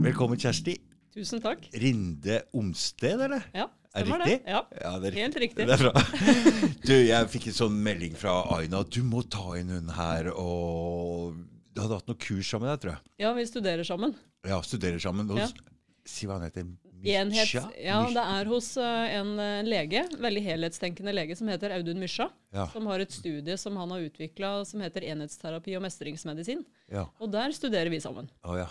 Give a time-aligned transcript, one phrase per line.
[0.00, 0.76] Velkommen, Kjersti.
[1.14, 1.66] Tusen takk.
[1.76, 3.42] Rinde Omsted, eller?
[3.52, 4.44] Ja, Er stemmer riktig?
[4.44, 4.50] det.
[4.50, 5.66] Ja, Ja, det er Helt riktig.
[5.66, 6.02] Det er bra.
[6.88, 8.82] Du, jeg fikk en sånn melding fra Aina.
[8.86, 10.30] Du må ta inn hun her.
[10.32, 11.34] Og
[11.74, 13.02] du hadde hatt noe kurs sammen med deg, tror jeg.
[13.24, 14.14] Ja, vi studerer sammen.
[14.48, 15.28] Ja, studerer sammen.
[15.34, 15.66] Hos, Ja.
[16.08, 16.64] Si hva han heter.
[17.00, 17.62] Misha?
[17.80, 22.26] Ja, det er hos eh, en eh, lege, veldig helhetstenkende lege som heter Audun Mysja.
[22.56, 22.66] Ja.
[22.72, 26.64] Som har et studie som han har utvikla som heter enhetsterapi og mestringsmedisin.
[26.92, 27.06] Ja.
[27.20, 28.28] Og der studerer vi sammen.
[28.44, 28.66] Oh, ja.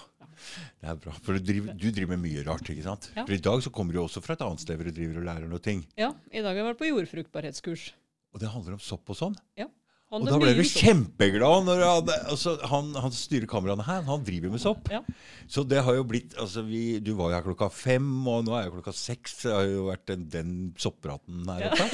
[0.80, 1.16] Det er bra.
[1.26, 3.10] For du driver, du driver med mye rart, ikke sant?
[3.16, 3.26] Ja.
[3.26, 5.28] For i dag så kommer du også fra et annet sted hvor du driver og
[5.30, 5.84] lærer noe ting.
[6.00, 7.90] Ja, I dag har jeg vært på jordfruktbarhetskurs.
[8.34, 9.36] Og det handler om sopp og sånn.
[9.58, 9.68] Ja.
[10.10, 14.50] Og da ble vi du kjempeglad når altså, han, han styrer kameraene her, han driver
[14.56, 14.88] med sopp.
[14.90, 15.04] Ja.
[15.46, 18.56] Så det har jo blitt altså vi, Du var jo her klokka fem, og nå
[18.58, 19.36] er jeg klokka seks.
[19.44, 21.90] Det har jo vært den, den soppraten her Ja.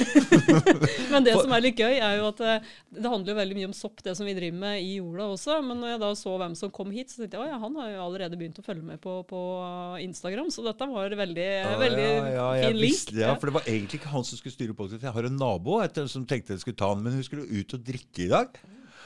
[1.12, 3.58] Men det For- som er litt gøy, er jo at eh, det handler jo veldig
[3.58, 5.58] mye om sopp, det som vi driver med i jorda også.
[5.68, 7.76] Men når jeg da så hvem som kom hit, så tenkte jeg at ja, han
[7.82, 9.42] har jo allerede begynt å følge med på, på
[10.06, 10.48] Instagram.
[10.56, 12.08] Så dette var veldig, Ja, veldig
[12.64, 12.96] fin link.
[12.96, 15.04] visste- Ja, for det var egentlig ikke han som skulle styre podkast.
[15.04, 17.76] Jeg har en nabo etter, som tenkte jeg skulle ta han, men hun skulle ut
[17.76, 18.56] og drikke i dag.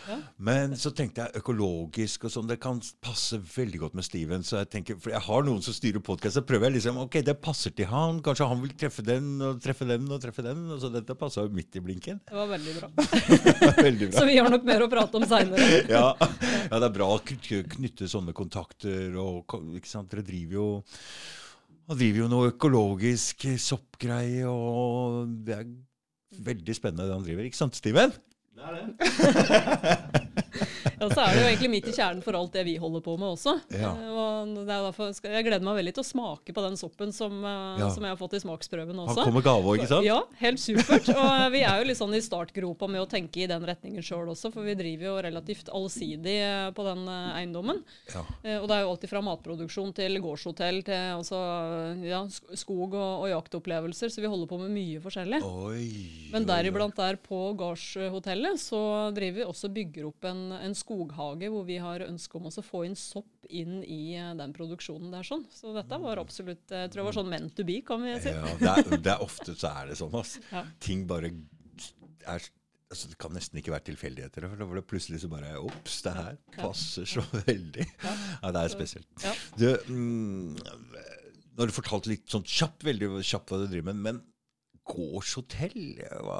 [0.08, 0.16] Ja.
[0.42, 4.44] Men så tenkte jeg økologisk og sånn, det kan passe veldig godt med Steven.
[4.46, 7.20] Så jeg tenker, for jeg har noen som styrer podkast, så prøver jeg liksom Ok,
[7.26, 8.20] det passer til han.
[8.24, 10.64] Kanskje han vil treffe den og treffe den og treffe den.
[10.72, 12.22] Og så dette passa jo midt i blinken.
[12.26, 12.90] Det var veldig bra.
[13.88, 14.16] veldig bra.
[14.16, 15.68] Så vi har nok mer å prate om seinere.
[15.96, 16.06] ja.
[16.16, 19.14] ja, det er bra å knytte sånne kontakter.
[19.20, 20.70] og ikke sant, Dere driver jo
[21.90, 25.70] og driver jo noe økologisk soppgreie, og det er
[26.46, 27.48] veldig spennende det han driver.
[27.48, 28.14] Ikke sant, Steven?
[28.60, 30.20] Det er det.
[31.00, 33.14] Ja, så er det jo egentlig midt i kjernen for alt det vi holder på
[33.16, 33.54] med også.
[33.72, 33.90] Ja.
[33.96, 37.12] Eh, Og det er derfor jeg gleder meg veldig til å smake på den soppen
[37.16, 37.88] som, eh, Ja.
[37.94, 39.22] som jeg har fått i smaksprøven også.
[39.22, 40.04] Han kommer gave òg, ikke sant?
[40.04, 41.08] Ja, helt supert.
[41.14, 44.04] Og eh, vi er jo litt sånn i startgropa med å tenke i den retningen
[44.04, 46.36] sjøl også, for vi driver jo relativt allsidig
[46.76, 47.80] på den eiendommen.
[48.12, 48.24] Ja.
[48.60, 51.40] Og det er jo alltid fra matproduksjon til gårdshotell til altså,
[52.04, 52.20] ja,
[52.60, 55.40] skog og, og jaktopplevelser, så vi holder på med mye forskjellig.
[55.46, 56.30] Oi.
[56.34, 58.80] Men deriblant der på gardshotellet så
[59.16, 62.84] driver vi også bygger opp en, en skoghage hvor vi har ønske om å få
[62.88, 65.26] inn sopp inn i eh, den produksjonen der.
[65.26, 65.44] sånn.
[65.54, 68.16] Så dette var absolutt eh, jeg tror det var sånn meant to be, kan vi
[68.22, 68.32] si.
[68.34, 70.38] Ja, det er, det er ofte så er det sånn, ass.
[70.54, 70.64] Ja.
[70.82, 72.42] Ting bare er
[72.90, 74.48] altså, Det kan nesten ikke være tilfeldigheter.
[74.50, 77.86] For da var det plutselig så bare Ops, det her passer så veldig.
[78.02, 78.16] Ja.
[78.42, 79.10] Ja, det er spesielt.
[79.24, 79.36] Ja.
[79.60, 80.58] Du, mm,
[81.54, 84.20] nå har du fortalt litt sånn kjapt, veldig kjapt hva du driver med, men
[84.90, 86.38] gårdshotell, hva,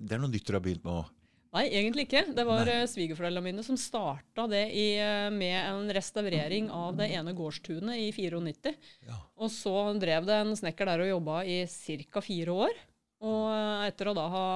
[0.00, 1.10] det er noe nytt du har begynt med òg?
[1.52, 2.22] Nei, egentlig ikke.
[2.32, 7.10] Det var uh, svigerforeldrene mine som starta det i, eh, med en restaurering av det
[7.12, 8.72] ene gårdstunet i 94.
[9.04, 9.18] Ja.
[9.36, 12.24] Og så drev det en snekker der og jobba i ca.
[12.24, 12.80] fire år.
[13.22, 14.46] Og eh, etter å da ha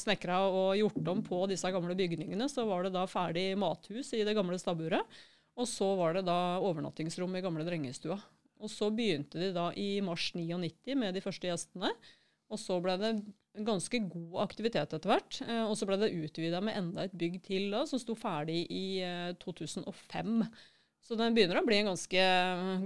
[0.00, 4.24] snekra og gjort om på disse gamle bygningene, så var det da ferdig mathus i
[4.24, 5.20] det gamle stabburet.
[5.58, 8.16] Og så var det da overnattingsrom i gamle drengestua.
[8.58, 11.92] Og så begynte de da i mars 99 med de første gjestene.
[12.48, 13.12] Og så ble det
[13.66, 15.40] ganske god aktivitet etter hvert.
[15.44, 18.62] Eh, og så ble det utvida med enda et bygg til da, som sto ferdig
[18.72, 20.44] i eh, 2005.
[21.04, 22.28] Så det begynner å bli en ganske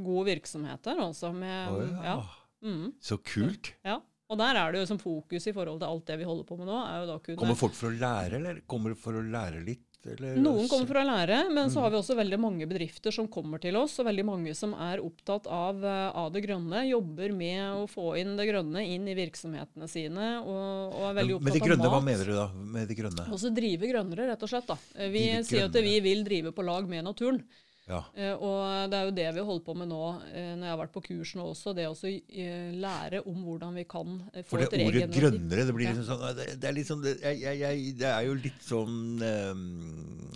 [0.04, 1.32] god virksomhet der, altså.
[1.34, 2.16] Med, oh, ja.
[2.16, 2.16] ja.
[2.62, 3.74] Mm, Så kult.
[3.86, 3.98] ja.
[4.32, 6.56] Og der er det jo som fokus i forhold til alt det vi holder på
[6.56, 6.76] med nå.
[6.86, 7.38] er jo da kunne...
[7.42, 9.91] Kommer folk for å lære, eller kommer de for å lære litt?
[10.10, 10.36] Eller?
[10.42, 13.62] Noen kommer for å lære, men så har vi også veldig mange bedrifter som kommer
[13.62, 17.62] til oss, og veldig mange som er opptatt av, eh, av det grønne, jobber med
[17.78, 21.64] å få inn det grønne inn i virksomhetene sine, og, og er veldig opptatt de
[21.66, 21.98] grønne, av mat.
[21.98, 23.28] hva mener du da med de grønne?
[23.38, 24.72] Også drive grønnere, rett og slett.
[24.72, 24.78] da.
[25.12, 27.44] Vi sier at vi vil drive på lag med naturen.
[27.90, 27.98] Ja.
[28.14, 30.00] Eh, og det er jo det vi holder på med nå,
[30.30, 31.72] eh, når jeg har vært på kurs nå også.
[31.74, 35.74] Det å eh, lære om hvordan vi kan få For det et ordet grønnere, det
[35.74, 35.94] blir Ja.
[35.96, 40.30] liksom sånn Det, er sånn det, jeg, jeg, det er jo litt sånn ehm,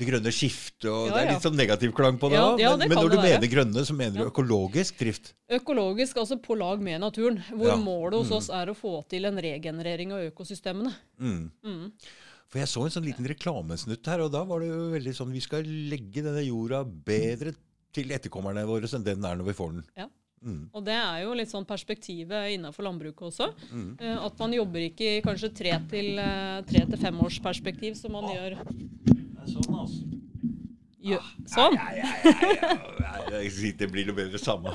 [0.00, 2.58] Det grønne skiftet, og Ja, det er litt sånn negativ klang på det òg.
[2.58, 3.28] ja, men, men når du være.
[3.36, 5.34] mener grønne, så mener du økologisk drift?
[5.52, 7.38] Økologisk, altså på lag med naturen.
[7.52, 8.36] Hvor målet hos Mm.
[8.38, 10.94] oss er å få til en regenerering av økosystemene.
[11.20, 11.50] Mm.
[11.62, 11.92] Mm.
[12.50, 15.34] For jeg så en sånn liten reklamesnutt her, og da var det jo veldig sånn
[15.34, 17.54] Vi skal legge denne jorda bedre
[17.94, 19.84] til etterkommerne våre enn den er når vi får den.
[19.98, 20.06] Ja.
[20.40, 20.60] Mm.
[20.72, 23.50] Og det er jo litt sånn perspektivet innenfor landbruket også.
[23.70, 23.90] Mm.
[24.00, 27.96] Eh, At man jobber ikke i kanskje tre til, eh, tre til fem års perspektiv,
[27.98, 30.20] som man gjør, Det er sånn, altså.
[31.48, 31.76] Sånn!
[33.30, 34.74] Det blir noe bedre samme.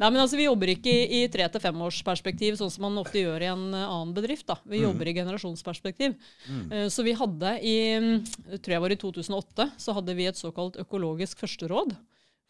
[0.00, 3.44] Nei, men altså Vi jobber ikke i, tre til femårsperspektiv, sånn som man ofte gjør
[3.44, 4.46] i en eh, annen bedrift.
[4.48, 4.56] da.
[4.64, 6.16] Vi jobber i generasjonsperspektiv.
[6.48, 6.70] Mm.
[6.92, 8.14] Så vi hadde i mm,
[8.56, 11.92] tror jeg var i 2008 så hadde vi et såkalt økologisk førsteråd.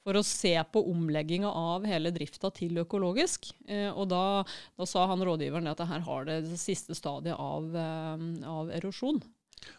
[0.06, 3.50] For å se på omlegginga av hele drifta til økologisk.
[3.68, 4.46] Eh, og da,
[4.78, 9.20] da sa han rådgiveren at her har det det siste stadiet av, av erosjon.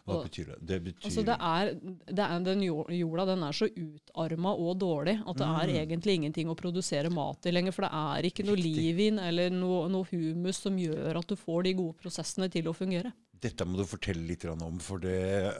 [0.06, 0.58] Hva Og- betyr det?
[0.66, 1.74] Det betyr Altså det er,
[2.06, 5.76] det er den jorda den er så utarma og dårlig at det er Mm.
[5.82, 7.72] egentlig ingenting å produsere mat i lenger.
[7.72, 8.76] For det er ikke noe Riktig.
[8.76, 12.50] liv i den eller noe, noe humus som gjør at du får de gode prosessene
[12.50, 13.12] til å fungere.
[13.40, 15.10] Dette må du fortelle litt om, for det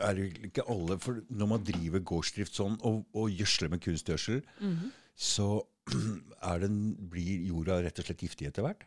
[0.00, 4.92] er ikke alle for Når man driver gårdsdrift sånn og, og gjødsler med kunstgjødsel, Mhm.
[5.16, 5.66] så
[6.42, 8.82] er den, blir jorda rett og slett giftig etter hvert?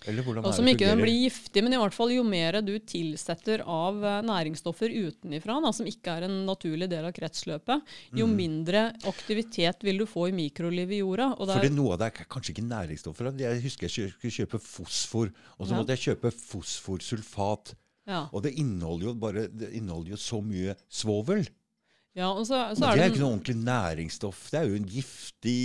[0.00, 3.98] Og som ikke den blir giftig, men i hvert fall jo mer du tilsetter av
[4.02, 7.82] eh, næringsstoffer utenifra, da, som ikke er en naturlig del av kretsløpet,
[8.16, 8.36] jo Mm.
[8.36, 11.34] mindre aktivitet vil du få i mikrolivet i jorda.
[11.38, 13.28] Og det Fordi noe av det er kanskje ikke næringsstoffer.
[13.38, 15.76] Jeg husker jeg skulle kjøpe fosfor, og så Ja.
[15.82, 17.74] måtte jeg kjøpe fosforsulfat.
[18.06, 18.26] ja.
[18.32, 21.46] Og det inneholder jo bare det inneholder jo så mye svovel.
[22.20, 24.42] Ja, og så, så Men det er jo ikke noe ordentlig næringsstoff.
[24.52, 25.56] Det er jo en giftig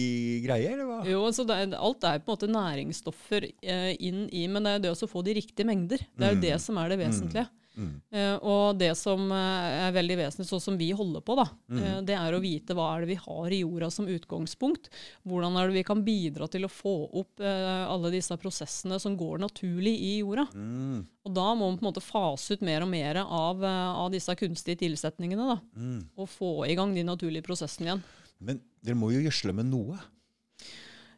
[0.46, 1.00] greie, eller hva?
[1.10, 4.80] Jo, så det, alt er på en måte næringsstoffer eh, inn i, men det er
[4.80, 6.06] jo det å få de riktige mengder.
[6.16, 7.48] Det er jo det som er det vesentlige.
[7.50, 7.65] Mm.
[8.12, 11.80] Eh, og det som eh, er veldig vesentlig, sånn som vi holder på, da, Mm.
[11.84, 14.90] eh, det er å vite hva er det vi har i jorda som utgangspunkt.
[15.28, 19.18] Hvordan er det vi kan bidra til å få opp eh, alle disse prosessene som
[19.18, 20.48] går naturlig i jorda.
[20.54, 21.06] Mm.
[21.26, 24.34] Og da må man på en måte fase ut mer og mer av, av disse
[24.36, 25.48] kunstige tilsetningene.
[25.56, 26.02] da, Mm.
[26.18, 28.04] Og få i gang de naturlige prosessene igjen.
[28.40, 30.00] Men dere må jo gjødsle med noe.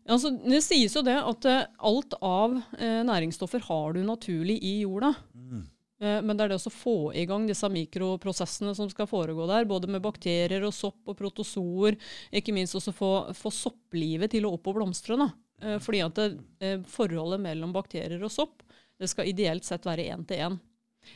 [0.07, 1.45] Altså, det sies jo det at
[1.83, 5.13] alt av næringsstoffer har du naturlig i jorda.
[5.35, 5.65] Mm.
[5.99, 9.67] Eh, men det er det å få i gang disse mikroprosessene som skal foregå der,
[9.69, 11.97] både med bakterier og sopp og protozoer.
[12.31, 15.17] Ikke minst også få, få sopplivet til å opp og blomstre.
[15.19, 15.31] Da.
[15.63, 16.29] Eh, fordi at det,
[16.61, 18.65] eh, forholdet mellom bakterier og sopp
[18.97, 20.59] det skal ideelt sett være én til én.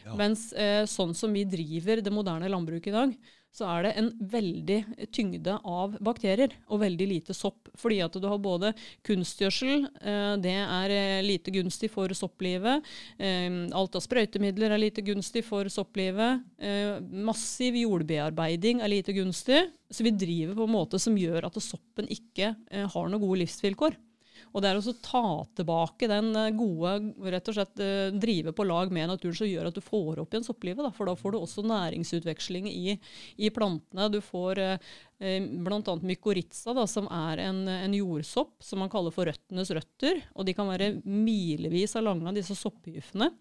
[0.06, 0.14] Ja.
[0.16, 0.44] Mens
[0.88, 3.16] sånn som vi driver det moderne landbruket i dag,
[3.52, 4.78] så er det en veldig
[5.12, 7.68] tyngde av bakterier og veldig lite sopp.
[7.78, 8.72] Fordi at du har både
[9.08, 12.88] kunstgjødsel, eh, det er eh, lite gunstig for sopplivet.
[13.20, 16.46] Eh, alt av sprøytemidler er lite gunstig for sopplivet.
[17.12, 19.66] Massiv jordbearbeiding er lite gunstig.
[19.92, 23.98] Så vi driver på en måte som gjør at soppen ikke har noen gode livsvilkår.
[24.52, 25.24] Og det er å ta
[25.58, 26.96] tilbake den eh, gode,
[27.32, 30.34] rett og slett eh, drive på lag med naturen som gjør at du får opp
[30.34, 30.84] igjen sopplivet.
[30.84, 30.92] Da.
[30.96, 32.98] For da får du også næringsutveksling i,
[33.40, 34.10] i plantene.
[34.12, 34.90] Du får eh,
[35.22, 35.96] bl.a.
[36.02, 40.26] mykorrhiza, da, som er en, en jordsopp som man kaller for røttenes røtter.
[40.36, 43.32] Og de kan være milevis av lange disse sopphyfene.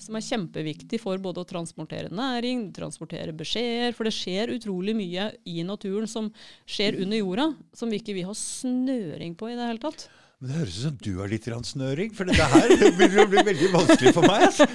[0.00, 3.92] Som er kjempeviktig for både å transportere næring, transportere beskjeder.
[3.94, 6.30] For det skjer utrolig mye i naturen som
[6.64, 10.08] skjer under jorda, som vi ikke vil ha snøring på i det hele tatt.
[10.36, 13.40] Men det høres ut som du har litt snøring, for dette her vil jo bli
[13.46, 14.42] veldig vanskelig for meg.
[14.50, 14.66] Altså.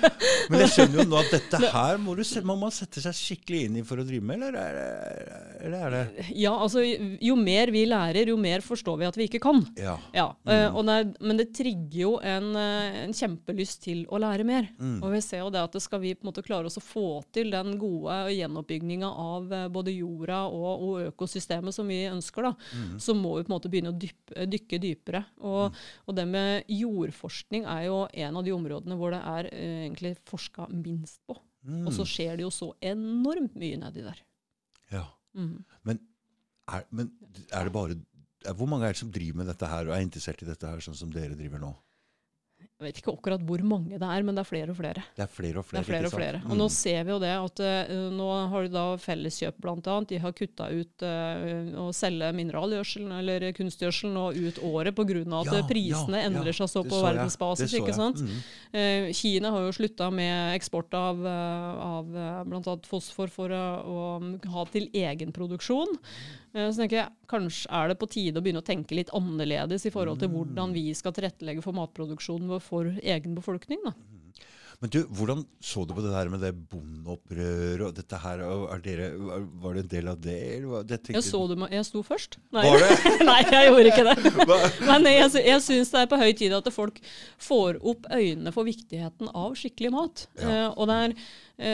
[0.49, 3.59] Men jeg skjønner jo nå at dette her må, du, se- må sette seg skikkelig
[3.67, 5.35] inn i for å drive med, eller er det,
[5.67, 9.27] eller er det Ja, altså jo mer vi lærer, jo mer forstår vi at vi
[9.29, 9.61] ikke kan.
[9.77, 9.99] Ja.
[10.17, 10.75] Ja, Mm.
[10.75, 14.65] og det er, Men det trigger jo en, eh, en kjempelyst til å lære mer.
[14.81, 16.83] Og vi ser jo det at det skal vi på en måte klare oss å
[16.83, 22.49] få til den gode gjenoppbygninga av eh, både jorda og, og økosystemet som vi ønsker,
[22.49, 22.55] da,
[22.97, 25.23] så må vi på en måte begynne å dyp, dykke dypere.
[25.45, 29.71] Og, og det med jordforskning er jo en av de områdene hvor det er uh,
[29.85, 31.37] egentlig forska minst på.
[31.67, 31.83] Mm.
[31.85, 34.21] Og så skjer det jo så enormt mye nedi der.
[34.93, 35.07] ja.
[35.37, 35.61] Mm.
[35.87, 35.99] Men,
[36.67, 37.11] er, men
[37.55, 40.01] er det bare er- Hvor mange er det som driver med dette her og er
[40.03, 41.69] interessert i dette her, sånn som dere driver nå?
[42.81, 45.03] Jeg vet ikke akkurat hvor mange det er, men det er flere og flere.
[45.13, 45.81] Det er flere og Det flere.
[45.81, 46.39] er flere og flere.
[46.47, 46.57] Og Mm.
[46.57, 49.97] nå ser vi jo det at uh, nå har de da Felleskjøp bl.a.
[50.09, 55.21] De har kutta ut uh, å selge mineralgjødselen eller kunstgjødselen nå ut året pga.
[55.21, 57.77] at Ja, prisene ja, endrer seg så på så verdensbasis.
[57.77, 58.17] Ikke sant?
[58.25, 58.41] Mm.
[58.73, 62.05] Uh, Kina har jo slutta med eksport av, av
[62.49, 62.77] bl.a.
[62.89, 65.99] fosfor for å, å ha til egenproduksjon.
[66.53, 69.85] Eh, Så tenker jeg kanskje er det på tide å begynne å tenke litt annerledes
[69.87, 73.79] i forhold til hvordan vi skal tilrettelegge for matproduksjonen vår for egen befolkning.
[73.85, 73.93] da.
[74.81, 78.39] Men du, hvordan så du på det der med det bondeopprøret og dette her?
[78.41, 79.09] Er dere,
[79.61, 80.37] var- det en del av det?
[80.89, 82.37] Det Jeg så du meg, jeg sto først.
[82.51, 82.63] Nei.
[82.65, 83.25] Var det?
[83.29, 84.33] Nei, jeg gjorde ikke det.
[84.49, 84.57] Hva?
[84.87, 86.97] Men jeg, jeg syns det er på høy tid at folk
[87.37, 90.25] får opp øynene for viktigheten av skikkelig mat.
[90.41, 90.49] Ja.
[90.49, 91.15] Eh, og det er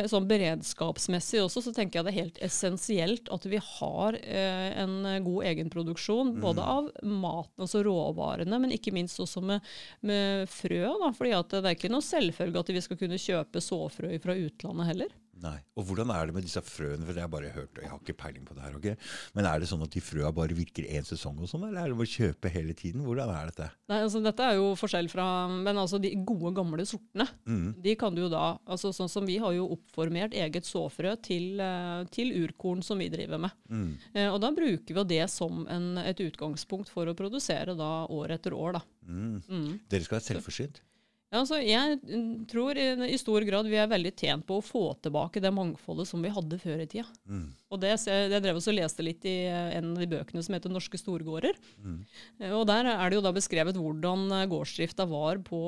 [0.10, 4.98] sånn beredskapsmessig også, så tenker jeg det er helt essensielt at vi har eh, en
[5.26, 6.42] god egenproduksjon, Mm.
[6.44, 9.62] både av maten, altså råvarene, men ikke minst også med,
[10.02, 10.84] med frø.
[11.02, 14.90] Da, fordi det er ikke noe selvfølge at vi skal kunne kjøpe såfrø fra utlandet
[14.92, 15.16] heller.
[15.44, 15.58] Nei.
[15.78, 17.06] Og hvordan er det med disse frøene?
[17.06, 18.76] For det har jeg bare hørt, og jeg har ikke peiling på det her.
[18.80, 18.96] Okay?
[19.38, 21.94] Men er det sånn at de frøa bare virker én sesong, og sånn, eller er
[21.94, 23.04] det å kjøpe hele tiden?
[23.06, 23.68] Hvordan er dette?
[23.92, 27.76] Nei, altså Dette er jo forskjell fra Men altså de gode, gamle sortene, Mm.
[27.84, 31.60] de kan du jo da altså Sånn som vi har jo oppformert eget såfrø til,
[31.62, 33.52] eh, til urkorn som vi driver med.
[33.70, 33.98] Mm.
[34.16, 38.08] Eh, og da bruker vi jo det som en, et utgangspunkt for å produsere da
[38.10, 38.82] år etter år, da.
[39.08, 39.42] Mm.
[39.48, 39.80] Mm.
[39.90, 40.82] Dere skal være selvforsynt?
[41.28, 44.64] Ja, altså, jeg mm, tror i, i stor grad vi er veldig tjent på å
[44.64, 47.04] få tilbake det mangfoldet som vi hadde før i tida.
[47.28, 47.50] Mm.
[47.68, 50.44] Og det, jeg jeg drev også og leste litt i eh, en av de bøkene
[50.46, 51.60] som heter 'Norske storgårder'.
[51.84, 51.98] Mm.
[52.40, 55.60] Eh, Og der er det jo da beskrevet hvordan eh, gårdsdrifta var på,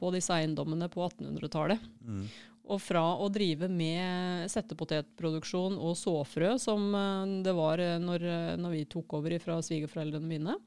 [0.00, 1.86] på disse eiendommene på 1800-tallet.
[2.02, 2.26] Mm.
[2.74, 8.54] Og fra å drive med settepotetproduksjon og såfrø, som eh, det var eh, når, eh,
[8.58, 10.58] når vi tok over fra svigerforeldrene mine,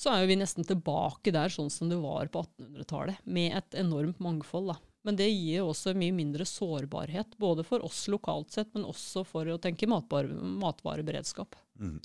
[0.00, 3.76] så er jo vi nesten tilbake der sånn som det var på 1800-tallet, med et
[3.82, 4.72] enormt mangfold.
[4.72, 4.78] da.
[5.04, 9.24] Men det gir jo også mye mindre sårbarhet, både for oss lokalt sett, men også
[9.28, 11.56] for å tenke matvare, matvareberedskap.
[11.80, 11.98] Mm.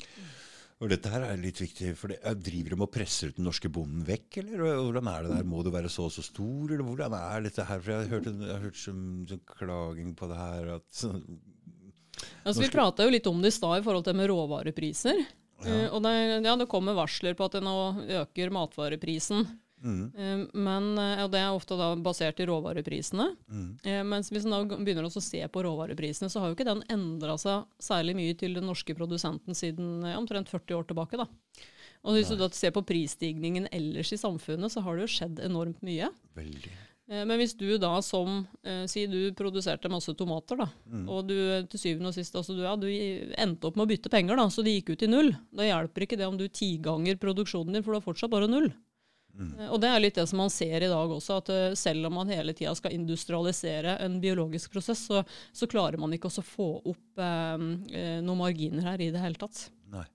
[0.84, 3.48] Og dette her er litt viktig, for det, er- driver de og presser ut den
[3.48, 5.48] norske bonden vekk, eller hvordan er det der?
[5.48, 7.80] Må du være så og så stor, eller hvordan er dette her?
[7.80, 9.00] For jeg har hørt, jeg har hørt som,
[9.32, 11.14] som klaging på det her, at så,
[12.46, 15.18] Altså, vi prata jo litt om det i stad i forhold til med råvarepriser.
[15.63, 15.75] Ja.
[15.85, 17.75] Eh, og det, ja, det kommer varsler på at det nå
[18.21, 19.45] øker matvareprisen.
[19.85, 23.35] mm, Eh, men, eh, og det er ofte basert i råvareprisene.
[23.47, 27.38] mm, mens hvis en begynner å se på råvareprisene, så har jo ikke den endra
[27.38, 31.17] seg særlig mye til den norske produsenten siden omtrent 40 år tilbake.
[31.17, 31.27] da.
[32.05, 35.39] Og hvis du da ser på prisstigningen ellers i samfunnet, så har det jo skjedd
[35.41, 36.09] enormt mye.
[36.35, 36.71] veldig.
[37.12, 40.69] Eh, Men hvis du da som eh, Si du produserte masse tomater, da.
[40.89, 41.05] Mm.
[41.09, 43.91] Og du eh, til syvende og sist altså du, ja, du endte opp med å
[43.93, 45.31] bytte penger, da, så de gikk ut i null.
[45.55, 48.71] Da hjelper ikke det om du tiganger produksjonen din, for du har fortsatt bare null.
[49.35, 49.67] Mm.
[49.67, 52.29] Og det er litt det som man ser i dag også, at selv om man
[52.31, 57.19] hele tida skal industrialisere en biologisk prosess, så, så klarer man ikke også få opp
[57.19, 57.65] eh,
[58.24, 59.65] noen marginer her i det hele tatt.
[59.91, 60.07] Nei.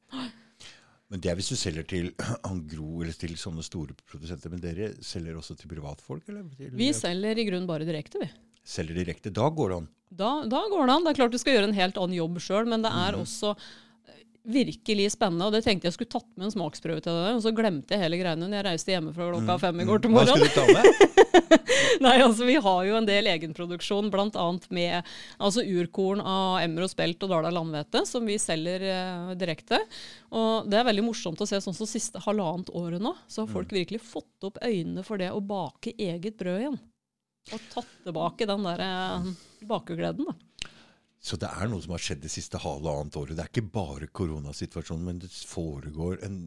[1.10, 2.12] Men det er hvis du selger til
[2.50, 4.52] Angro eller til sånne store produsenter.
[4.52, 6.28] Men dere selger også til privatfolk?
[6.30, 6.46] eller?
[6.78, 8.30] Vi selger i grunnen bare direkte, vi.
[8.62, 9.32] selger direkte.
[9.34, 9.88] Da går det an.
[10.10, 11.06] Da, da går det an.
[11.06, 13.52] Det er klart du skal gjøre en helt annen jobb sjøl, men det er også
[13.56, 13.66] eh,
[14.44, 15.46] virkelig spennende.
[15.48, 18.04] Og det tenkte jeg skulle tatt med en smaksprøve til deg, og så glemte jeg
[18.04, 20.66] hele greiene når jeg reiste hjemmefra klokka fem i går til Hva skulle du ta
[20.70, 21.18] med?
[22.04, 24.46] Nei, altså Vi har jo en del egenproduksjon, bl.a.
[24.76, 29.82] med altså urkorn av emmer og spelt og Dala landhvete, som vi selger eh, direkte.
[30.32, 33.52] Og Det er veldig morsomt å se sånn som siste halvannet året nå, så har
[33.52, 36.80] folk virkelig fått opp øynene for det å bake eget brød igjen.
[37.50, 39.32] Og tatt tilbake den der eh,
[39.68, 40.28] bakegleden.
[40.28, 40.49] da.
[41.20, 43.36] Så det er noe som har skjedd det siste halvannet året.
[43.36, 46.42] Det er ikke bare koronasituasjonen, men det foregår en,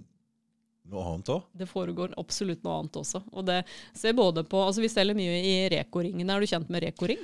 [0.90, 1.48] noe annet òg.
[1.62, 3.22] Det foregår absolutt noe annet også.
[3.38, 3.62] Og det
[3.94, 6.30] ser både på, altså Vi selger mye i Reko-ringen.
[6.30, 7.22] Er du kjent med Reko-ring?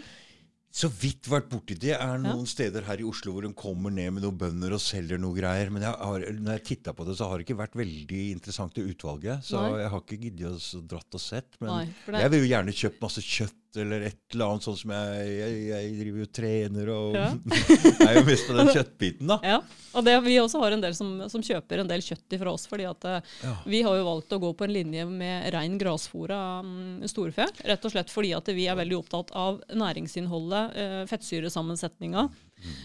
[0.70, 1.96] Så vidt vært borti det.
[1.96, 5.18] er noen steder her i Oslo hvor de kommer ned med noen bønder og selger
[5.18, 5.72] noe greier.
[5.74, 8.78] Men jeg har, når jeg titta på det, så har det ikke vært veldig interessant
[8.78, 9.42] det utvalget.
[9.48, 9.80] Så Nei.
[9.82, 10.46] jeg har ikke giddet
[10.78, 11.58] å dratt og sett.
[11.58, 14.92] Men Nei, jeg vil jo gjerne kjøpt masse kjøtt eller et eller annet sånn som
[14.96, 17.28] jeg Jeg, jeg driver jo trener og Ja.
[18.08, 19.38] er jo mest på den kjøttbiten, da.
[19.46, 19.60] Ja,
[19.94, 22.66] og det, vi også har en del som, som kjøper en del kjøtt fra oss.
[22.70, 23.54] fordi at eh, Ja.
[23.66, 27.46] vi har jo valgt å gå på en linje med rein grasfôra um, storfe.
[27.66, 32.30] Rett og slett fordi at vi er veldig opptatt av næringsinnholdet, uh, fettsyresammensetninga.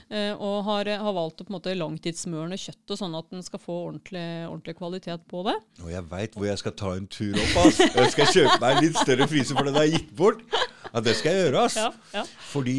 [0.09, 3.63] Eh, og har, har valgt å på en måte langtidssmørne kjøttet sånn at den skal
[3.63, 5.57] få ordentlig, ordentlig kvalitet på det.
[5.83, 7.59] Og jeg veit hvor jeg skal ta en tur opp.
[7.65, 7.83] ass.
[7.85, 10.45] Jeg skal kjøpe meg en litt større fryser, for den har gitt bort.
[10.91, 11.67] Ja, det skal jeg gjøre.
[11.67, 11.79] ass.
[11.81, 12.25] Ja, ja.
[12.53, 12.79] Fordi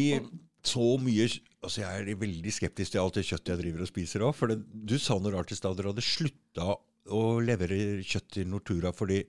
[0.66, 1.28] så mye
[1.66, 4.34] Altså Jeg er veldig skeptisk til alt det kjøttet jeg driver og spiser òg.
[4.38, 5.74] For det, du sa noe rart i stad.
[5.74, 6.76] Dere hadde slutta
[7.16, 9.22] å levere kjøtt til Nortura fordi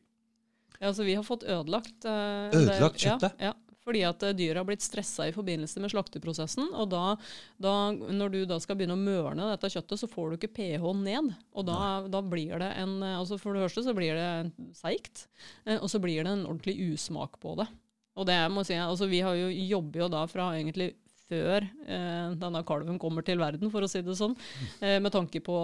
[0.77, 3.39] Ja, altså vi har fått ødelagt uh, Ødelagt kjøttet?
[3.41, 6.69] Ja, ja, fordi at dyret har blitt stressa i forbindelse med slakteprosessen.
[6.75, 7.15] Og da,
[7.61, 11.03] da, når du da skal begynne å mørne dette kjøttet, så får du ikke pH-en
[11.07, 11.31] ned.
[11.55, 11.79] Og da,
[12.11, 15.27] da blir det en eh, altså For det første så blir det seigt,
[15.65, 17.69] eh, og så blir det en ordentlig usmak på det.
[18.17, 20.91] Og det må jeg si, altså vi har jo, jobber jo da fra egentlig
[21.27, 24.35] før eh, denne kalven kommer til verden, for å si det sånn,
[24.79, 25.57] eh, med tanke på,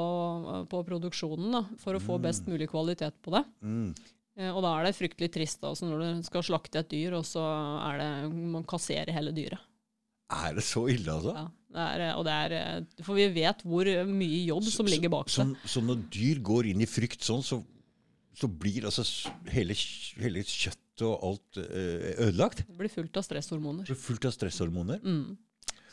[0.72, 3.46] på produksjonen, da, for å få best mulig kvalitet på det.
[3.64, 7.14] mm, Eh, Og da er det fryktelig trist altså når du skal slakte et dyr,
[7.20, 7.44] og så
[7.92, 9.62] er det, man kasserer hele dyret.
[10.34, 11.34] Er det så ille, altså?
[11.36, 14.90] Ja, det er, eh, og det er, eh, for vi vet hvor mye jobb som
[14.90, 15.70] ligger bak så, det.
[15.70, 17.60] så når dyr går inn i frykt sånn, så,
[18.38, 19.06] så blir altså
[19.54, 19.78] hele,
[20.22, 22.64] hele kjøttet og alt eh, ødelagt?
[22.70, 23.88] Det blir fullt av stresshormoner.
[23.88, 25.02] Det blir fullt av stresshormoner.
[25.04, 25.38] Mm.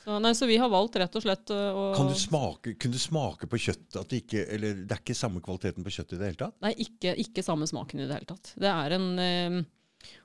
[0.01, 2.97] Så, nei, så vi har valgt rett og slett eh, å Kan du smake, kunne
[2.97, 6.17] du smake på kjøttet at det ikke Eller det er ikke samme kvaliteten på kjøttet
[6.17, 6.57] i det hele tatt?
[6.65, 8.55] Nei, ikke, ikke samme smaken i det hele tatt.
[8.61, 9.61] Det er en eh,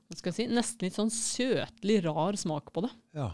[0.05, 2.91] hva skal jeg si, nesten litt sånn søtlig rar smak på det.
[3.17, 3.31] Ja.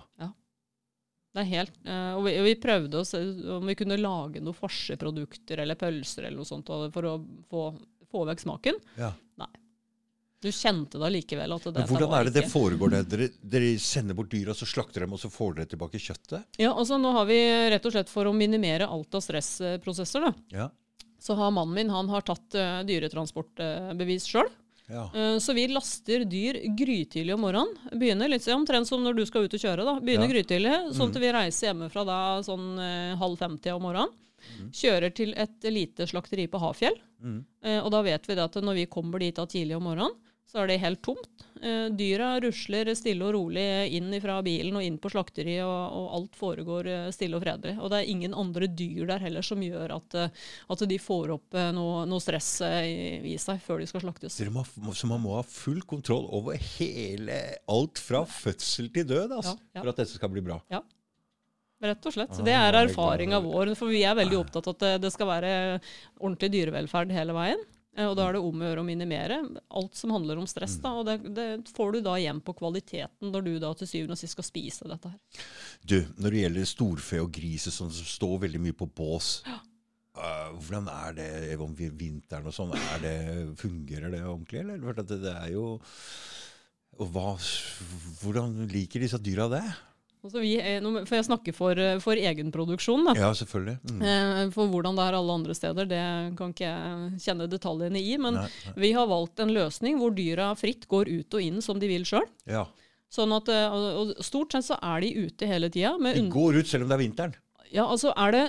[1.31, 3.19] Det er helt, eh, og vi, og vi prøvde å se
[3.55, 7.17] om vi kunne lage noen farseprodukter eller pølser eller noe sånt for å
[7.51, 7.65] få,
[8.11, 8.79] få vekk smaken.
[8.99, 9.11] ja.
[10.41, 12.89] Du kjente da likevel at det Men hvordan er det det foregår?
[12.95, 13.01] Det?
[13.11, 16.47] Dere, dere sender bort dyra, så slakter dem, og så får dere tilbake kjøttet?
[16.57, 17.37] Ja, altså nå har vi
[17.69, 20.69] rett og slett for å minimere alt av stressprosesser, da, Ja.
[21.21, 24.49] så har mannen min han har tatt uh, dyretransportbevis sjøl.
[24.91, 25.05] Ja.
[25.15, 27.77] Eh, Så vi laster dyr grytidlig om morgenen.
[27.95, 29.85] Begynner litt sånn, omtrent som når du skal ut og kjøre.
[29.85, 29.93] da.
[30.01, 30.33] Begynner Ja.
[30.33, 34.09] grytidlig, sånn at vi reiser hjemmefra da sånn eh, halv femti om morgenen.
[34.73, 36.97] Kjører til et lite slakteri på Hafjell.
[37.23, 37.45] Mm.
[37.63, 40.11] Eh, og da vet vi det at når vi kommer dit da tidlig om morgenen,
[40.51, 41.45] så er det helt tomt.
[41.61, 43.63] Eh, dyra rusler stille og rolig
[43.95, 47.77] inn fra bilen og inn på slakteriet, og, og alt foregår eh, stille og fredelig.
[47.79, 50.39] Og det er ingen andre dyr der heller som gjør at, eh,
[50.73, 54.39] at de får opp noe, noe stress i, i seg før de skal slaktes.
[54.51, 54.65] Må,
[54.97, 57.37] så man må ha full kontroll over hele
[57.71, 59.83] alt fra fødsel til død altså, Ja, ja.
[59.85, 60.59] for at dette skal bli bra.
[61.81, 62.33] Rett og slett.
[62.35, 63.71] Ah, Det er er erfaringa vår.
[63.79, 65.53] For vi er veldig opptatt av at det, det skal være
[66.19, 67.63] ordentlig dyrevelferd hele veien.
[67.97, 70.77] Eh, Og da er det om å gjøre å minimere alt som handler om stress.
[70.83, 74.15] Da, og det, det får du da igjen på kvaliteten når du da til syvende
[74.15, 75.45] og sist skal spise dette her.
[75.83, 80.87] Du, når det gjelder storfe og griser som står veldig mye på bås, øh, hvordan
[80.93, 82.75] er det om vinteren og sånn?
[82.95, 83.17] Er det,
[83.59, 84.79] fungerer det ordentlig, eller?
[84.87, 85.65] For det, det er jo
[87.01, 87.29] og hva,
[88.21, 89.63] Hvordan liker disse dyra det?
[90.21, 93.05] Altså vi, for nå får jeg snakke for, eh, for egenproduksjon.
[93.07, 93.13] da.
[93.17, 93.79] Ja, selvfølgelig.
[93.89, 94.01] Mm.
[94.05, 98.17] Eh, For hvordan det er alle andre steder, det kan ikke jeg kjenne detaljene i.
[98.21, 98.73] Men Nei, nei.
[98.77, 102.05] vi har valgt en løsning hvor dyra fritt går ut og inn som de vil
[102.05, 102.27] sjøl.
[102.45, 102.67] Ja.
[103.11, 105.97] Sånn at, eh, og stort sett så er de ute hele tida.
[105.99, 107.33] De går ut selv om det er vinteren.
[107.71, 108.41] Ja, altså er det,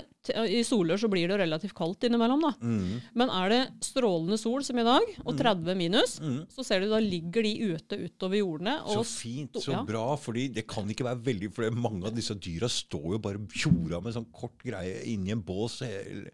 [0.50, 2.50] I soler så blir det relativt kaldt innimellom, da.
[2.62, 3.00] Mm.
[3.14, 6.40] Men er det strålende sol som i dag, og 30 minus, Mm.
[6.50, 8.78] så ser du da ligger de ute utover jordene.
[8.90, 9.82] Så fint, så ja.
[9.86, 10.16] bra.
[10.16, 14.02] fordi det kan ikke være veldig For mange av disse dyra står jo bare tjora
[14.02, 15.80] med sånn kort greie inni en bås.
[15.80, 16.32] hele- og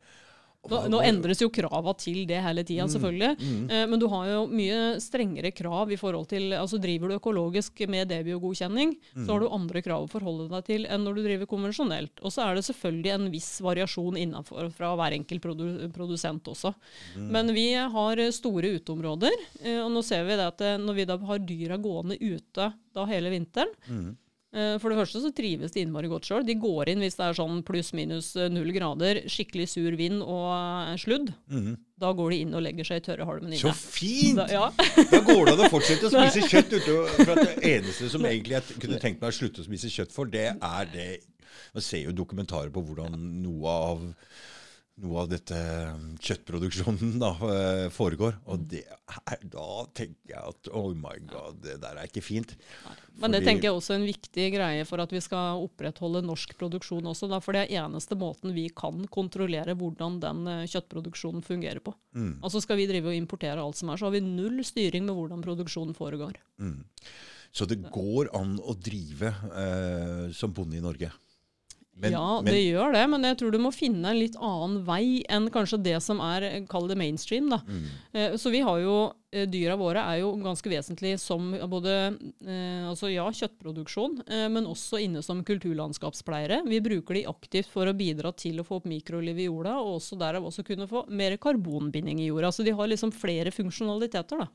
[0.69, 3.37] nå, nå endres jo krava til det hele tida, selvfølgelig.
[3.39, 3.61] mm.
[3.71, 3.91] mm.
[3.93, 8.09] men du har jo mye strengere krav i forhold til altså Driver du økologisk med
[8.11, 9.25] debiogodkjenning, Mm.
[9.27, 12.21] så har du andre krav å forholde deg til enn når du driver konvensjonelt.
[12.23, 16.75] Og så er det selvfølgelig en viss variasjon innenfor fra hver enkelt produ produsent også.
[17.17, 17.29] Mm.
[17.35, 21.05] Men vi har store uteområder, eh, og nå ser vi det at eh, når vi
[21.09, 24.17] da har dyra gående ute da hele vinteren, Mm.
[24.81, 26.45] For det første så trives de innmari godt sjøl.
[26.47, 30.49] De går inn hvis det er sånn pluss-minus eh, null grader, skikkelig sur vind og
[30.55, 31.33] eh, sludd.
[31.53, 31.75] Mm.
[32.01, 34.39] Da går de inn og legger seg i tørre halmen Så fint!
[34.41, 34.69] Da, ja.
[35.11, 36.77] Da går det an å fortsette å spise kjøtt.
[36.79, 39.93] Ute, for at Det eneste som egentlig jeg kunne tenkt meg å slutte å spise
[39.93, 41.09] kjøtt for, det er det
[41.75, 44.07] Man ser jo dokumentarer på hvordan noe av
[45.03, 45.57] noe av dette
[45.95, 48.39] um, kjøttproduksjonen da, eh, foregår.
[48.51, 52.55] Og det er, da tenker jeg at oh my god, det der er ikke fint.
[53.19, 56.55] Men det tenker jeg også er en viktig greie for at vi skal opprettholde norsk
[56.59, 57.31] produksjon også.
[57.31, 61.95] Da, for det er eneste måten vi kan kontrollere hvordan den eh, kjøttproduksjonen fungerer på.
[62.19, 62.37] Mm.
[62.43, 65.19] Altså Skal vi drive og importere alt som er, så har vi null styring med
[65.19, 66.39] hvordan produksjonen foregår.
[66.63, 66.83] Mm.
[67.55, 71.11] Så det går an å drive eh, som bonde i Norge.
[72.01, 74.85] Men- ja, men- det gjør det, men jeg tror du må finne en litt annen
[74.87, 77.49] vei enn kanskje det som er, eh, kall det mainstream.
[77.51, 77.59] da.
[77.67, 77.85] Mm.
[78.15, 82.87] Eh, Så vi har jo, eh, Dyra våre er jo ganske vesentlig som både eh,
[82.89, 86.63] altså ja, kjøttproduksjon, eh, men også inne som kulturlandskapspleiere.
[86.69, 90.01] Vi bruker de aktivt for å bidra til å få opp mikroliv i jorda, og
[90.01, 92.49] også derav også kunne få mer karbonbinding i jorda.
[92.53, 94.39] Så de har liksom flere funksjonaliteter.
[94.39, 94.49] da.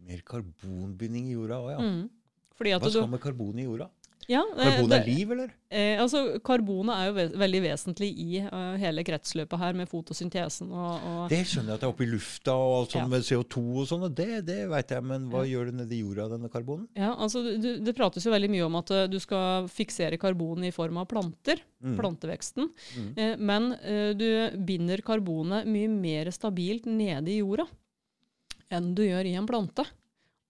[0.00, 1.78] Mer karbonbinding i jorda òg, ja.
[1.78, 2.10] Mm.
[2.56, 3.90] Hva du, skal med karbon i jorda?
[4.28, 5.50] Ja, Karbon det- er liv, eller?
[5.70, 10.70] Eh, altså, Karbonet er jo ve veldig vesentlig i uh, hele kretsløpet her, med fotosyntesen
[10.70, 13.06] og, og Det skjønner jeg at det er oppe i lufta og alt sånt Ja.
[13.10, 16.28] med CO2 og sånn, og det, det veit jeg, men hva gjør det nedi jorda,
[16.36, 16.86] denne karbonen?
[16.96, 20.64] Ja, altså du, Det prates jo veldig mye om at uh, du skal fiksere karbon
[20.64, 21.92] i form av planter, Mm.
[21.98, 22.70] planteveksten.
[22.96, 23.08] Mm.
[23.20, 24.24] Eh, men uh, du
[24.64, 27.66] binder karbonet mye mer stabilt nede i jorda
[28.72, 29.84] enn du gjør i en plante.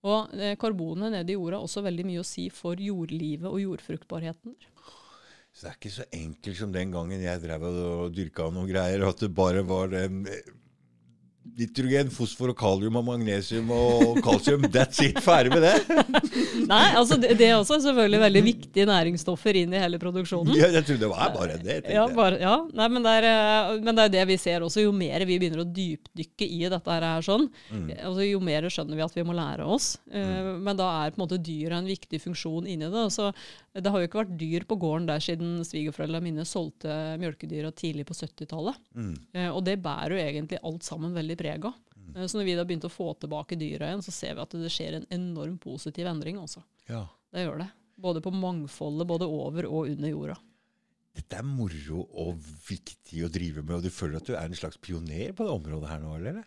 [0.07, 3.59] Og eh, karbonet nede i jorda har også veldig mye å si for jordlivet og
[3.63, 4.55] jordfruktbarheten.
[5.57, 9.07] Så det er ikke så enkelt som den gangen jeg drev og dyrka noen greier,
[9.09, 10.25] at det bare var en
[11.57, 14.67] nitrogen, fosfor og kalium og magnesium og kalsium.
[14.75, 15.21] That's it.
[15.25, 15.75] Ferdig med det.
[16.73, 20.53] Nei, altså det, det er også selvfølgelig veldig viktige næringsstoffer inn i hele produksjonen.
[20.59, 21.79] Ja, jeg trodde det var bare det.
[21.93, 22.57] Ja, bare, ja.
[22.77, 24.83] Nei, men, det er, eh, men det er det vi ser også.
[24.85, 27.89] Jo mer vi begynner å dypdykke i dette her, sånn, Mm.
[28.09, 29.97] altså, jo mer skjønner vi at vi må lære oss.
[30.13, 30.63] Mm.
[30.67, 33.05] Men da er på en måte dyra en viktig funksjon inni det.
[33.15, 33.31] Så
[33.77, 38.07] det har jo ikke vært dyr på gården der siden svigerforeldrene mine solgte mjølkedyra tidlig
[38.09, 38.79] på 70-tallet.
[38.97, 39.13] Mm.
[39.37, 41.77] Eh, og det bærer jo egentlig alt sammen veldig preg av.
[41.97, 42.29] Mm.
[42.29, 44.71] så når vi da begynte å få tilbake dyra igjen, så ser vi at det
[44.73, 46.39] skjer en enorm positiv endring.
[46.41, 46.63] Også.
[46.91, 47.03] Ja.
[47.35, 47.71] Det gjør det.
[48.01, 50.37] Både på mangfoldet, både over og under jorda.
[51.17, 52.37] Dette er moro og
[52.69, 55.55] viktig å drive med, og du føler at du er en slags pioner på det
[55.55, 56.43] området her nå, eller?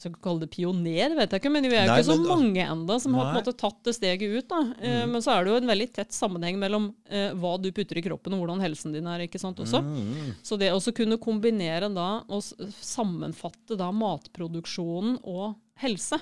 [0.00, 2.28] Skal ikke kalle det pioner, vet jeg ikke, men vi er jo ikke så men
[2.30, 4.48] mange enda som har på en måte tatt det steget ut.
[4.48, 4.60] da.
[4.80, 5.12] Eh, Mhm.
[5.12, 8.02] men så er det jo en veldig tett sammenheng mellom eh, hva du putter i
[8.02, 9.20] kroppen og hvordan helsen din er.
[9.28, 9.80] ikke sant også?
[9.84, 10.34] Mm.
[10.42, 12.42] Så det å kunne kombinere da, og
[12.80, 16.20] sammenfatte da matproduksjonen og helse,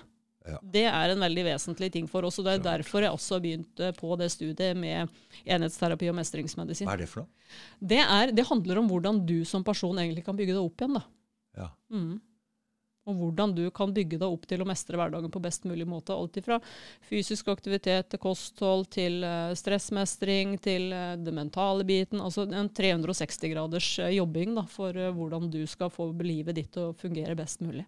[0.48, 0.56] Ja.
[0.64, 2.38] Det er en veldig vesentlig ting for oss.
[2.38, 5.10] og Det er derfor jeg også begynte på det studiet med
[5.44, 6.86] enhetsterapi og mestringsmedisin.
[6.88, 7.28] Hva er det for noe?
[7.86, 10.94] Det, er, det handler om hvordan du som person egentlig kan bygge deg opp igjen.
[10.94, 11.02] da.
[11.58, 11.68] Ja.
[11.92, 12.20] Mm.
[13.08, 16.12] Og hvordan du kan bygge deg opp til å mestre hverdagen på best mulig måte.
[16.12, 16.58] Alt fra
[17.08, 22.20] fysisk aktivitet til kosthold, til eh, stressmestring, til eh, det mentale biten.
[22.20, 26.90] Altså en 360 graders eh, jobbing da, for hvordan du skal få livet ditt til
[26.90, 27.86] å fungere best mulig.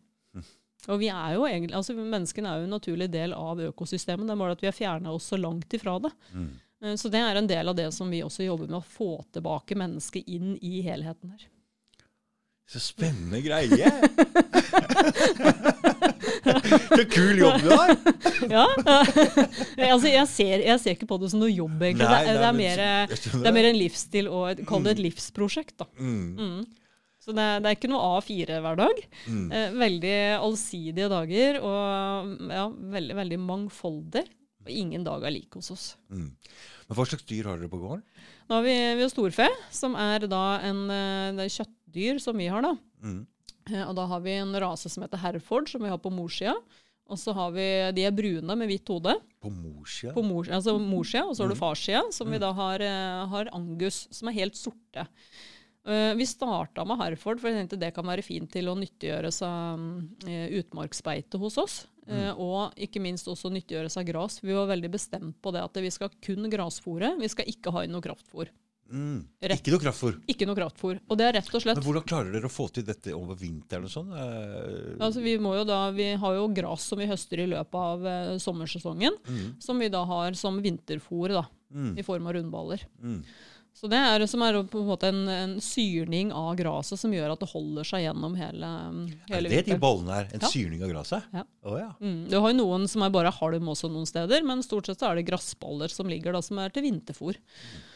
[0.88, 4.24] Og vi er jo egentlig, altså Menneskene er jo en naturlig del av økosystemet.
[4.24, 6.14] Det er bare at vi har fjerna oss så langt ifra det.
[6.32, 6.50] Mm.
[6.96, 9.76] Så det er en del av det som vi også jobber med, å få tilbake
[9.76, 11.44] mennesket inn i helheten her.
[12.70, 13.90] Så spennende greie!
[16.90, 17.92] Så kul jobb du har!
[18.50, 18.66] Ja,
[19.90, 22.06] altså jeg ser, jeg ser ikke på det som noe jobb, egentlig.
[22.06, 24.94] Nei, det, er, det, er mer, det er mer en livsstil og et- kall det
[24.96, 25.76] et livsprosjekt.
[25.82, 25.88] da.
[25.98, 26.28] Mm.
[26.38, 26.60] Mm.
[27.20, 29.02] Så det, det er ikke noe A4 hver dag.
[29.28, 29.46] Mm.
[29.52, 34.24] Eh, veldig allsidige dager og ja, veldig, veldig mangfoldig.
[34.60, 35.86] Og ingen dag er like hos oss.
[36.12, 36.30] Mm.
[36.88, 38.02] Men hva slags dyr har dere på gården?
[38.48, 41.50] Nå har vi, vi har storfe, som er da en eh, det
[41.90, 42.62] kjøttdyr som vi har.
[42.62, 42.76] da.
[43.02, 43.26] Mm.
[43.70, 46.54] Eh, Og da har vi en rase som heter Herford, som vi har på morssida.
[47.10, 49.16] Og så har vi, De er brune med hvitt hode.
[49.42, 50.14] På morssida?
[50.14, 51.60] På altså morssida, og så har du Mm.
[51.60, 52.40] farssida, som vi Mm.
[52.40, 55.06] da har, eh, har Angus, som er helt sorte.
[55.86, 59.32] Eh, vi starta med Herford, for jeg tenkte det kan være fint til å nyttiggjøre
[59.32, 59.78] seg
[60.28, 61.86] uh, utmarksbeite hos oss.
[62.06, 64.40] eh, og ikke minst også nyttiggjøre seg gras.
[64.42, 67.82] Vi var veldig bestemt på det at vi skal kun grasfòre, vi skal ikke ha
[67.82, 68.48] inn noe kraftfôr.
[68.90, 69.20] Mm.
[69.42, 69.60] Rett.
[69.62, 70.16] Ikke noe kraftfôr.
[70.30, 70.98] Ikke noe kraftfôr.
[71.08, 73.38] Og det er rett og slett Men hvordan klarer dere å få til dette over
[73.38, 74.10] vinteren og sånn?
[74.10, 75.36] Eh, Altså, vi,
[75.68, 79.46] da, vi har jo gras som vi høster i løpet av eh, sommersesongen, mm.
[79.62, 81.92] som vi da har som vinterfôr da, Mm.
[81.98, 82.80] i form av rundballer.
[82.98, 83.20] Mm.
[83.72, 87.30] Så det er, som er på en måte en, en syrning av graset som gjør
[87.36, 88.70] at det holder seg gjennom hele,
[89.30, 90.26] Er hele det det de ballene her?
[90.26, 90.34] er?
[90.34, 90.50] En Ja.
[90.50, 91.22] syrning av gresset?
[91.32, 91.44] Ja.
[91.62, 91.92] Oh, ja.
[92.02, 92.28] Mm.
[92.28, 95.12] Du har jo noen som er bare halm også noen steder, men stort sett så
[95.12, 97.38] er det gressballer som ligger da, som er til vinterfôr.
[97.38, 97.89] Eh,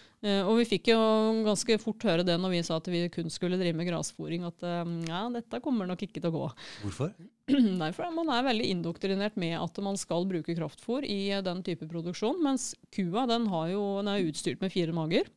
[0.48, 0.98] og vi fikk jo
[1.44, 4.64] ganske fort høre det når vi sa at vi kun skulle drive med grasfôring, at
[4.64, 6.46] eh, ja, dette kommer nok ikke til å gå.
[6.84, 7.12] Hvorfor?
[7.80, 11.60] Nei, for man er veldig indoktrinert med at man skal bruke kraftfôr i eh, den
[11.66, 15.28] type produksjon, mens kua den, har jo, den er utstyrt med fire mager.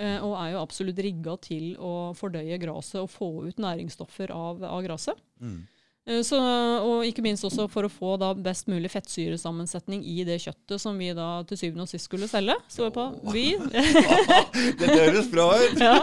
[0.00, 4.64] eh, Og er jo absolutt rigga til å fordøye graset og få ut næringsstoffer av,
[4.64, 5.20] av graset.
[5.44, 5.60] Mm.
[6.04, 6.34] Eh, Så,
[6.82, 10.96] og ikke minst også for å få da best mulig fettsyresammensetning i det kjøttet som
[10.98, 12.56] vi da til syvende og sist skulle selge.
[12.66, 13.52] Så på, vi,
[14.80, 15.78] det høres bra ut!
[15.78, 16.00] ja.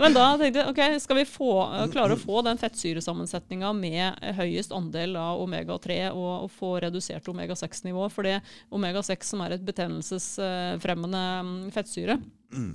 [0.00, 1.50] Men da tenkte jeg ok, skal vi få,
[1.92, 8.08] klare å få den fettsyresammensetninga med høyest andel av omega-3 og, og få redusert omega-6-nivå,
[8.12, 8.38] for det
[8.72, 12.18] omega-6 som er et betennelsesfremmende mm, fettsyre,
[12.56, 12.72] Mm.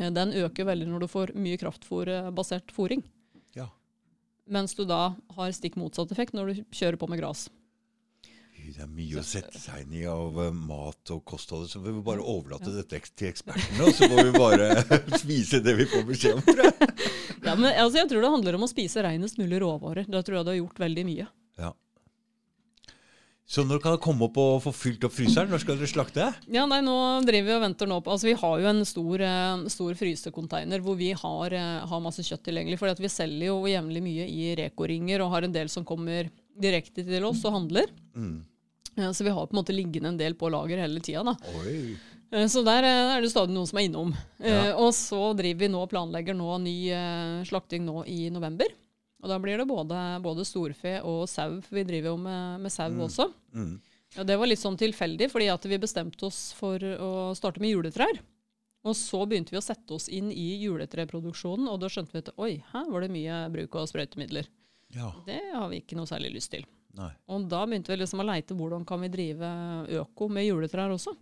[0.00, 3.02] eh, den øker veldig når du får mye kraftfôrbasert fôring.
[4.46, 4.52] Ja.
[4.58, 7.48] Mens du da har stikk motsatt effekt når du kjører på med gras.
[8.70, 11.66] Det er mye å sette seg inn i av eh, mat og kosthold.
[11.70, 14.68] Så vi må bare overlate dette til ekspertene, og så må vi bare
[15.22, 16.44] spise det vi får beskjed om.
[17.40, 20.04] Ja, men altså, jeg tror det handler om å spise renest mulig råvarer.
[20.12, 21.24] Da tror jeg du har gjort veldig mye.
[23.50, 25.50] Så når kan det komme opp og få fylt opp fryseren?
[25.50, 26.26] Når skal dere slakte?
[26.54, 26.92] Ja, nei, nå
[27.26, 30.84] driver vi og venter nå på Altså, vi har jo en stor, eh, stor frysekonteiner
[30.84, 32.78] hvor vi har, eh, har masse kjøtt tilgjengelig.
[32.78, 37.02] For vi selger jo jevnlig mye i Reko-ringer og har en del som kommer direkte
[37.02, 37.90] til oss og handler.
[38.14, 38.44] Mm.
[38.96, 41.24] Ja, Så vi har på en måte liggende en del på lager hele tida.
[41.24, 41.34] da.
[42.30, 44.14] Eh, Så der er det stadig noen som er innom.
[44.38, 44.76] Ja.
[44.76, 48.70] Og så driver vi nå og planlegger nå ny slakting nå i november.
[49.20, 51.60] Og da blir det både, både storfe og sau.
[51.60, 53.28] for Vi driver jo med, med sau også.
[53.52, 53.74] Mm.
[54.16, 58.22] Ja, det var litt sånn tilfeldig, fordi vi bestemte oss for å starte med juletrær.
[58.88, 62.32] Og så begynte vi å sette oss inn i juletreproduksjonen, og da skjønte vi at
[62.40, 64.48] oi, her var det mye bruk av sprøytemidler.
[64.96, 65.12] Ja.
[65.26, 66.64] Det har vi ikke noe særlig lyst til.
[66.96, 67.12] Nei.
[67.30, 69.50] Og da begynte vi liksom å leite hvordan kan vi drive
[70.00, 71.12] øko med juletrær også.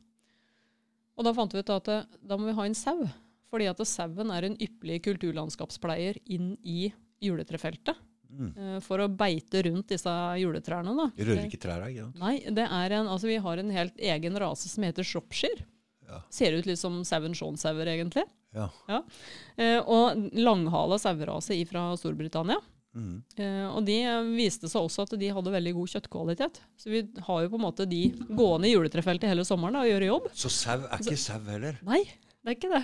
[1.19, 3.03] Og da fant vi ut at eh, da må vi ha en sau.
[3.49, 6.93] Fordi at sauen er en ypperlig kulturlandskapspleier inn i
[7.25, 7.97] juletrefeltet.
[8.29, 8.51] Mm.
[8.57, 10.93] eh, For å beite rundt disse juletrærne.
[10.99, 11.09] da.
[11.17, 12.19] Jeg rører ikke trærne, ikke sant?
[12.21, 15.65] Nei, det er en, altså vi har en helt egen rase som heter Shropshire.
[16.09, 16.23] Ja.
[16.33, 18.25] Ser ut litt som Seven Shaun-sauer, egentlig.
[18.57, 18.71] Ja.
[19.61, 22.57] Eh, og langhala sauerase fra Storbritannia.
[22.97, 23.19] Mm.
[23.37, 26.63] Eh, og de eh, viste seg også at de hadde veldig god kjøttkvalitet.
[26.81, 28.01] Så vi har jo på en måte de
[28.39, 30.31] gående i juletrefeltet hele sommeren da, og gjøre jobb.
[30.33, 31.77] Så sau er ikke sau heller?
[31.87, 32.01] Nei,
[32.41, 32.83] det er ikke det.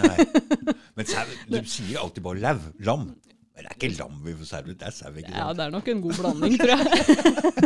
[0.00, 0.74] Nei.
[0.96, 2.56] Men sau Du sier alltid bare lau.
[2.88, 3.06] Lam.
[3.54, 5.10] Men det er ikke lam vi får servert, det er sau.
[5.14, 6.86] Ja, det er nok en god blanding, tror jeg.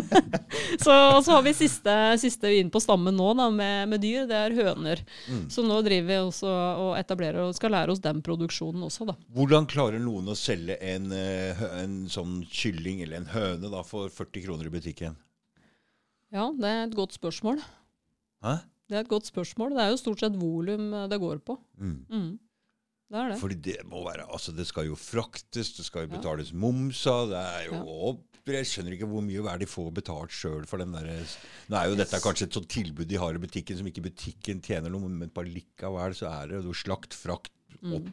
[0.84, 4.26] så, og så har vi siste, siste inn på stammen nå da, med, med dyr,
[4.28, 5.00] det er høner.
[5.32, 5.46] Mm.
[5.54, 6.50] Så nå driver vi også
[6.84, 9.16] og etablerer og skal lære oss den produksjonen også, da.
[9.32, 14.12] Hvordan klarer noen å selge en, eh, en sånn kylling eller en høne da, for
[14.12, 15.16] 40 kroner i butikken?
[16.36, 17.64] Ja, det er et godt spørsmål.
[18.44, 18.58] Hæ?
[18.88, 19.72] Det er et godt spørsmål.
[19.76, 21.56] Det er jo stort sett volum eh, det går på.
[21.80, 21.96] Mm.
[22.12, 22.30] Mm.
[23.08, 23.38] Det er det.
[23.40, 26.16] Fordi det må være Altså, det skal jo fraktes, det skal jo Ja.
[26.18, 28.16] betales moms av, det er jo Ja.
[28.48, 31.18] Jeg skjønner ikke hvor mye hver de får betalt sjøl for den derre
[31.68, 34.62] Nå er jo dette kanskje et sånt tilbud de har i butikken som ikke butikken
[34.64, 37.50] tjener noe, men på likevel så er det jo slakt, frakt
[37.82, 37.92] Mm.
[37.94, 38.08] opp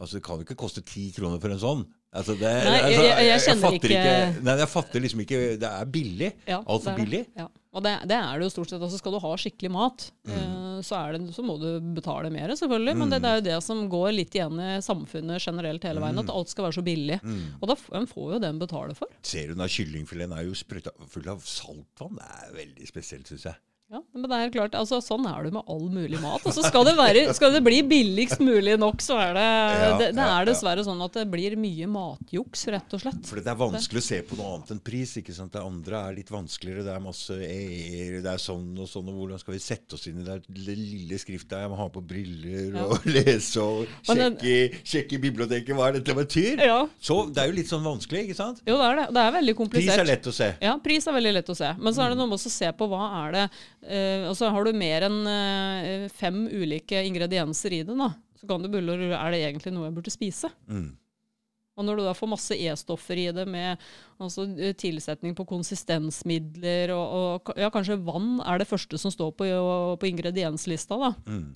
[0.00, 1.86] Altså, det kan jo ikke koste ti kroner for en sånn.
[2.14, 5.58] Altså, det, Nei, altså, jeg- jeg- jeg kjenner fatter ikke- Nei, jeg fatter liksom ikke
[5.58, 6.32] Det er billig.
[6.46, 7.26] Ja, Altfor billig.
[7.36, 7.48] Ja.
[7.74, 8.82] Og det, det er det jo stort sett.
[8.86, 10.34] Altså skal du ha skikkelig mat, Mm.
[10.38, 12.94] uh, så, er det, så må du betale mer, selvfølgelig.
[12.98, 16.14] Men det, det er jo det som går litt igjen i samfunnet generelt hele veien,
[16.16, 16.22] Mm.
[16.24, 17.18] at alt skal være så billig.
[17.60, 19.10] Og da en får jo det en betaler for.
[19.22, 22.16] Ser du da, kyllingfileten er jo sprøyta full av saltvann?
[22.18, 23.60] Det er veldig spesielt, syns jeg.
[23.92, 26.40] Ja, men det er klart, altså Sånn er det med all mulig mat.
[26.48, 30.06] Altså, skal det, være, skal det bli billigst mulig nok, så er det Ja, Det,
[30.16, 33.20] det er dessverre sånn at det blir mye matjuks, rett og slett.
[33.28, 35.12] For det er vanskelig å se på noe annet enn pris.
[35.20, 35.52] ikke sant?
[35.54, 36.86] Det andre er litt vanskeligere.
[36.86, 39.10] Det er masse e-er, det er sånn og sånn.
[39.12, 41.58] og Hvordan skal vi sette oss inn i det lille skriftet?
[41.66, 46.16] Jeg må ha på briller og lese og sjekke, sjekke i biblioteket hva er dette
[46.16, 46.64] betyr.
[46.64, 48.64] Ja, Så det er jo litt sånn vanskelig, ikke sant?
[48.64, 49.06] jo det er det.
[49.14, 49.92] Det er veldig komplisert.
[49.92, 50.50] Pris er lett å se.
[50.64, 51.70] Ja, pris er veldig lett å se.
[51.78, 53.46] Men så er det noe med å se på hva er det
[53.86, 58.62] eh, så Har du mer enn uh, fem ulike ingredienser i det, da, så kan
[58.62, 60.50] du bulle og lure er det egentlig noe jeg burde spise.
[60.68, 60.92] Mm.
[61.74, 63.80] Og når du da får masse E-stoffer i det med
[64.22, 69.32] altså, eh, tilsetning på konsistensmidler og, og ja, kanskje vann er det første som står
[69.34, 69.48] på,
[69.98, 71.48] på ingredienslista, da, Mm.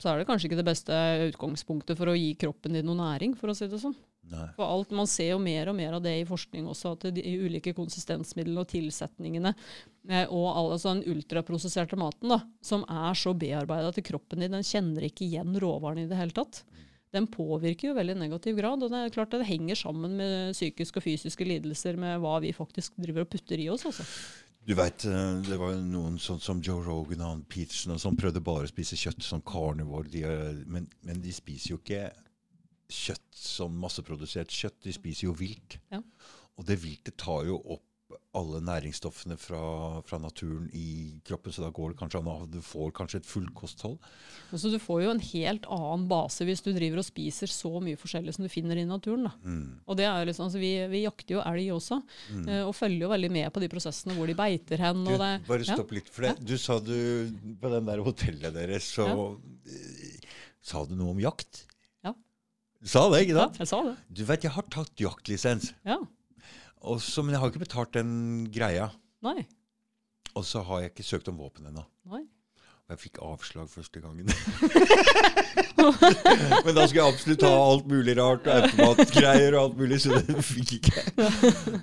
[0.00, 0.98] så er det kanskje ikke det beste
[1.28, 3.94] utgangspunktet for å gi kroppen din noe næring, for å si det sånn.
[4.30, 4.46] Nei.
[4.54, 7.22] For alt, Man ser jo mer og mer av det i forskning også, at de
[7.44, 9.54] ulike konsistensmidlene og tilsetningene
[10.08, 14.54] eh, og all, altså den ultraprosesserte maten, da, som er så bearbeida til kroppen din,
[14.54, 16.62] den kjenner ikke igjen råvaren i det hele tatt.
[17.10, 21.00] Den påvirker jo veldig negativ grad, og det er klart det henger sammen med psykiske
[21.00, 23.82] og fysiske lidelser med hva vi faktisk driver og putter i oss.
[23.90, 24.06] Også.
[24.62, 28.38] Du vet, eh, Det var noen sånn som Joe Rogan og Peterson og som prøvde
[28.46, 30.06] bare å spise kjøtt som carnivore.
[30.12, 32.12] De, er- men, men de spiser jo ikke
[32.90, 34.80] kjøtt, sånn masseprodusert kjøtt.
[34.86, 35.78] De spiser jo vilt.
[35.92, 36.02] Ja.
[36.58, 37.86] Og det viltet tar jo opp
[38.38, 39.60] alle næringsstoffene fra,
[40.06, 43.96] fra naturen i kroppen, så da går det kanskje an du får kanskje et fullkosthold.
[44.52, 47.98] Så du får jo en helt annen base hvis du driver og spiser så mye
[47.98, 49.26] forskjellig som du finner i naturen.
[49.42, 49.80] Mm.
[49.82, 52.00] Og det er liksom, altså vi, vi jakter jo elg også,
[52.36, 52.44] mm.
[52.68, 55.02] og følger jo veldig med på de prosessene hvor de beiter hen.
[55.06, 55.74] Du, det, bare ja.
[55.74, 56.10] stopp litt.
[56.14, 56.94] For det, du sa du
[57.62, 59.18] på den der hotellet deres, så ja.
[60.72, 61.64] sa du noe om jakt?
[62.80, 63.96] Du sa det, ikke Ja, jeg sa det.
[64.08, 65.74] Du vet, jeg har tatt jaktlisens.
[65.84, 65.98] Ja.
[66.80, 68.88] Også, men jeg har ikke betalt den greia.
[69.24, 69.42] Nei.
[70.32, 71.84] Og så har jeg ikke søkt om våpen ennå.
[72.10, 74.26] Og jeg fikk avslag første gangen.
[76.64, 80.08] men da skulle jeg absolutt ha alt mulig rart, og automatgreier og alt mulig, så
[80.16, 81.08] det fikk ikke jeg.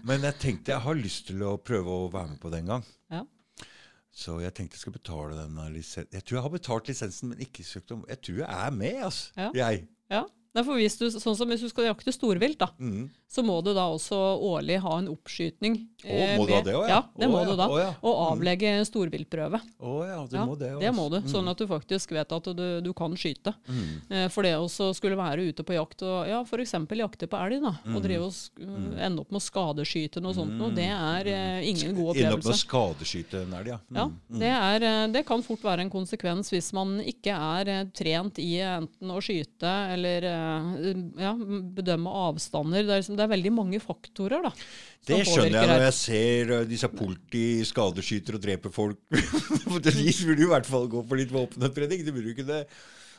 [0.10, 2.72] Men jeg tenkte jeg har lyst til å prøve å være med på det en
[2.74, 2.84] gang.
[3.14, 3.22] Ja.
[4.18, 6.10] Så jeg tenkte jeg skal betale den lisensen.
[6.18, 8.98] Jeg tror jeg har betalt lisensen, men ikke søkt om Jeg tror jeg er med,
[9.08, 9.26] altså.
[9.38, 9.50] Ja.
[9.62, 9.76] Jeg.
[10.12, 10.24] Ja.
[10.56, 13.10] Nei, for hvis du, sånn som hvis du skal jakte storvilt, da, mm.
[13.30, 15.76] så må du da også årlig ha en oppskytning.
[16.08, 16.96] Å, må du ha det òg, ja?
[16.96, 17.46] Ja, det Å, må ja.
[17.50, 17.68] du da.
[17.70, 17.92] Å, ja.
[18.02, 19.60] Og avlegge storviltprøve.
[19.84, 20.72] Å ja, du må det.
[20.80, 20.96] Det altså.
[20.98, 21.52] må du, sånn Mhm.
[21.52, 23.54] at du faktisk vet at du, du kan skyte.
[23.68, 23.92] Mhm.
[24.10, 26.74] Eh, For det å skulle være ute på jakt og ja, f.eks.
[27.04, 27.96] jakte på elg, da, Mm.
[27.96, 31.70] og drive og sk- ende opp med å skadeskyte noe sånt noe, det er eh,
[31.70, 32.26] ingen god opplevelse.
[32.26, 33.80] Ende opp med å skadeskyte en elg, ja.
[33.94, 34.06] Ja,
[34.42, 38.40] det, er, eh, det kan fort være en konsekvens hvis man ikke er eh, trent
[38.40, 40.37] i enten å skyte eller eh,
[41.20, 41.32] ja,
[41.78, 42.84] bedømme avstander.
[42.84, 44.52] Det er, liksom, det er veldig mange faktorer da,
[45.08, 49.02] Det skjønner jeg når jeg ser uh, disse politi skadeskyter og dreper folk.
[49.68, 49.92] For De
[50.28, 52.06] burde i hvert fall gå for litt våpenopptrening.
[52.06, 52.64] De burde jo ikke det.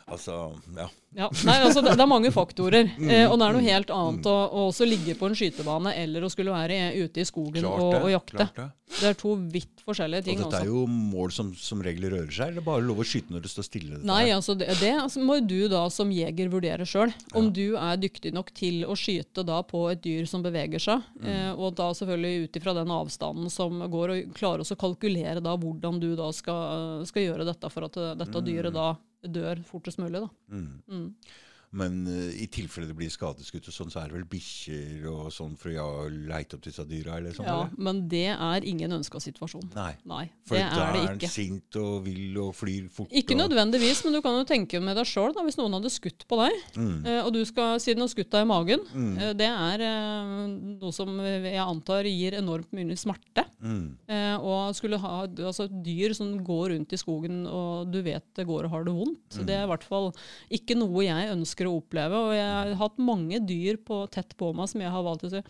[0.08, 0.38] Altså,
[0.76, 0.88] ja.
[1.16, 2.90] Ja, nei, altså det, det er mange faktorer.
[2.98, 3.10] Mm.
[3.14, 6.24] Eh, og det er noe helt annet å, å også ligge på en skytebane eller
[6.26, 8.46] å skulle være ute i skogen Klart og, og jakte.
[8.56, 8.64] Det.
[8.88, 10.40] Det er to vidt forskjellige ting.
[10.40, 10.80] Og dette er altså.
[10.80, 13.68] jo mål som som regel rører seg, eller bare lov å skyte når det står
[13.68, 14.00] stille?
[14.08, 17.14] Nei, altså det, det altså, må du da som jeger vurdere sjøl.
[17.38, 21.06] Om du er dyktig nok til å skyte da på et dyr som beveger seg.
[21.20, 21.28] Mm.
[21.30, 25.54] Eh, og da selvfølgelig ut ifra den avstanden som går, og klare å kalkulere da
[25.54, 30.20] hvordan du da skal, skal gjøre dette for at dette dyret da dør fortest mulig.
[30.20, 30.28] da.
[30.48, 30.82] Mm.
[30.88, 31.14] Mm.
[31.70, 35.26] Men uh, i tilfelle det blir skadeskutt og sånn, så er det vel bikkjer og
[35.34, 37.44] sånn for å leite opp disse dyra, eller sånn?
[37.44, 37.74] Ja, eller?
[37.76, 39.66] men det er ingen ønska situasjon.
[39.74, 39.92] Nei.
[40.08, 43.12] Nei, For det da er det han sint og vill og flyr fort.
[43.12, 46.40] Ikke nødvendigvis, men du kan jo tenke med deg sjøl, hvis noen hadde skutt på
[46.40, 47.06] deg, Mm.
[47.06, 49.18] eh, og du skal, siden de har skutt deg i magen, Mm.
[49.18, 49.78] eh, det er
[50.80, 53.44] noe som jeg antar gir enormt mye smerte.
[53.62, 53.98] Mm.
[54.40, 58.64] Og skulle ha altså, dyr som går rundt i skogen og du vet det går
[58.66, 59.46] og har det vondt, Mm.
[59.46, 60.12] det er i hvert fall
[60.50, 62.14] ikke noe jeg ønsker å oppleve.
[62.28, 65.30] Og jeg har hatt mange dyr på, tett på meg som jeg har valgt å
[65.32, 65.42] si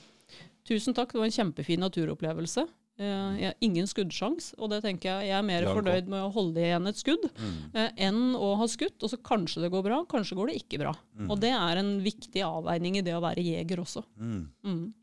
[0.68, 2.66] tusen takk, det var en kjempefin naturopplevelse.
[2.98, 6.32] Eh, jeg har ingen skuddsjans, og det tenker jeg jeg er mer fornøyd med å
[6.34, 7.70] holde igjen et skudd Mm.
[7.74, 10.78] eh, enn å ha skutt, og så kanskje det går bra, kanskje går det ikke
[10.82, 10.94] bra.
[11.16, 11.30] Mm.
[11.30, 14.02] Og det er en viktig avveining i det å være jeger også.
[14.18, 14.48] Mm.
[14.64, 14.94] Mm.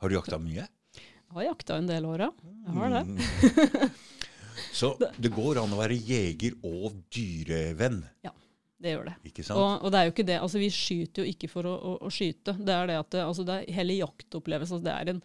[0.00, 0.66] Har du jakta mye?
[0.94, 2.30] Jeg har jakta en del år, ja.
[2.66, 3.04] Jeg har det.
[3.08, 3.90] Mm.
[4.72, 8.02] Så det går an å være jeger og dyrevenn,
[8.82, 9.14] Det gjør det.
[9.30, 9.58] ikke sant?
[9.62, 11.92] Og, og det er jo ikke det, altså Vi skyter jo ikke for å, å,
[12.02, 12.56] å skyte.
[12.58, 14.80] Det er det at det, altså det er hele jaktopplevelsen.
[14.80, 15.20] Altså det er en,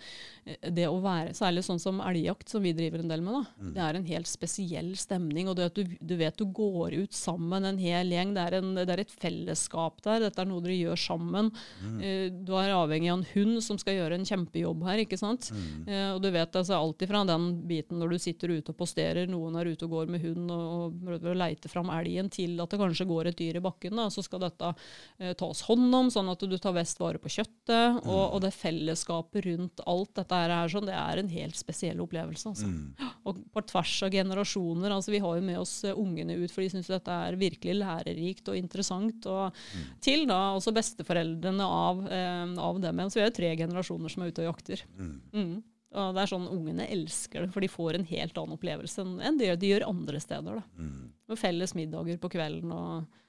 [0.77, 3.33] det å være, Særlig sånn som elgjakt, som vi driver en del med.
[3.33, 3.71] da, Mm.
[3.73, 5.47] Det er en helt spesiell stemning.
[5.49, 8.35] og det at du, du vet du går ut sammen, en hel gjeng.
[8.37, 10.19] Det er, en, det er et fellesskap der.
[10.27, 11.49] Dette er noe dere gjør sammen.
[11.81, 11.97] Mm.
[12.01, 15.01] Eh, Du er avhengig av en hund som skal gjøre en kjempejobb her.
[15.03, 15.49] ikke sant?
[15.51, 15.87] Mm.
[15.87, 19.27] Eh, og du vet altså alt ifra den biten når du sitter ute og posterer,
[19.27, 22.59] noen er ute og går med hund og, og prøver å leite fram elgen, til
[22.61, 23.95] at det kanskje går et dyr i bakken.
[23.95, 24.09] Da.
[24.11, 28.01] Så skal dette eh, tas hånd om, sånn at du tar best vare på kjøttet.
[28.03, 32.03] Og, og det fellesskapet rundt alt dette her, er sånn, det er en helt spesiell
[32.03, 32.51] opplevelse.
[32.51, 32.67] Altså.
[32.67, 33.13] Mm.
[33.29, 34.97] Og på tvers av generasjoner.
[34.97, 37.79] altså Vi har jo med oss eh, ungene ut, for de syns dette er virkelig
[37.79, 39.31] lærerikt og interessant.
[39.31, 39.63] Og
[40.03, 43.13] til da også besteforeldrene av, eh, av dem igjen.
[43.13, 44.85] Så vi er jo tre generasjoner som er ute og jakter.
[44.99, 45.17] Mm.
[45.31, 45.57] Mm.
[45.97, 49.39] Og det er sånn Ungene elsker det, for de får en helt annen opplevelse enn
[49.39, 50.59] det de gjør andre steder.
[50.59, 50.83] da.
[50.83, 51.07] Mm.
[51.31, 52.73] Med felles middager på kvelden.
[52.75, 53.23] og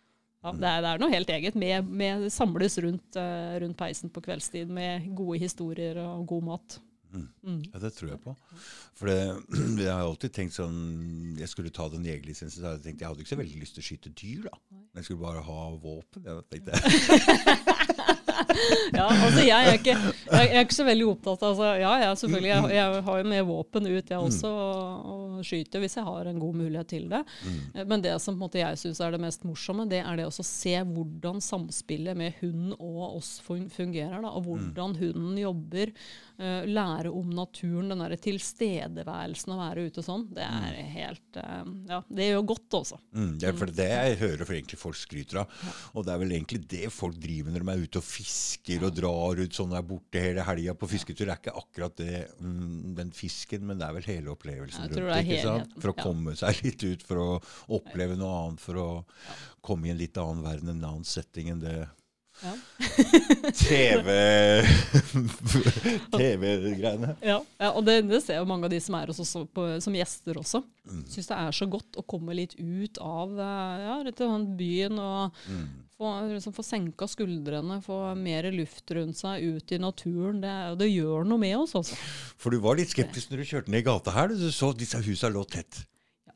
[0.44, 1.56] ja, det, er, det er noe helt eget.
[1.58, 6.78] Med, med samles rundt, eh, rundt peisen på kveldstid med gode historier og god mat.
[7.08, 7.28] Mm.
[7.42, 7.60] Mm.
[7.72, 8.34] Ja, det tror jeg på.
[8.98, 9.18] For det,
[9.86, 10.76] jeg har alltid tenkt sånn
[11.40, 13.78] Jeg skulle ta den jegerlisensen, så hadde jeg tenkt jeg hadde ikke så veldig lyst
[13.78, 14.60] til å skyte dyr, da.
[14.76, 16.28] Men jeg skulle bare ha våpen.
[16.28, 17.86] Jeg tenkte jeg.
[18.94, 22.18] Ja, altså jeg er, ikke, jeg er ikke så veldig opptatt av altså, Ja, jeg,
[22.22, 22.50] selvfølgelig.
[22.50, 26.30] Jeg, jeg har jo med våpen ut, jeg også, og, og skyter hvis jeg har
[26.30, 27.22] en god mulighet til det.
[27.44, 27.84] Mm.
[27.92, 30.74] Men det som måte, jeg syns er det mest morsomme, det er det å se
[30.84, 34.18] hvordan samspillet med hunden og oss fungerer.
[34.22, 35.94] Da, og hvordan hunden jobber.
[36.38, 40.26] Eh, lære om naturen, den der tilstedeværelsen å være ute og sånn.
[40.34, 43.00] Det er helt uh, Ja, det gjør godt, også.
[43.12, 45.58] Mm, det er for det jeg hører for egentlig folk skryter av.
[45.94, 48.96] Og det er vel egentlig det folk driver når de er ute og fisker og
[48.96, 51.26] drar ut sånn der borte hele helga på fisketur.
[51.26, 54.94] Det er ikke akkurat det, mm, den fisken, men det er vel hele opplevelsen Jeg
[54.94, 55.20] rundt det.
[55.26, 55.78] ikke sant?
[55.78, 56.08] For å ja.
[56.08, 57.28] komme seg litt ut, for å
[57.78, 58.88] oppleve noe annet, for å
[59.64, 61.78] komme i en litt annen verden, en annen setting enn det
[62.38, 62.52] Ja.
[63.58, 64.12] TV
[66.14, 67.14] TV-greiene.
[67.24, 69.66] Ja, ja og det, det ser jo mange av de som er hos oss på,
[69.82, 70.62] som gjester også.
[70.88, 71.02] Mm.
[71.10, 74.56] Syns det er så godt å komme litt ut av eh, ja, rett og slett
[74.60, 75.66] byen og Mm.
[75.98, 80.40] få, liksom, få senka skuldrene, få mer luft rundt seg, ut i naturen.
[80.44, 81.96] Det, det gjør noe med oss, altså.
[82.38, 84.30] For du var litt skeptisk når du kjørte ned i gata her.
[84.30, 85.80] Du så disse husa lå tett.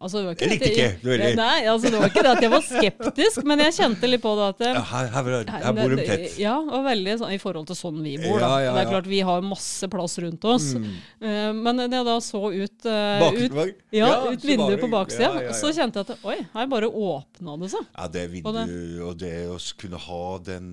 [0.03, 2.43] Altså, det var Jeg likte ikke, Det jeg, Nei, altså, det var ikke det at
[2.47, 5.95] jeg var skeptisk, men jeg kjente litt på det at Ja, her, her, her bor
[5.95, 6.27] de tett.
[6.43, 8.41] Ja, og veldig sånn i forhold til sånn vi bor.
[8.43, 10.73] Ja, ja, Det er klart vi har masse plass rundt oss.
[10.77, 10.91] Mm.
[11.23, 15.53] Eh, men da jeg da så ut, uh, ut ut vinduet på baksida.
[15.57, 17.87] Så kjente jeg at oi, her bare åpna det seg.
[17.95, 20.69] Ja, det vinduet og det å kunne ha den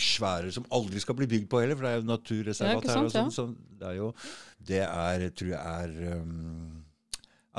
[0.00, 3.02] svære som aldri skal bli bygd på heller, for det er jo naturreservat her.
[3.04, 3.48] og sånn, så
[3.80, 4.12] det er jo
[4.60, 6.79] Det er, tror jeg er um,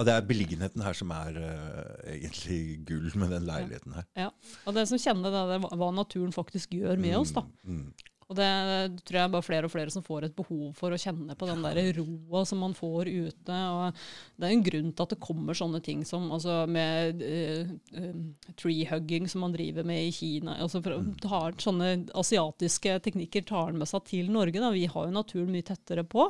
[0.02, 4.08] Ja, det er beliggenheten her som er uh, egentlig gull med den leiligheten her.
[4.18, 4.30] Ja.
[4.66, 7.32] Og det som kjenner det, det er hva- naturen faktisk gjør med oss.
[7.38, 7.44] da.
[7.64, 7.92] Mm.
[8.32, 11.00] Og det tror jeg er bare flere og flere som får et behov for å
[11.00, 13.58] kjenne på den der roa som man får ute.
[13.58, 13.98] og
[14.39, 18.54] Det er en grunn til at det kommer sånne ting som altså med uh, uh,
[18.56, 20.56] tree hugging som man driver med i Kina.
[20.63, 24.63] altså for tar, Sånne asiatiske teknikker tar den med seg til Norge.
[24.63, 24.72] da.
[24.72, 26.30] Vi har jo naturen mye tettere på.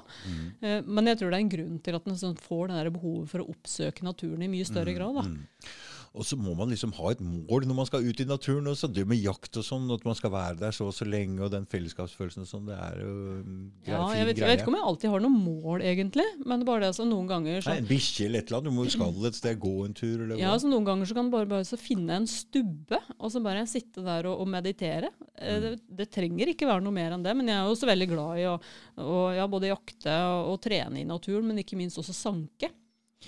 [0.62, 2.94] Eh, men jeg tror det er en grunn til at en sånn får det der
[2.96, 5.22] behovet for å oppsøke naturen i mye større grad.
[5.22, 5.70] da.
[6.12, 6.20] Mm.
[6.20, 8.68] Og så må man liksom ha et mål når man skal ut i naturen.
[8.68, 8.90] også.
[8.92, 11.54] Det med jakt og sånn, at man skal være der så og så lenge, og
[11.54, 13.54] den fellesskapsfølelsen og sånn, det er jo um,
[13.86, 16.28] grei, Ja, fin jeg vet, jeg vet ikke om jeg alltid har noe mål, egentlig.
[16.44, 18.60] Men det er bare det altså, noen ganger så, Nei, En bikkje eller et eller
[18.60, 18.72] annet.
[18.72, 21.32] Du må skal et sted, gå en tur eller ja, altså, noen ganger så kan
[21.32, 25.14] du bare, bare så finne en stubbe, og så bare sitte der og, og meditere.
[25.40, 25.64] Eh, Mm.
[25.64, 28.42] Det, det trenger ikke være noe mer enn det, men jeg er også veldig glad
[28.42, 28.58] i å,
[29.04, 32.72] å ja, både jakte og, og trene i naturen, men ikke minst også sanke.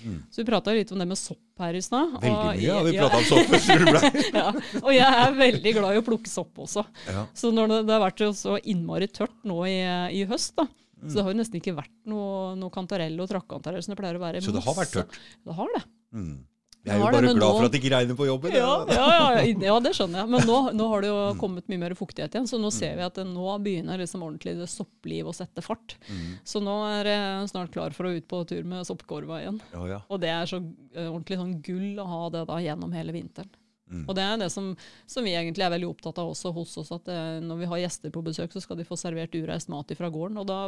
[0.02, 0.24] Mm.
[0.30, 2.14] Så vi prata litt om det med sopp her i stad.
[2.20, 4.46] Veldig og- mye har vi prata om sopp ble- ja,
[4.82, 6.82] og jeg er veldig glad i å plukke sopp også.
[7.06, 7.26] Ja.
[7.34, 9.78] Så når det, det har vært så innmari tørt nå i,
[10.20, 10.66] i høst, da,
[11.04, 11.10] Mm.
[11.10, 14.16] så det har jo nesten ikke vært noe, noe kantarell og trakkantarell som det pleier
[14.16, 14.40] å være.
[14.40, 15.18] Så det har vært tørt?
[15.44, 15.82] Det har det.
[16.16, 16.38] Mm.
[16.84, 18.52] Jeg er jo bare det, glad nå- for at det ikke regner på jobben.
[18.52, 19.06] Ja, ja,
[19.40, 20.28] ja, ja, det skjønner jeg.
[20.34, 21.38] Men nå, nå har det jo Mm.
[21.40, 24.52] kommet mye mer fuktighet igjen, så nå ser vi at det, nå begynner liksom ordentlig
[24.58, 25.96] det soppliv å sette fart.
[26.12, 26.38] Mm.
[26.44, 29.60] Så nå er jeg snart klar for å ut på tur med soppkorva igjen.
[29.72, 30.00] Ja, ja.
[30.12, 33.48] Og det er så eh, ordentlig sånn gull å ha det da gjennom hele vinteren.
[33.94, 34.04] Mm.
[34.08, 34.72] Og det er det som,
[35.10, 37.82] som vi egentlig er veldig opptatt av også hos oss, at det, når vi har
[37.84, 40.40] gjester på besøk, så skal de få servert ureist mat fra gården.
[40.42, 40.60] Og da,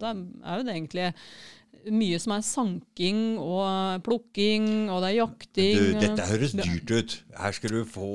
[0.00, 1.10] da er jo det egentlig
[1.92, 5.80] mye som er sanking og plukking, og det er jakting.
[5.80, 7.18] Du, dette høres dyrt ut.
[7.40, 8.08] Her skal du få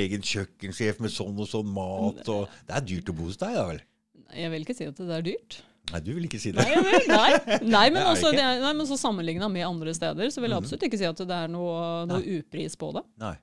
[0.00, 2.24] egen kjøkkensjef med sånn og sånn mat.
[2.32, 3.80] Og det er dyrt å bo hos deg, da vel?
[4.34, 5.60] Jeg vil ikke si at det er dyrt.
[5.92, 6.64] Nei, du vil ikke si det.
[6.66, 7.58] Nei, vil, nei.
[7.76, 10.64] nei men, også, det er, nei, men så sammenligna med andre steder, så vil jeg
[10.64, 11.76] absolutt ikke si at det er noe,
[12.10, 13.04] noe upris på det.
[13.22, 13.36] Nei.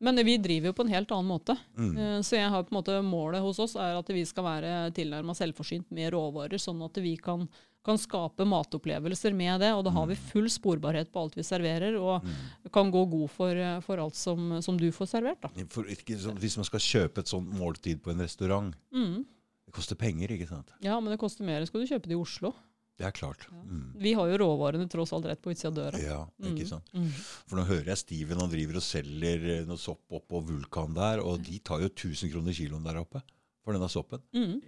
[0.00, 1.56] Men vi driver jo på en helt annen måte.
[1.76, 1.96] Mm.
[1.96, 4.92] Eh, Så jeg har på en måte målet hos oss er at vi skal være
[4.96, 7.44] tilnærma selvforsynt med råvarer, sånn at vi kan,
[7.84, 9.74] kan skape matopplevelser med det.
[9.76, 12.24] Og da har vi full sporbarhet på alt vi serverer, og
[12.72, 15.40] kan gå god for, eh, for alt som, som du får servert.
[15.44, 15.52] Da.
[15.68, 19.24] For ikke, så, hvis man skal kjøpe et sånt måltid på en restaurant, Mm.
[19.66, 20.72] det koster penger, ikke sant?
[20.80, 21.64] Ja, men det koster mer.
[21.68, 22.54] Skal du kjøpe det i Oslo?
[23.00, 23.46] Det er klart.
[23.64, 23.94] Mm.
[23.96, 26.00] Vi har jo råvarene tross alt rett på utsida av døra.
[26.02, 26.68] Ja, ikke Mm.
[26.68, 26.90] sant?
[26.92, 27.06] Mm.
[27.48, 31.22] For nå hører jeg Steven han driver og selger eh, noe sopp oppå Vulkan der,
[31.24, 33.22] og de tar jo 1000 kroner kiloen der oppe
[33.64, 34.20] for denne soppen.
[34.36, 34.60] Mm.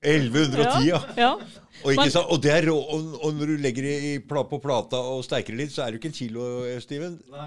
[0.00, 1.00] 1110, ja!
[1.16, 1.32] Ja.
[1.80, 2.26] Og, ikke Men- sant?
[2.28, 5.60] og, det er og, og når du legger det i, på plata og steiker det
[5.62, 7.14] litt, så er det jo ikke en kilo, eh, Steven.
[7.32, 7.46] Nei.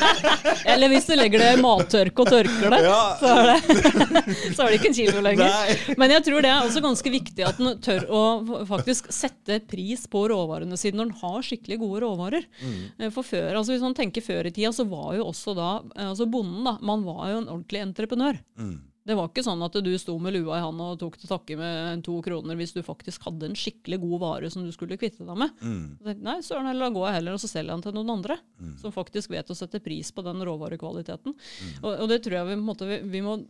[0.72, 3.00] Eller hvis du legger det i mattørk og tørker det, Ja.
[3.20, 3.58] så, er det
[4.56, 5.52] så er det ikke en kilo lenger.
[5.52, 5.96] Nei.
[6.00, 8.22] Men jeg tror det er også ganske viktig at en tør å
[8.70, 12.48] faktisk sette pris på råvarene sine når en har skikkelig gode råvarer.
[12.64, 13.10] Mm.
[13.12, 16.08] For før, altså Hvis man tenker før i tida, så var jo også da eh,
[16.14, 18.40] altså bonden da, man var jo en ordentlig entreprenør.
[18.56, 18.78] Mm.
[19.06, 21.56] Det var ikke sånn at du sto med lua i handa og tok til takke
[21.56, 25.24] med to kroner hvis du faktisk hadde en skikkelig god vare som du skulle kvitte
[25.24, 25.54] deg med.
[25.64, 25.86] Mm.
[25.96, 28.12] Så tenkte Nei, søren heller, da går jeg heller og så selger den til noen
[28.18, 28.36] andre.
[28.60, 28.74] Mm.
[28.82, 31.36] Som faktisk vet å sette pris på den råvarekvaliteten.
[31.80, 33.40] Og, og det tror jeg vi, måte, vi, vi må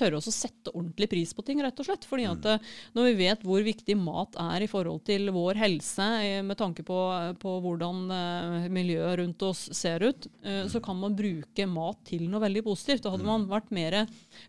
[0.00, 2.06] tørre å sette ordentlig pris på ting, rett og slett.
[2.08, 6.08] Fordi at eh, når vi vet hvor viktig mat er i forhold til vår helse,
[6.24, 6.98] eh, med tanke på,
[7.42, 12.26] på hvordan eh, miljøet rundt oss ser ut, eh, så kan man bruke mat til
[12.30, 13.04] noe veldig positivt.
[13.04, 14.02] Da hadde man vært mer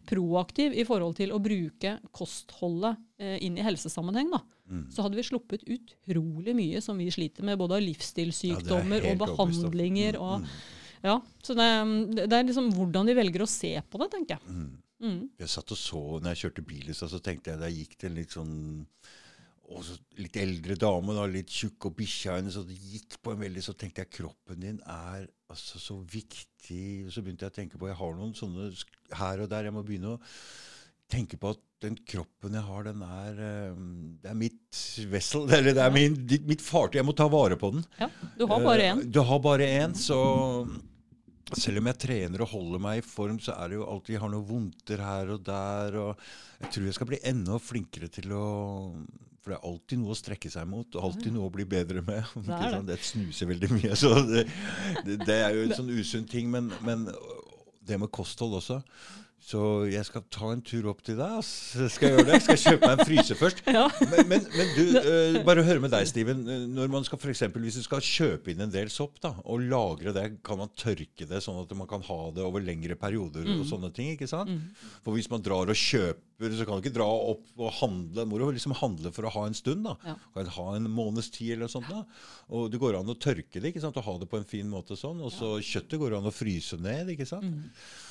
[0.10, 4.34] proaktiv i forhold til å bruke kostholdet eh, inn i helsesammenheng.
[4.34, 4.44] da.
[4.92, 9.26] Så hadde vi sluppet utrolig mye som vi sliter med, både av livsstilssykdommer ja, og
[9.26, 10.20] behandlinger.
[10.22, 10.46] og
[11.02, 11.68] ja, så det,
[12.22, 14.56] det er liksom hvordan vi velger å se på det, tenker jeg.
[14.56, 14.72] Mm.
[15.02, 18.18] Jeg satt og så, når jeg kjørte bil, så tenkte jeg der gikk det en
[18.20, 18.56] litt sånn
[19.72, 23.40] også litt eldre dame, da, litt tjukk og bikkja hennes, og det gikk på en
[23.40, 27.08] veldig Så tenkte jeg kroppen din er altså så viktig.
[27.12, 28.68] Så begynte jeg å tenke på Jeg har noen sånne
[29.16, 29.70] her og der.
[29.70, 30.22] Jeg må begynne å
[31.12, 33.80] tenke på at den kroppen jeg har, den er eh,
[34.22, 34.82] Det er mitt
[35.12, 36.20] vessel, eller det er min,
[36.52, 37.00] mitt fartøy.
[37.00, 37.88] Jeg må ta vare på den.
[38.00, 39.06] Ja, du har bare én.
[39.06, 40.20] Eh, Du har bare én, så
[41.58, 44.24] selv om jeg trener og holder meg i form, så er det jo alltid jeg
[44.24, 45.98] har noen vondter her og der.
[46.00, 46.24] og
[46.62, 48.46] Jeg tror jeg skal bli enda flinkere til å
[49.42, 52.04] For det er alltid noe å strekke seg mot, og alltid noe å bli bedre
[52.06, 52.22] med.
[52.48, 52.60] det.
[52.62, 52.88] sant?
[52.90, 54.46] Det snuser veldig mye, så det,
[55.08, 56.52] det, det er jo en sånn usunn ting.
[56.54, 57.08] Men, men
[57.82, 58.82] det med kosthold også.
[59.42, 61.40] Så jeg skal ta en tur opp til deg.
[61.42, 61.50] ass.
[61.96, 62.38] Skal jeg gjøre det?
[62.44, 63.62] Skal jeg kjøpe meg en fryse først?
[63.72, 63.88] Ja.
[64.12, 66.44] Men, men, men du, uh, bare høre med deg, Steven.
[66.76, 69.64] Når man skal for eksempel, Hvis du skal kjøpe inn en del sopp da, og
[69.66, 73.42] lagre det, kan man tørke det sånn at man kan ha det over lengre perioder
[73.48, 73.62] Mm.
[73.64, 74.12] og sånne ting?
[74.14, 74.52] ikke sant?
[75.04, 78.24] For hvis man drar og kjøper, så kan du ikke dra opp og handle.
[78.30, 79.84] Må du liksom handle for å ha en stund.
[79.86, 79.96] da.
[80.06, 80.16] Ja.
[80.38, 81.90] Kan ha en måneds tid eller noe sånt.
[81.90, 82.04] da.
[82.54, 83.98] Og det går an å tørke det ikke sant?
[83.98, 85.22] og ha det på en fin måte sånn.
[85.22, 87.10] Og så kjøttet går an å fryse ned.
[87.14, 87.46] ikke sant?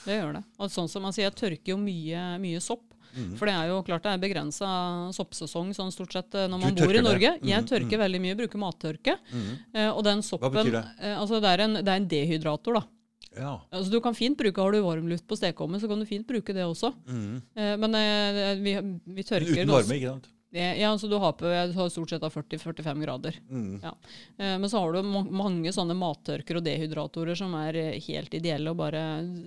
[0.04, 0.44] Det gjør det.
[0.58, 2.86] Og sånn som man sier, jeg tørker jo mye, mye sopp.
[3.10, 4.68] For det er jo klart det er begrensa
[5.16, 7.00] soppsesong sånn stort sett eh, når man bor i?
[7.02, 7.32] Norge.
[7.40, 7.48] Mm.
[7.50, 9.16] Jeg tørker veldig mye, bruker mattørke.
[9.74, 10.84] Eh, og den soppen betyr det?
[11.02, 12.84] eh, altså det, er en, det er en dehydrator, da.
[13.34, 13.56] Ja.
[13.74, 16.54] Altså du kan fint bruke, Har du varmluft på stekeovnen, så kan du fint bruke
[16.54, 16.92] det også.
[17.06, 17.42] Mhm.
[17.58, 18.76] Eh, men eh, vi,
[19.18, 20.30] vi tørker Uten varme, ikke sant?
[20.50, 23.36] Ja, altså du har på har stort sett 40-45 grader.
[23.50, 23.80] Mm.
[23.84, 23.92] Ja.
[24.36, 28.72] Eh, men så har du mange sånne mattørker og dehydratorer som er eh, helt ideelle
[28.72, 29.04] å bare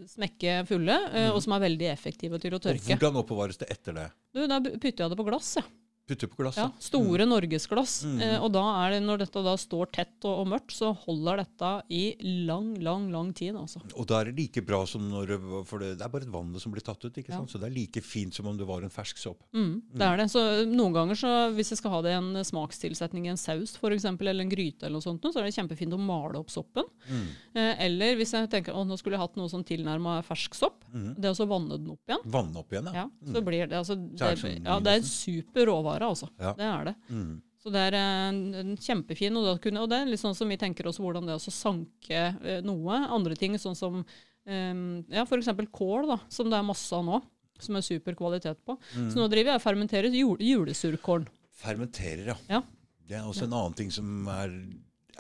[0.07, 1.29] smekke fulle, mm.
[1.33, 2.87] og som er veldig effektive til å Og tørke.
[2.95, 4.09] hvordan oppbevares det etter det?
[4.33, 5.65] Du, da putter jeg det på glass, ja.
[6.05, 6.57] Putte på glass?
[6.59, 7.93] ja Store store norgesglass.
[8.03, 8.17] Mm.
[8.25, 11.37] Eh, og da er det, når dette da står tett og, og mørkt, så holder
[11.43, 12.01] dette i
[12.45, 13.79] lang, lang, lang tid, altså.
[13.95, 15.31] Og da er det like bra som når
[15.69, 17.13] For det, det er bare vannet som blir tatt ut.
[17.15, 17.37] ikke Ja.
[17.39, 17.49] sant?
[17.53, 19.43] Så det er like fint som om det var en fersk sopp.
[19.55, 20.27] Mm, det er det.
[20.31, 23.77] Så noen ganger, så, hvis jeg skal ha det i en smakstilsetning i en saus
[23.77, 26.49] for eksempel, eller en gryte, eller noe sånt, så er det kjempefint å male opp
[26.51, 26.83] soppen.
[27.07, 27.27] Mm.
[27.55, 30.83] Eh, eller hvis jeg tenker å, nå skulle jeg hatt noe sånn tilnærma fersk sopp,
[30.93, 31.15] Mhm.
[31.15, 32.21] det er også vanne den opp igjen.
[32.29, 33.07] Vanne opp igjen, ja.
[33.07, 36.29] Ja, så blir det, altså, det det, sånn ja, det er en super råvare, altså.
[36.41, 36.53] Ja.
[36.57, 36.93] Det er det.
[37.09, 37.33] Mm.
[37.63, 40.57] Så det er en, en kjempefin, og, kunne, og det er litt sånn som vi
[40.59, 42.97] tenker også hvordan det er å sanke eh, noe.
[43.15, 44.73] Andre ting sånn som eh,
[45.13, 45.51] ja, f.eks.
[45.71, 47.21] kål, da, som det er masse av nå.
[47.63, 48.75] Som er super kvalitet på.
[48.97, 49.09] Mm.
[49.13, 51.27] Så nå driver jeg og fermenterer jule, julesurkål.
[51.63, 52.37] Fermenterer, ja.
[52.51, 52.63] Ja.
[53.07, 54.51] Det er også en annen ting som er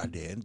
[0.01, 0.43] Er det, en,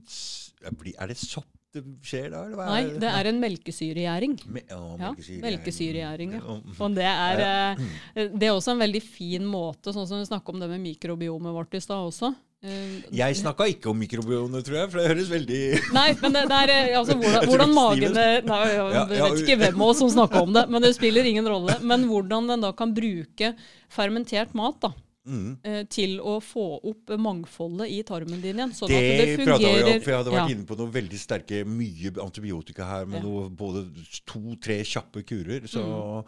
[0.99, 2.43] er det sopp det skjer da?
[2.59, 4.35] Nei, det er en melkesyregjæring.
[4.55, 5.13] Me ja, Ja,
[5.45, 6.43] melkesyregjæring, ja.
[6.79, 10.53] Og det er, eh, det er også en veldig fin måte, sånn som vi snakka
[10.55, 12.35] om det med mikrobiomet vårt i stad også.
[12.65, 15.59] Eh, Jeg snakka ikke om mikrobiomet, tror jeg, for det høres veldig
[15.99, 19.77] Nei, men det, det er eh, altså, hvordan, hvordan magen Nei, jeg vet ikke hvem
[19.85, 21.77] av oss som snakka om det, men det spiller ingen rolle.
[21.87, 23.53] Men hvordan den da kan bruke
[23.95, 24.91] fermentert mat da,
[25.29, 25.51] mm.
[25.69, 28.75] eh, til å få opp mangfoldet i tarmen din igjen.
[28.77, 30.57] Sånn Det, at det prata vi om, for jeg hadde vært ja.
[30.57, 33.27] inne på noe veldig sterke, mye antibiotika her, med Ja.
[33.29, 33.87] noe, både
[34.29, 35.69] to-tre kjappe kurer.
[35.71, 36.25] Så, Mm.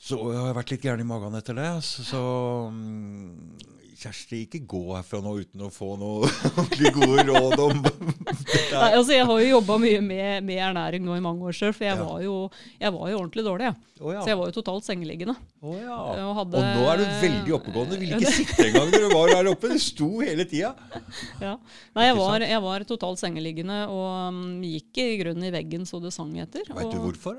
[0.00, 1.70] så jeg har vært litt gæren i magen etter det.
[1.86, 2.24] Så, så
[2.72, 6.24] mm, Kjersti, ikke gå herfra nå uten å få noe
[6.56, 11.16] ordentlig gode råd om Nei, altså Jeg har jo jobba mye med, med ernæring nå
[11.18, 12.06] i mange år sjøl, for jeg, Ja.
[12.08, 12.34] var jo,
[12.80, 13.68] jeg var jo ordentlig dårlig.
[13.68, 13.74] Ja.
[14.00, 14.22] Oh, ja.
[14.24, 15.34] Så jeg var jo totalt sengeliggende.
[15.60, 15.98] Ja.
[16.24, 17.98] og hadde- Og nå er du veldig oppegående.
[17.98, 19.68] Du ville ikke sitte engang når du var der oppe.
[19.74, 20.72] Du sto hele tida.
[21.44, 21.54] Ja.
[21.96, 26.00] Nei, jeg var, jeg var totalt sengeliggende og um, gikk i grunnen i veggen så
[26.00, 26.64] det sang etter.
[26.72, 27.36] Veit du hvorfor?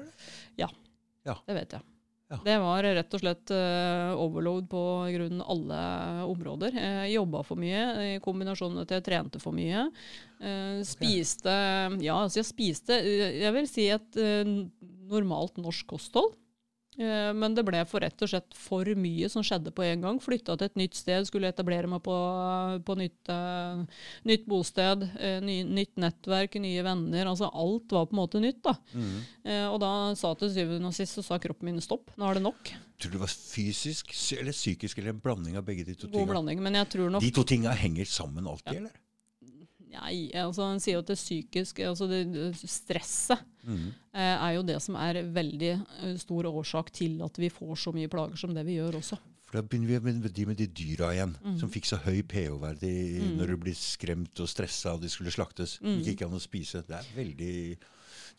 [0.61, 0.69] Ja.
[1.25, 1.39] ja.
[1.47, 1.87] Det vet jeg.
[2.31, 2.37] Ja.
[2.45, 5.79] Det var rett og slett uh, overload på grunn alle
[6.31, 6.77] områder.
[6.79, 9.89] Jeg jobba for mye i kombinasjon med at jeg trente for mye.
[10.39, 11.51] Eh, spiste
[12.01, 14.53] Ja, altså jeg spiste eh, Jeg vil si et uh,
[15.11, 16.31] normalt norsk kosthold.
[17.01, 20.19] Eh, Men det ble for rett og slett for mye som skjedde på en gang.
[20.21, 22.15] Flytta til et nytt sted, skulle etablere meg på,
[22.85, 23.81] på nytt, uh,
[24.29, 27.31] nytt bosted, uh, ny, nytt nettverk, nye venner.
[27.31, 28.61] Altså alt var på en måte nytt.
[28.67, 28.75] da.
[28.93, 29.19] Mm.
[29.47, 32.39] Uh, og da sa til syvende og sist så sa kroppen min stopp, nå er
[32.39, 32.73] det nok.
[33.01, 36.19] Tror du det var fysisk eller psykisk, eller en blanding av begge de to tingene?
[36.19, 36.61] God blanding.
[36.61, 38.99] Men jeg tror nok De to tingene henger sammen alltid, eller?
[39.91, 42.21] Nei, altså Han sier jo at det psykiske, altså det,
[42.63, 43.91] stresset, Mm.
[44.15, 45.71] eh, er jo det som er veldig
[46.03, 49.19] eh, stor årsak til at vi får så mye plager som det vi gjør også.
[49.45, 51.59] For Da begynner vi med de med de dyra igjen, Mm.
[51.59, 55.77] som fikk så høy pH-verdi når du blir skremt og stressa og de skulle slaktes.
[55.81, 55.97] Mm.
[55.99, 56.81] Det gikk ikke an å spise.
[56.87, 57.77] Det er veldig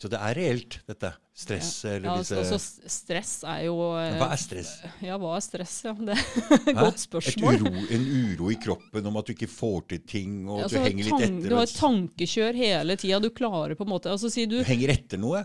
[0.01, 1.13] Så det er reelt, dette.
[1.33, 4.73] Stress eller Ja, disse altså, stress er jo eh, Hva er stress?
[5.01, 5.73] Ja, hva er stress?
[5.87, 7.55] Ja, det er et godt spørsmål.
[7.57, 10.67] Et uro, en uro i kroppen om at du ikke får til ting, og at
[10.67, 11.49] Altså, du henger litt etter.
[11.49, 13.21] Du har et tankekjør hele tida.
[13.23, 15.41] Du klarer på en måte altså si du, du henger etter noe.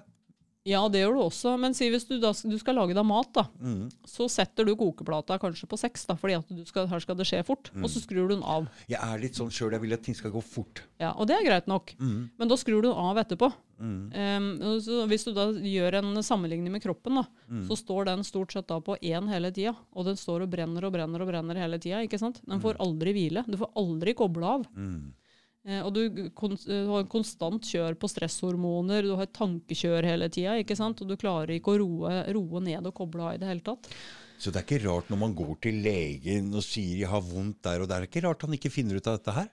[0.69, 1.55] Ja, det gjør du også.
[1.61, 3.89] Men si hvis du, da, du skal lage deg mat, da, Mm.
[4.05, 7.41] så setter du kokeplata kanskje på seks, da, fordi at skal, her skal det skje
[7.47, 7.71] fort.
[7.73, 7.89] Og Mm.
[7.89, 8.69] så skrur du den av.
[8.89, 9.73] Jeg er litt sånn sjøl.
[9.73, 10.83] Jeg vil at ting skal gå fort.
[11.01, 11.95] Ja, Og det er greit nok.
[11.99, 12.31] Mm.
[12.39, 13.53] Men da skrur du den av etterpå.
[13.81, 14.13] Mm.
[14.13, 17.67] Um, så hvis du da gjør en sammenligning med kroppen, da, Mm.
[17.69, 19.75] så står den stort sett da på én hele tida.
[19.95, 22.03] Og den står og brenner og brenner og brenner hele tida.
[22.47, 23.45] Den får aldri hvile.
[23.49, 24.67] Du får aldri koble av.
[25.69, 26.31] Eh, og du, eh,
[26.65, 30.57] du har en konstant kjør på stresshormoner, du har et tankekjør hele tida.
[30.89, 33.91] Og du klarer ikke å roe, roe ned og koble av i det hele tatt.
[34.39, 37.61] Så det er ikke rart når man går til legen og sier 'jeg har vondt
[37.63, 39.49] der og der', det er ikke rart han ikke finner ut av dette her.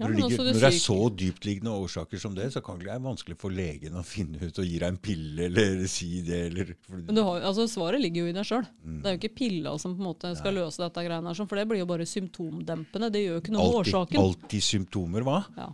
[0.00, 2.78] Ja, når, men det ligger, når det er så dyptliggende årsaker som det, så kan
[2.80, 6.22] det være vanskelig for legen å finne ut og gi deg en pille eller si
[6.24, 6.38] det.
[6.48, 8.64] Eller, Men du har, altså, svaret ligger jo i deg sjøl.
[8.80, 8.96] Mm.
[9.02, 11.50] Det er jo ikke pilla som på en måte skal løse dette greiene her, sånn,
[11.50, 13.12] for det blir jo bare symptomdempende.
[13.12, 14.22] Det gjør jo ikke noe med årsaken.
[14.24, 15.38] alltid symptomer, hva?
[15.60, 15.68] Ja.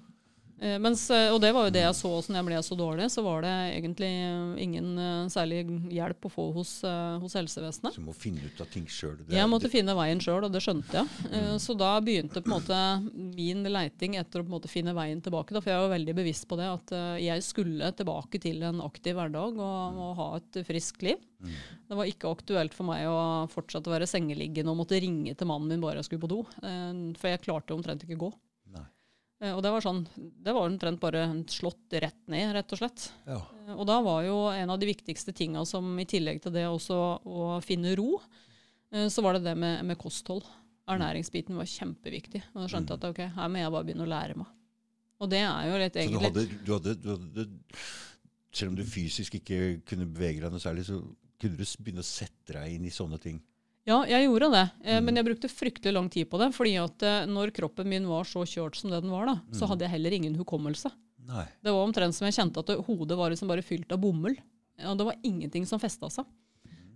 [0.58, 3.06] Eh, mens, eh, og det var jo det jeg så når jeg ble så dårlig.
[3.12, 4.88] Så var det egentlig eh, ingen
[5.32, 5.58] særlig
[5.92, 6.72] hjelp å få hos,
[7.20, 7.92] hos helsevesenet.
[7.92, 9.18] Så du må finne ut av ting sjøl.
[9.28, 11.28] Jeg måtte finne veien sjøl, og det skjønte jeg.
[11.30, 12.80] Eh, Så da begynte på en måte
[13.36, 15.52] min leiting etter å på en måte finne veien tilbake.
[15.52, 19.16] Da, for jeg var veldig bevisst på det, at jeg skulle tilbake til en aktiv
[19.18, 21.20] hverdag og, og ha et friskt liv.
[21.86, 23.18] Det var ikke aktuelt for meg å
[23.52, 26.40] fortsette å være sengeliggende og måtte ringe til mannen min bare jeg skulle på do.
[27.20, 28.30] For jeg klarte omtrent ikke å gå.
[29.42, 33.08] Eh, Og det var sånn, det var omtrent bare slått rett ned, rett og slett.
[33.28, 33.40] Ja.
[33.66, 36.66] Eh, Og da var jo en av de viktigste tinga som i tillegg til det
[36.70, 38.20] også å finne ro,
[38.92, 40.46] eh, så var det det med, med kosthold.
[40.86, 42.44] Ernæringsbiten var kjempeviktig.
[42.54, 44.52] Og da skjønte jeg at ok, her må jeg bare begynne å lære meg.
[45.18, 47.46] Og det er jo litt Så du egentlig hadde, du hadde, du hadde
[48.52, 51.00] Selv om du fysisk ikke kunne bevege deg noe særlig, så
[51.40, 53.40] kunne du begynne å sette deg inn i sånne ting.
[53.86, 54.64] Ja, jeg gjorde det.
[54.84, 55.04] Eh, Mm.
[55.06, 56.52] Men jeg brukte fryktelig lang tid på det.
[56.54, 59.62] fordi at eh, når kroppen min var så kjørt som det den var, da, så
[59.64, 59.68] Mm.
[59.70, 60.90] hadde jeg heller ingen hukommelse.
[61.26, 61.44] Nei.
[61.62, 64.36] Det var omtrent som jeg kjente at hodet var liksom bare fylt av bomull.
[64.78, 66.24] Ja, det var ingenting som festa seg.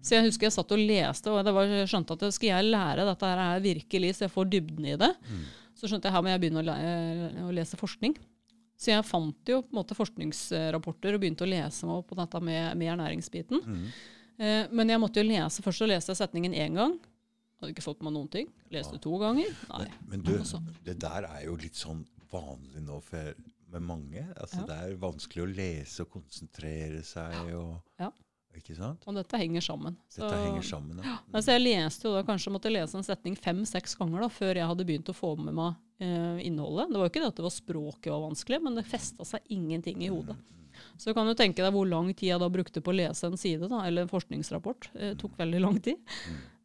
[0.02, 3.04] Så jeg husker jeg satt og leste, og var, jeg skjønte at skal jeg lære
[3.06, 5.44] dette her er virkelig, så jeg får dybden i det, Mm.
[5.76, 8.16] så skjønte jeg her må jeg begynne å, le å lese forskning.
[8.78, 12.16] Så jeg fant jo på en måte forskningsrapporter og begynte å lese meg opp på
[12.16, 13.60] dette med, med ernæringsbiten.
[13.62, 13.86] Mm.
[14.40, 16.94] Eh, men jeg måtte jo lese, først så leste jeg setningen én gang.
[17.60, 18.48] Hadde ikke fått med noen ting.
[18.72, 19.50] Leste to ganger.
[19.68, 19.86] Nei.
[20.08, 20.62] Men du, Altså.
[20.86, 23.34] det der er jo litt sånn vanlig nå for,
[23.70, 24.22] med mange.
[24.40, 24.66] Altså, Ja.
[24.70, 28.10] Det er vanskelig å lese og konsentrere seg og Ja.
[28.56, 29.04] Ikke sant?
[29.06, 29.94] Og dette henger sammen.
[30.10, 30.98] Dette henger sammen.
[31.04, 31.18] Ja.
[31.32, 34.66] Altså jeg leste jo da kanskje måtte lese en setning fem-seks ganger da, før jeg
[34.66, 36.88] hadde begynt å få med meg eh, innholdet.
[36.90, 39.40] Det var jo ikke det at det var språket var vanskelig, men det festa seg
[39.54, 40.34] ingenting i hodet.
[40.98, 43.38] Så kan du tenke deg hvor lang tid jeg da brukte på å lese en
[43.40, 44.90] side, da, eller en forskningsrapport.
[44.94, 46.00] Det tok veldig lang tid.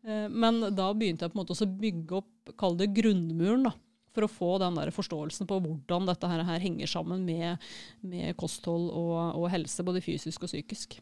[0.05, 3.73] Eh, Men da begynte jeg på en måte å bygge opp, kall det grunnmuren, da,
[4.15, 7.63] for å få den der forståelsen på hvordan dette her, her henger sammen med,
[8.01, 10.99] med kosthold og, og helse, både fysisk og psykisk.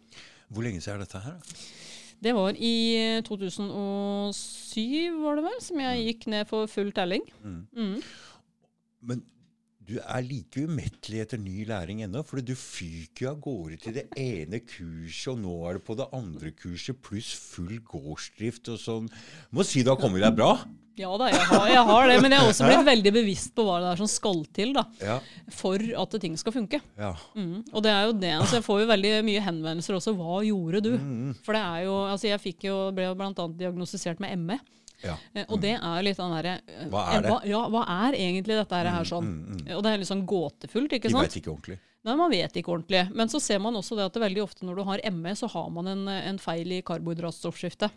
[0.54, 1.38] Hvor lenge siden er dette her?
[1.38, 1.92] da?
[2.24, 7.26] Det var i 2007, var det vel, som jeg gikk ned for full telling.
[7.44, 7.98] Mm.
[9.04, 9.24] Men
[9.88, 13.98] du er like umettelig etter ny læring ennå, for du fyker jo av gårde til
[13.98, 18.80] det ene kurset, og nå er det på det andre kurset, pluss full gårdsdrift og
[18.80, 19.10] sånn.
[19.52, 20.54] Må si du har kommet deg bra.
[20.94, 23.64] Ja da, jeg har, jeg har det, men jeg har også blitt veldig bevisst på
[23.66, 25.16] hva det er som skal til da, Ja,
[25.50, 26.80] for at ting skal funke.
[27.02, 27.16] ja.
[27.34, 27.64] Mm.
[27.74, 30.14] Og det er jo det, altså jeg får jo veldig mye henvendelser også.
[30.20, 30.92] Hva gjorde du?
[31.02, 33.34] Mm, For det er jo, altså jeg fikk jo, ble bl.a.
[33.58, 34.60] diagnostisert med ME.
[35.04, 35.16] Ja.
[35.34, 37.32] Eh, Og det er litt den derre eh, Hva er det?
[37.32, 39.32] Hva, ja, hva er egentlig dette her, her sånn?
[39.76, 41.80] Og det er litt sånn gåtefullt, ikke De vet veit ikke ordentlig.
[42.04, 43.04] Nei, man vet ikke ordentlig.
[43.16, 45.48] Men så ser man også det at det veldig ofte når du har ME, så
[45.54, 47.94] har man en, en feil i karbohydratstoffskiftet.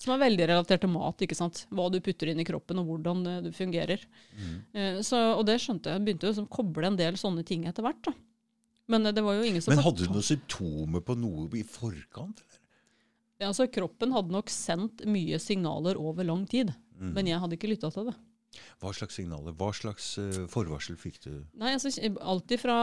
[0.00, 1.20] Som er veldig relatert til mat.
[1.24, 1.66] ikke sant?
[1.72, 4.00] Hva du putter inn i kroppen, og hvordan det fungerer.
[4.36, 5.02] Mm.
[5.04, 6.04] Så, og det skjønte jeg.
[6.04, 8.02] Begynte å koble en del sånne ting etter hvert.
[8.08, 8.12] da.
[8.92, 11.64] Men eh, det var jo ingen som Men hadde du noen symptomer på noe i
[11.66, 12.42] forkant?
[12.44, 12.55] Eller?
[13.40, 16.72] Ja, altså, kroppen hadde nok sendt mye signaler over lang tid.
[16.96, 17.12] Mm.
[17.12, 18.16] Men jeg hadde ikke lytta til det.
[18.80, 19.52] Hva slags signaler?
[19.56, 21.32] Hva slags uh, forvarsel fikk du?
[21.60, 21.90] Nei, altså,
[22.24, 22.76] alt ifra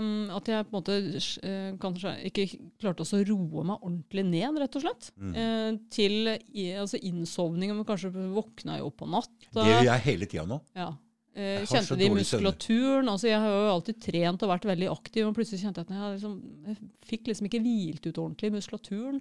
[0.00, 2.46] um, at jeg på en måte uh, kanskje ikke
[2.82, 5.34] klarte å roe meg ordentlig ned, rett og slett, Mm.
[5.38, 7.70] uh, til i, altså innsovning.
[7.76, 9.50] Men kanskje våkna jeg opp på natta.
[9.54, 10.58] Det gjør jeg hele tida nå.
[10.74, 10.90] Ja.
[11.34, 13.08] Eh, kjente det i muskulaturen.
[13.10, 15.94] altså Jeg har jo alltid trent og vært veldig aktiv, og plutselig kjente jeg at
[15.96, 16.34] jeg, liksom,
[16.68, 16.76] jeg
[17.10, 19.16] fikk liksom ikke hvilt ut ordentlig i muskulaturen.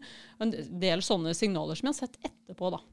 [0.45, 0.51] En
[0.83, 2.83] del sånne signaler som jeg har sett etterpå, da.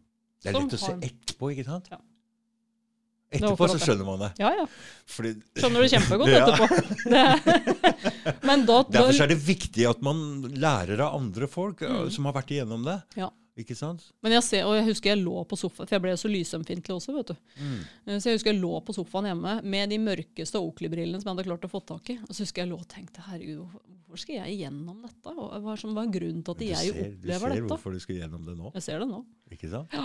[0.40, 1.90] Det er lett å se etterpå, ikke sant?
[1.92, 1.98] Ja.
[2.00, 4.30] er Etterpå så skjønner man det.
[4.40, 4.64] Ja, ja.
[5.06, 6.46] Fordi, Skjønner du kjempegodt Ja.
[6.48, 8.40] etterpå.
[8.48, 12.08] Men da, Derfor så er det viktig at man lærer av andre folk Mm.
[12.10, 12.96] som har vært igjennom det.
[13.20, 13.28] Ja.
[13.60, 14.06] Ikke sant?
[14.24, 16.94] Men jeg, ser, og jeg husker jeg lå på sofaen, for jeg ble så lysømfintlig
[16.96, 17.40] også, vet du.
[17.60, 17.78] Mm.
[18.06, 21.36] Eh, Så jeg husker jeg lå på sofaen hjemme med de mørkeste Oakley-brillene som jeg
[21.36, 22.18] hadde klart å få tak i.
[22.26, 23.66] Og så husker jeg lå og tenkte herregud,
[24.06, 25.34] hvorfor skal jeg igjennom dette?
[25.36, 27.20] Hva er, som, hva er grunnen til at jeg jeg opplever dette?
[27.20, 27.68] du ser dette?
[27.74, 28.72] hvorfor du skal gjennom det nå.
[28.78, 29.20] Jeg ser det nå.
[29.54, 30.00] Ikke sant?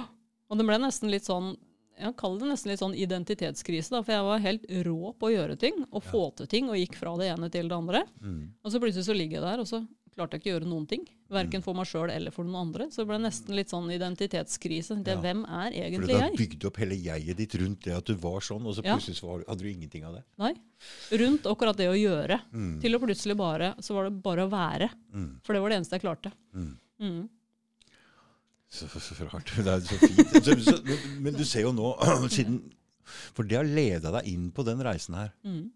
[0.46, 1.56] Og det ble nesten litt sånn
[1.96, 5.32] jeg kaller det nesten litt sånn identitetskrise, da, for jeg var helt rå på å
[5.32, 8.02] gjøre ting og få til ting, og gikk fra det ene til det andre.
[8.20, 8.42] Mm.
[8.60, 9.80] Og så plutselig så ligger jeg der, og så
[10.16, 11.04] klarte jeg ikke å gjøre noen ting.
[11.36, 12.88] Verken for meg sjøl eller for noen andre.
[12.94, 14.98] Så det ble nesten litt sånn identitetskrise.
[15.04, 15.18] Ja.
[15.22, 16.40] Hvem er For egentlig du har jeg?
[16.40, 19.38] bygd opp hele jeget ditt rundt det at du var sånn, og så plutselig så
[19.42, 20.24] hadde du ingenting av det.
[20.42, 20.54] Nei.
[21.24, 22.40] Rundt akkurat det å gjøre.
[22.54, 22.76] Mm.
[22.84, 24.90] Til å plutselig bare Så var det bare å være.
[25.16, 25.32] Mm.
[25.44, 26.32] For det var det eneste jeg klarte.
[26.56, 26.74] Mm.
[27.02, 27.24] Mm.
[28.76, 29.52] Så, så, så rart.
[29.56, 30.38] Det er så fint.
[30.66, 31.96] Så, men, men du ser jo nå,
[32.36, 32.62] siden
[33.36, 35.34] For det har leda deg inn på den reisen her.
[35.46, 35.68] Mm.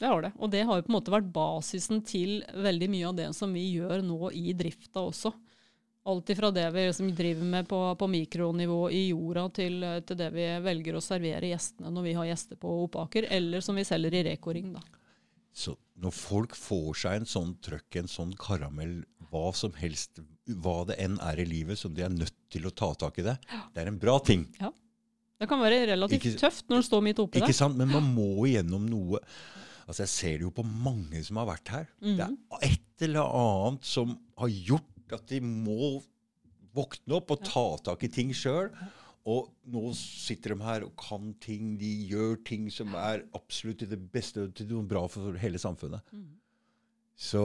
[0.00, 0.32] Det har det.
[0.42, 3.52] Og det har jo på en måte vært basisen til veldig mye av det som
[3.54, 5.32] vi gjør nå i drifta også.
[6.04, 10.26] Alt ifra det vi liksom driver med på, på mikronivå i jorda, til, til det
[10.34, 14.18] vi velger å servere gjestene når vi har gjester på Opaker, eller som vi selger
[14.18, 14.74] i Reko-ring.
[15.54, 18.98] Så når folk får seg en sånn trøkk, en sånn karamell,
[19.30, 20.20] hva som helst,
[20.60, 23.28] hva det enn er i livet, som de er nødt til å ta tak i
[23.30, 23.38] det,
[23.72, 24.44] det er en bra ting.
[25.40, 27.76] Det kan være relativt Ikke- tøft når du står midt oppi Ikke sant?
[27.76, 29.22] Men man må igjennom noe.
[29.86, 31.86] Altså Jeg ser det jo på mange som har vært her.
[32.00, 32.36] Det Mhm.
[32.52, 36.02] er et eller annet som har gjort at de må
[36.74, 38.70] våkne opp og ta tak i ting sjøl.
[39.26, 43.88] Og nå sitter de her og kan ting, de gjør ting som er absolutt til
[43.88, 46.02] det beste, til noe bra for hele samfunnet.
[46.12, 46.26] Mm.
[47.16, 47.40] Så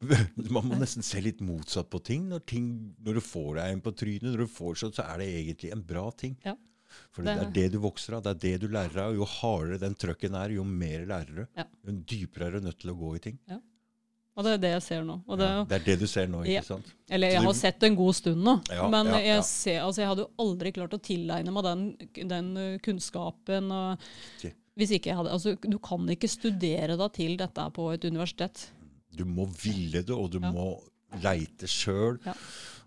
[0.54, 2.28] man må nesten se litt motsatt på ting.
[2.30, 5.18] Når, ting, når du får deg en på trynet, når du får sånn, så er
[5.22, 6.36] det egentlig en bra ting.
[6.46, 6.54] Ja.
[7.14, 9.14] For det, er det du vokser av, det er det du lærer av.
[9.16, 11.44] Jo hardere den trøkken er, jo mer lærer du.
[11.58, 11.64] Ja.
[11.88, 13.38] Jo dypere er du nødt til å gå i ting.
[14.38, 15.16] Og det er det jeg ser nå.
[15.26, 16.60] Det, Ja, det er det du ser nå, Ja.
[16.60, 16.92] ikke sant?
[17.10, 19.42] Eller jeg har sett det en god stund nå, Ja, men ja, jeg, ja.
[19.42, 21.82] ser, altså jeg hadde jo aldri klart å tilegne meg den,
[22.30, 23.72] den kunnskapen.
[23.74, 24.06] Og,
[24.38, 24.52] okay.
[24.78, 28.68] hvis ikke jeg hadde, altså Du kan ikke studere deg til dette på et universitet.
[29.10, 30.52] Du må ville det, og du Ja.
[30.52, 30.68] må
[31.24, 32.20] leite sjøl.
[32.24, 32.34] Ja.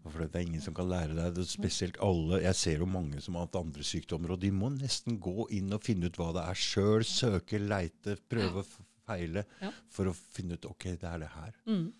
[0.03, 1.43] For det er ingen som kan lære deg det.
[1.47, 2.39] Spesielt alle.
[2.41, 5.71] Jeg ser jo mange som har hatt andre sykdommer, og de må nesten gå inn
[5.75, 7.05] og finne ut hva det er sjøl.
[7.05, 8.63] Søke, leite, prøve,
[9.05, 9.45] feile.
[9.61, 9.69] Ja.
[9.93, 11.53] For å finne ut ok, det er det her.
[11.69, 11.91] Mm.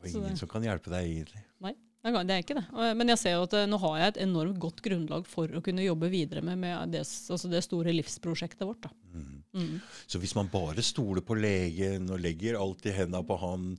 [0.00, 1.44] For ingen det- som kan hjelpe deg egentlig.
[1.62, 2.96] Nei, det er- ikke det.
[2.98, 5.62] Men jeg ser jo at eh, nå har jeg et enormt godt grunnlag for å
[5.62, 8.90] kunne jobbe videre med, med det, altså det store livsprosjektet vårt.
[9.14, 9.42] Mhm.
[9.54, 9.80] Mm.
[10.08, 13.78] Så hvis man bare stoler på legen og legger alt i hendene på han,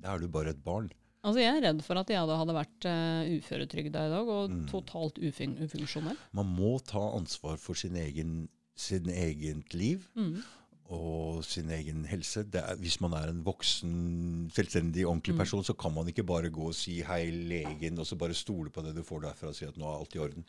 [0.00, 0.88] da er du bare et barn.
[1.24, 4.50] Altså Jeg er redd for at jeg da hadde vært uh, uføretrygda i dag og
[4.50, 4.68] Mm.
[4.70, 6.16] totalt ufun ufunksjonell.
[6.32, 8.48] Man må ta ansvar for sin egen
[8.78, 10.42] sin eget liv Mm.
[10.88, 12.44] og sin egen helse.
[12.48, 15.38] Det er, hvis man er en voksen, selvstendig, ordentlig Mm.
[15.38, 18.70] person, så kan man ikke bare gå og si 'hei, legen', og så bare stole
[18.70, 20.44] på det du får derfra og si at 'nå er alt i orden'.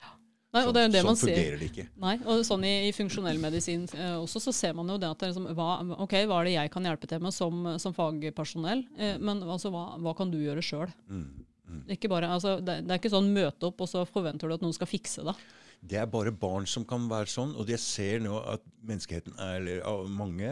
[0.49, 1.59] Nei, og det er det sånn man fungerer ser.
[1.61, 1.83] det ikke.
[2.01, 5.19] Nei, og sånn i, i funksjonell medisin eh, også, så ser man jo det at
[5.21, 5.67] det er liksom, hva,
[6.05, 9.69] ok, hva er det jeg kan hjelpe til med som, som fagpersonell, eh, men altså,
[9.73, 10.89] hva, hva kan du gjøre sjøl?
[11.05, 11.45] Mm.
[11.93, 14.65] Ikke bare, altså, det, det er ikke sånn møte opp, og så forventer du at
[14.65, 15.35] noen skal fikse det.
[15.79, 19.61] Det er bare barn som kan være sånn, og jeg ser nå at menneskeheten er,
[19.61, 20.49] eller mange,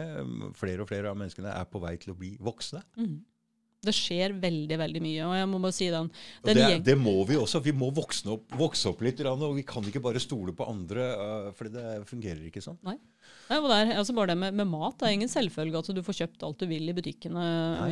[0.56, 2.84] flere og flere av menneskene er på vei til å bli voksne.
[3.86, 6.08] Det skjer veldig, veldig mye, og jeg må bare si den,
[6.46, 7.60] den det, det må vi også.
[7.62, 11.04] Vi må vokse opp, vokse opp litt, og vi kan ikke bare stole på andre,
[11.14, 12.80] uh, for det fungerer ikke sånn.
[12.88, 12.96] Nei.
[13.48, 15.88] Nei, og det er, altså bare det med, med mat, det er ingen selvfølge at
[15.96, 17.44] du får kjøpt alt du vil i butikkene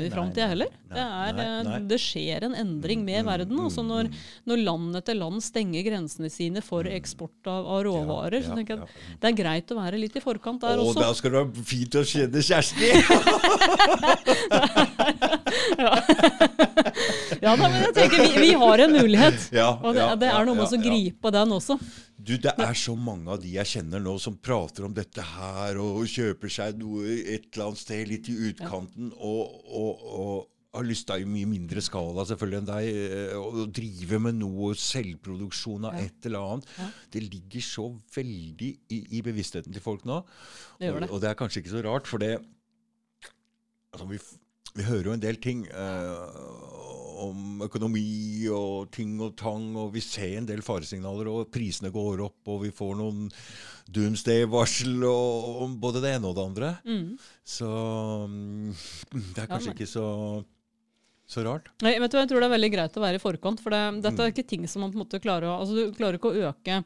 [0.04, 0.68] i framtida heller.
[0.90, 1.78] nei, det, er, nei, eh, nei.
[1.88, 3.56] det skjer en endring med Mm, verden.
[3.56, 4.18] mm, altså mm, når, mm.
[4.52, 8.76] når land etter land stenger grensene sine for eksport av, av råvarer, Ja, så tenker
[8.76, 8.88] jeg ja.
[9.16, 11.00] at det er greit å være litt i forkant der å, også.
[11.00, 12.92] da skal det være fint å kjenne Kjersti!
[17.42, 19.48] Ja, da, men jeg tenker vi, vi har en mulighet.
[19.54, 20.82] Ja, Og det, ja, det er noe med ja, å ja.
[20.86, 21.76] gripe den også.
[22.26, 25.78] Du, det er så mange av de jeg kjenner nå som prater om dette her,
[25.78, 30.84] og kjøper seg noe et eller annet sted litt i utkanten, og, og, og har
[30.84, 35.86] lyst til i mye mindre skala selvfølgelig enn deg, eh, å drive med noe selvproduksjon
[35.88, 36.08] av Ja.
[36.10, 36.74] et eller annet.
[36.76, 36.88] Ja.
[37.14, 40.18] Det ligger så veldig i, i bevisstheten til folk nå.
[40.80, 41.10] Det gjør det.
[41.14, 42.34] og det er kanskje ikke så rart, for det
[43.94, 44.18] altså, vi,
[44.76, 46.20] vi hører jo en del ting eh,
[47.22, 52.22] om økonomi og ting og tang, og vi ser en del faresignaler, og prisene går
[52.26, 53.30] opp, og vi får noen
[53.92, 56.72] doomsday-varsel og og, både det ene og det andre.
[56.86, 57.08] Mm.
[57.46, 57.70] Så
[58.30, 58.74] mm,
[59.34, 60.06] det er kanskje ja, ikke så,
[61.28, 61.70] så rart.
[61.84, 63.62] Nei, vet du, Jeg tror det er veldig greit å være i forkant.
[63.62, 65.96] For det, dette er ikke ting som man på en måte klarer å altså Du
[65.96, 66.82] klarer ikke å øke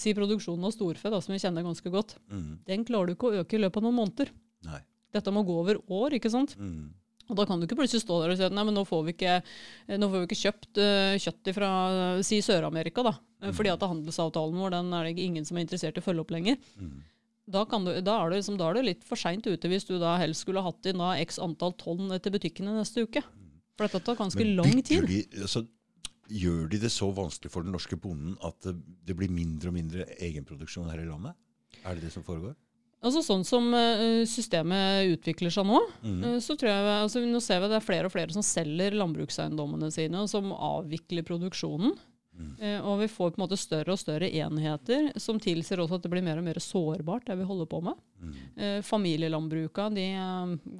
[0.00, 2.16] si produksjonen av storfe, da, som vi kjenner ganske godt.
[2.32, 2.62] Mm.
[2.68, 4.32] Den klarer du ikke å øke i løpet av noen måneder.
[4.68, 4.80] Nei.
[5.12, 6.16] Dette må gå over år.
[6.16, 6.54] ikke sant?
[6.56, 6.92] Mm.
[7.30, 9.04] Og Da kan du ikke plutselig stå der og si at nei, men nå får
[9.06, 9.36] vi ikke,
[9.86, 11.70] får vi ikke kjøpt uh, kjøtt fra
[12.26, 13.06] si Sør-Amerika.
[13.06, 13.14] da.
[13.40, 13.54] Mm.
[13.56, 16.34] Fordi at handelsavtalen vår den er det ingen som er interessert i å følge opp
[16.34, 16.58] lenger.
[16.76, 16.98] Mm.
[17.50, 19.86] Da, kan du, da, er du liksom, da er du litt for seint ute hvis
[19.88, 23.24] du da helst skulle hatt inn da x antall tonn til butikkene neste uke.
[23.78, 25.06] For dette tar ganske Men lang tid.
[25.08, 25.64] De, altså,
[26.30, 28.76] gjør de det så vanskelig for den norske bonden at det,
[29.08, 31.38] det blir mindre og mindre egenproduksjon her i landet?
[31.82, 32.54] Er det det som foregår?
[33.02, 36.24] Altså Sånn som eh, systemet utvikler seg nå, Mhm.
[36.24, 38.92] eh, så tror jeg altså, nå ser vi det er flere og flere som selger
[38.92, 41.94] landbrukseiendommene sine, og som avvikler produksjonen.
[42.36, 42.56] Mhm.
[42.60, 46.02] Eh, og vi får på en måte større og større enheter, som tilsier også at
[46.02, 47.94] det blir mer og mer sårbart, det vi holder på med.
[48.22, 48.34] Mm.
[48.56, 50.06] Eh, familielandbruka de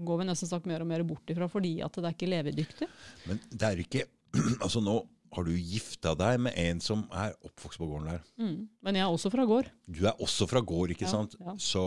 [0.04, 2.88] går vi nesten sagt mer og mer bort ifra fordi at det er ikke levedyktig.
[3.26, 4.04] Men det er ikke
[4.62, 5.00] Altså nå
[5.32, 8.22] har du gifta deg med en som er oppvokst på gården der.
[8.40, 8.56] Mm.
[8.82, 9.70] Men jeg er også fra gård.
[9.86, 11.36] Du er også fra gård, ikke Ja, sant?
[11.38, 11.54] ja.
[11.58, 11.84] Så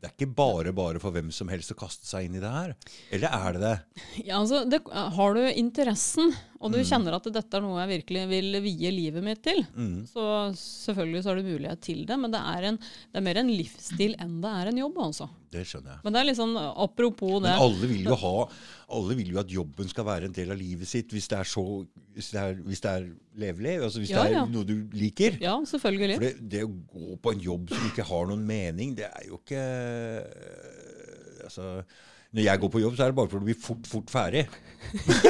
[0.00, 2.48] det er ikke bare bare for hvem som helst å kaste seg inn i det
[2.50, 2.70] her.
[3.12, 3.74] Eller er det det?
[4.30, 6.84] Ja, altså, det, har du interessen, og du Mm.
[6.88, 10.06] kjenner at dette er noe jeg virkelig vil vie livet mitt til, Mm.
[10.08, 10.24] så
[10.56, 13.52] selvfølgelig så har du mulighet til det, men det er, en, det er mer en
[13.52, 15.28] livsstil enn det er en jobb, altså.
[15.52, 16.00] Det skjønner jeg.
[16.04, 17.50] Men det er litt sånn apropos det.
[17.52, 18.34] Men alle vil jo ha
[18.90, 21.48] Alle vil jo at jobben skal være en del av livet sitt hvis det er,
[21.48, 21.64] så,
[22.16, 23.08] hvis det er, hvis det er
[23.44, 23.76] levelig.
[23.86, 24.44] Altså hvis Ja, det er ja.
[24.50, 25.38] noe du liker.
[25.42, 26.16] Ja, selvfølgelig.
[26.18, 29.26] For det, det å gå på en jobb som ikke har noen mening, det er
[29.30, 31.82] jo ikke øh, Altså
[32.30, 34.44] når jeg går på jobb, så er det bare for å bli fort, fort ferdig.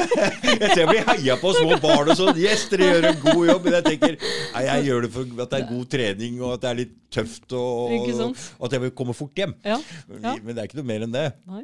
[0.61, 2.37] jeg ser jeg blir heia på små barn og sånn.
[2.37, 3.65] Yes, dere gjør en god jobb.
[3.65, 6.61] Men jeg tenker nei, jeg gjør det for at det er god trening, og at
[6.61, 9.55] det er litt tøft, og, og at jeg vil komme fort hjem.
[9.65, 9.79] Ja,
[10.11, 10.35] Men, Ja.
[10.43, 11.25] men det er ikke noe mer enn det.
[11.49, 11.63] nei.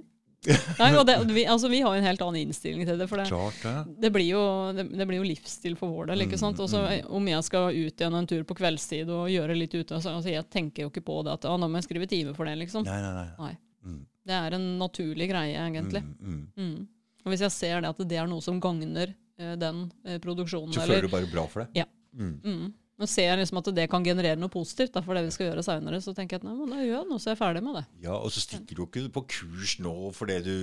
[0.79, 3.07] Nei og det, vi, altså, vi har en helt annen innstilling til det.
[3.09, 3.83] for det, Klart ja.
[3.87, 4.41] det blir, jo,
[4.77, 6.21] det, blir jo livsstil for vår del.
[6.27, 6.59] ikke Mm, sant?
[6.63, 10.13] Også, om jeg skal ut igjen en tur på kveldstid og gjøre litt ute altså,
[10.13, 12.45] altså, Jeg tenker jo ikke på det at ah, nå må jeg skrive time for
[12.45, 12.55] det.
[12.61, 12.85] liksom.
[12.87, 13.27] Nei, nei, nei.
[13.41, 13.53] Nei.
[13.87, 16.03] Mm, Det er en naturlig greie, egentlig.
[16.03, 16.63] mm, mm.
[16.63, 16.87] Mm.
[17.25, 20.71] Og hvis jeg ser det at det er noe som gagner eh, den eh, produksjonen,
[20.73, 21.81] Så føler du bare bra for det?
[21.81, 21.85] Ja.
[22.15, 22.73] Mm.
[22.99, 25.51] Og ser jeg liksom at det kan generere noe positivt da, for det vi skal
[25.51, 27.39] gjøre seinere, så tenker jeg at nei, men da gjør jeg noe, så er jeg
[27.43, 27.83] ferdig med det.
[28.07, 30.55] Ja, Og så stikker du ikke på kurs nå fordi du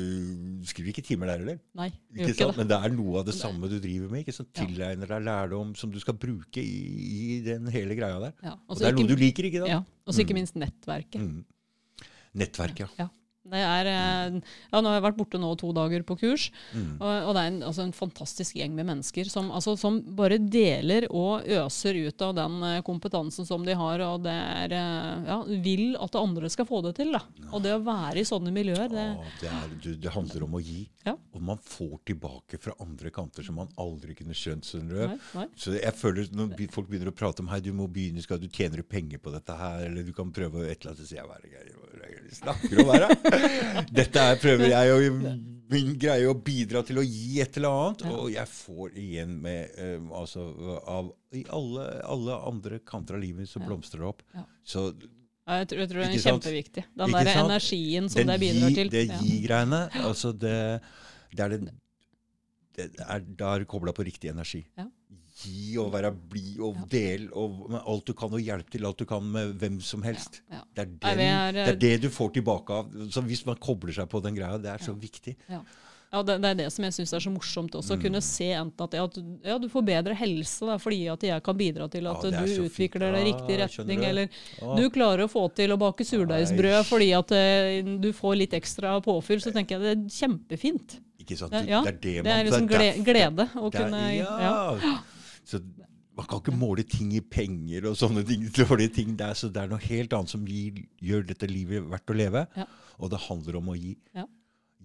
[0.66, 1.58] skriver ikke timer der heller.
[1.78, 2.56] Nei, Ikke ikke det.
[2.58, 4.24] Men det er noe av det samme du driver med.
[4.26, 4.50] ikke sant?
[4.52, 8.32] Tilegner deg lærdom som du skal bruke i, i den hele greia der.
[8.42, 9.66] Ja, Og det er ikke- noe du liker, ikke da?
[9.66, 10.40] Ja, og så ikke Mm.
[10.42, 11.20] minst nettverket.
[11.20, 11.44] Mm.
[12.34, 12.88] Nettverket, ja.
[12.98, 13.08] Ja.
[13.44, 14.36] Det er, eh,
[14.72, 16.96] ja, nå har jeg vært borte nå to dager på kurs, Mm.
[17.00, 20.38] og, og det er en, altså en fantastisk gjeng med mennesker som, altså, som bare
[20.40, 25.28] deler og øser ut av den eh, kompetansen som de har, og det er, eh,
[25.28, 27.12] ja, vil at andre skal få det til.
[27.12, 27.20] Da.
[27.52, 30.56] Og det å være i sånne miljøer, det, Ja, det, er, du, det handler om
[30.56, 30.88] å gi.
[31.36, 34.64] Og man får tilbake fra andre kanter som man aldri kunne skjønt.
[34.88, 35.46] Nei, nei.
[35.60, 38.48] Så jeg føler Når folk begynner å prate om hei, du må begynne, skal du
[38.48, 41.28] tjener penger på dette her, eller du kan prøve et eller annet, så sier jeg
[41.28, 41.52] hva er det
[42.24, 43.84] Det Geir snakker om her, da?
[44.00, 45.34] Dette er, prøver jeg å
[45.74, 49.70] min greie å bidra til å gi et eller annet, og jeg får igjen med
[49.80, 50.44] eh, altså,
[50.86, 54.20] av I alle, alle andre kanter av livet så blomstrer det opp.
[54.36, 54.44] Ja.
[54.64, 54.84] Så
[55.44, 56.84] Ja, Jeg tror, jeg tror det er kjempeviktig.
[56.96, 57.48] Den der sant?
[57.50, 58.88] energien som den det bidrar gi- til.
[58.92, 59.18] Det Ja.
[59.20, 60.54] gi-greiene, altså det,
[61.36, 61.70] det er den
[62.76, 64.62] det er, Da er du kobla på riktig energi.
[64.78, 64.86] Ja.
[65.44, 68.98] Gi og være blid og del og med alt du kan, og hjelpe til alt
[69.02, 70.40] du kan med hvem som helst.
[70.50, 70.62] Ja.
[70.74, 72.92] Det, er den, Nei, er, det er det du får tilbake av.
[73.12, 75.36] Så hvis man kobler seg på den greia, det er så viktig.
[75.52, 75.60] Ja.
[76.14, 77.96] Ja, det, det er det som jeg syns er så morsomt også.
[77.96, 78.22] Å kunne Mm.
[78.22, 79.16] se enten at, at
[79.50, 82.52] ja, du får bedre helse da, fordi at jeg kan bidra til at Ja, du
[82.68, 84.04] utvikler deg i riktig retning.
[84.06, 84.28] Eller
[84.62, 84.76] Ja.
[84.78, 89.00] du klarer å få til å bake surdeigsbrød fordi at uh, du får litt ekstra
[89.02, 89.42] påfyll.
[89.42, 91.00] Så tenker jeg det er kjempefint.
[91.24, 91.50] Ikke sant?
[91.50, 94.94] Det, ja, det er det man det er liksom glede å kunne ja.
[95.48, 95.60] Så
[96.14, 98.46] man kan ikke måle ting i penger og sånne ting,
[98.94, 99.16] ting.
[99.18, 102.16] Det er, så det er noe helt annet som gir, gjør dette livet verdt å
[102.16, 102.46] leve.
[102.54, 102.66] Ja.
[103.02, 103.96] Og det handler om å gi.
[104.14, 104.28] Ja.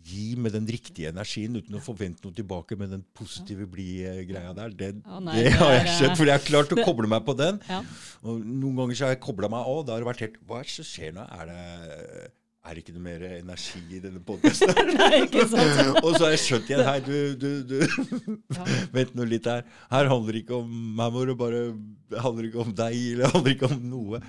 [0.10, 4.56] Gi med den riktige energien uten å forvente noe tilbake med den positive blide greia
[4.58, 4.74] der.
[4.74, 7.60] Det, nei, det har jeg skjønt, for jeg har klart å koble meg på den.
[7.70, 7.84] Ja.
[8.24, 9.84] Og noen ganger så har jeg kobla meg òg.
[9.86, 11.28] Da har det vært helt Hva er det som skjer nå?
[11.36, 12.30] Er det,
[12.70, 14.70] er det ikke noe mer energi i denne podkasten?
[16.06, 18.36] Og så har jeg skjønt igjen Hei, du, du, du.
[18.96, 19.66] Vent nå litt her.
[19.90, 23.56] Her handler det ikke om Her må det handler ikke om deg, eller det handler
[23.56, 24.22] ikke om noe.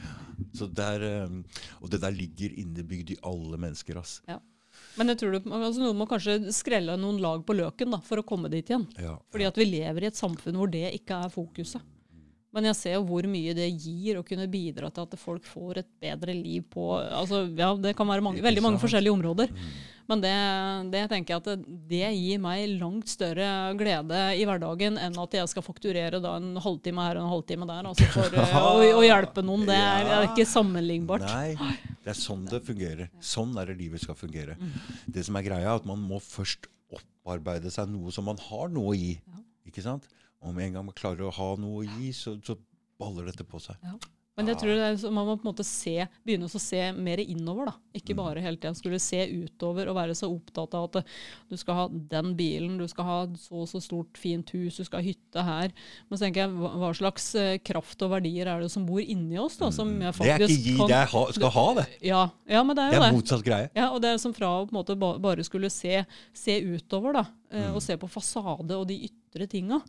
[0.57, 4.21] Så der, eh, Og det der ligger innebygd i alle mennesker, ass.
[4.29, 4.41] Ja.
[4.99, 8.21] Men jeg tror du, altså, noen må kanskje skrelle noen lag på løken da, for
[8.21, 8.89] å komme dit igjen.
[9.01, 9.17] Ja.
[9.33, 11.85] Fordi at vi lever i et samfunn hvor det ikke er fokuset.
[12.51, 15.85] Men jeg ser jo hvor mye det gir å kunne bidra til at folk får
[15.85, 19.53] et bedre liv på altså, ja, Det kan være mange, veldig mange forskjellige områder.
[20.11, 20.33] Men det,
[20.91, 23.47] det tenker jeg at det, gir meg langt større
[23.79, 27.69] glede i hverdagen enn at jeg skal fakturere da en halvtime her og en halvtime
[27.71, 29.63] der altså for eh, å, å hjelpe noen.
[29.69, 31.29] Det er, det er ikke sammenlignbart.
[31.31, 31.55] Nei,
[32.03, 33.13] det er sånn det fungerer.
[33.23, 34.59] Sånn er det livet skal fungere.
[35.07, 38.75] Det som er greia, er at man må først opparbeide seg noe som man har
[38.75, 39.15] noe gi.
[39.71, 40.11] Ikke sant?
[40.41, 42.57] Og med en gang man klarer å ha noe å gi, så, så
[43.01, 43.77] baller dette på seg.
[44.39, 47.21] Men jeg tror det er, man må på en måte se, begynne å se mer
[47.21, 47.69] innover.
[47.69, 47.75] da.
[47.99, 51.17] Ikke bare hele tida skulle se utover og være så opptatt av at eh,
[51.51, 54.87] du skal ha den bilen, du skal ha så og så stort, fint hus, du
[54.87, 55.75] skal ha hytte her.
[56.09, 59.03] Men så tenker jeg, hva, hva slags eh, kraft og verdier er det som bor
[59.03, 59.59] inni oss?
[59.61, 60.25] da, som jeg Mm.
[60.25, 60.89] Det er ikke gi, kan...
[60.89, 61.87] det er ha, skal ha det.
[62.07, 63.19] Ja, ja, men det er jo Det er det.
[63.19, 63.69] motsatt greie.
[63.77, 66.01] Ja, og det er som fra å på en måte bare skulle se,
[66.37, 67.75] se utover, da, Mm.
[67.75, 69.81] og ser på fasade og de ytre tinga,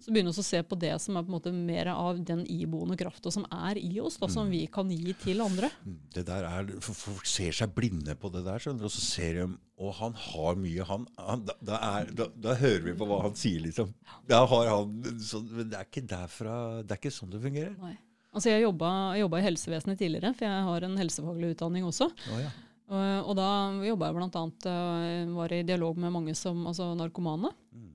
[0.00, 2.46] så begynner vi å se på det som er på en måte mer av den
[2.48, 4.32] iboende krafta som er i oss, da, Mm.
[4.32, 5.68] som vi kan gi til andre.
[6.14, 9.34] Det der er, Folk ser seg blinde på det der, skjønner du, og så ser
[9.34, 13.06] de Og han har mye, han, han da, da, er, da, da hører vi på
[13.08, 13.92] hva han sier, liksom.
[14.28, 17.76] Da har han, så, men det er ikke derfra Det er ikke sånn det fungerer.
[17.80, 17.96] Nei.
[18.32, 22.10] Altså jeg jobba i helsevesenet tidligere, for jeg har en helsefaglig utdanning også.
[22.30, 22.50] Oh, ja.
[22.90, 23.48] Og, og da
[23.86, 27.52] jobba jeg annet, eh, var i dialog med mange som, altså narkomane.
[27.72, 27.92] Mm.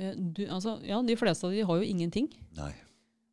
[0.00, 2.30] Eh, Du, altså, ja, de fleste av de har jo ingenting.
[2.56, 2.72] Nei.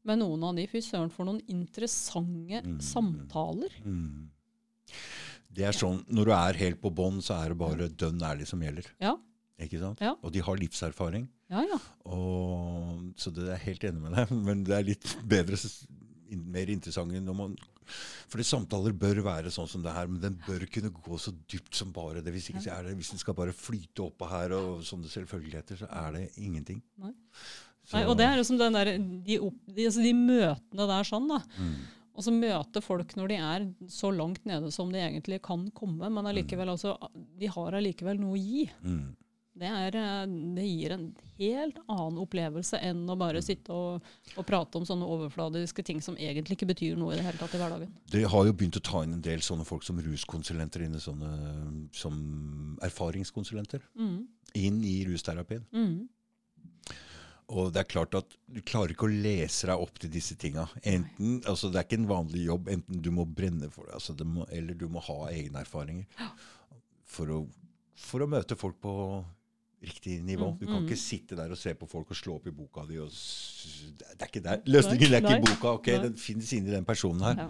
[0.03, 2.79] Men noen av de, fy søren for noen interessante Mm.
[2.83, 3.71] samtaler.
[3.85, 4.29] Mm.
[5.51, 8.47] Det er sånn, Når du er helt på bånn, så er det bare dønn ærlig
[8.47, 8.85] som gjelder.
[8.99, 9.15] Ja,
[9.59, 9.99] Ikke sant?
[9.99, 10.13] Ja.
[10.23, 11.27] Og de har livserfaring.
[11.49, 11.79] ja, ja.
[12.05, 14.31] Og, så det er jeg helt enig med deg.
[14.47, 15.57] Men det er litt bedre,
[16.31, 17.57] mer interessant når man
[18.29, 21.77] For samtaler bør være sånn som det her, men den bør kunne gå så dypt
[21.77, 22.33] som bare det.
[22.35, 25.81] Hvis ikke så er det, hvis den skal bare flyte oppå her og sånne selvfølgeligheter,
[25.83, 26.83] så er det ingenting.
[27.01, 27.15] Nei.
[27.89, 28.91] Nei, og det er liksom den der,
[29.25, 31.39] de, opp, de, altså de møtene der sånn, da.
[31.57, 31.71] Mm.
[32.19, 36.09] Og så møte folk når de er så langt nede som de egentlig kan komme,
[36.11, 36.97] men altså,
[37.39, 38.65] de har allikevel noe å gi.
[38.83, 39.15] Mm.
[39.59, 41.05] Det, er, eh, det gir en
[41.39, 44.05] helt annen opplevelse enn å bare sitte og,
[44.39, 47.55] og prate om sånne overfladiske ting som egentlig ikke betyr noe i det hele tatt
[47.57, 47.91] i hverdagen.
[48.11, 51.33] Det har jo begynt å ta inn en del sånne folk som ruskonsulenter inne, sånne,
[51.95, 52.15] som
[52.87, 54.21] erfaringskonsulenter, Mm.
[54.55, 55.65] inn i rusterapien.
[55.75, 56.07] Mm.
[57.49, 60.67] Og det er klart at du klarer ikke å lese deg opp til disse tinga.
[60.85, 62.67] Enten, altså Det er ikke en vanlig jobb.
[62.69, 66.05] Enten du må brenne for det, altså det må, eller du må ha egne erfaringer.
[67.09, 67.39] For å,
[67.97, 68.93] for å møte folk på
[69.81, 70.51] riktig nivå.
[70.51, 70.87] Mm, Du kan mm.
[70.87, 72.97] ikke sitte der og se på folk og slå opp i boka di.
[72.99, 73.11] Og
[73.99, 74.63] det er ikke der.
[74.67, 75.75] Løsningen er ikke i boka.
[75.79, 75.91] ok.
[76.07, 77.45] Den finnes inni den personen her.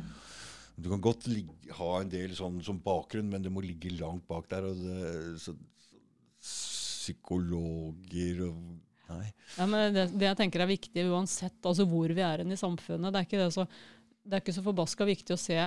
[0.80, 4.24] Du kan godt ligge, ha en del sånn som bakgrunn, men du må ligge langt
[4.30, 4.70] bak der.
[4.70, 5.56] og det, så,
[6.40, 8.56] Psykologer og
[9.10, 9.26] Nei.
[9.58, 13.10] Ja, men det, det jeg tenker er viktig uansett altså hvor vi er i samfunnet.
[13.10, 13.64] Det er ikke, det så,
[14.22, 15.58] det er ikke så forbaska viktig å se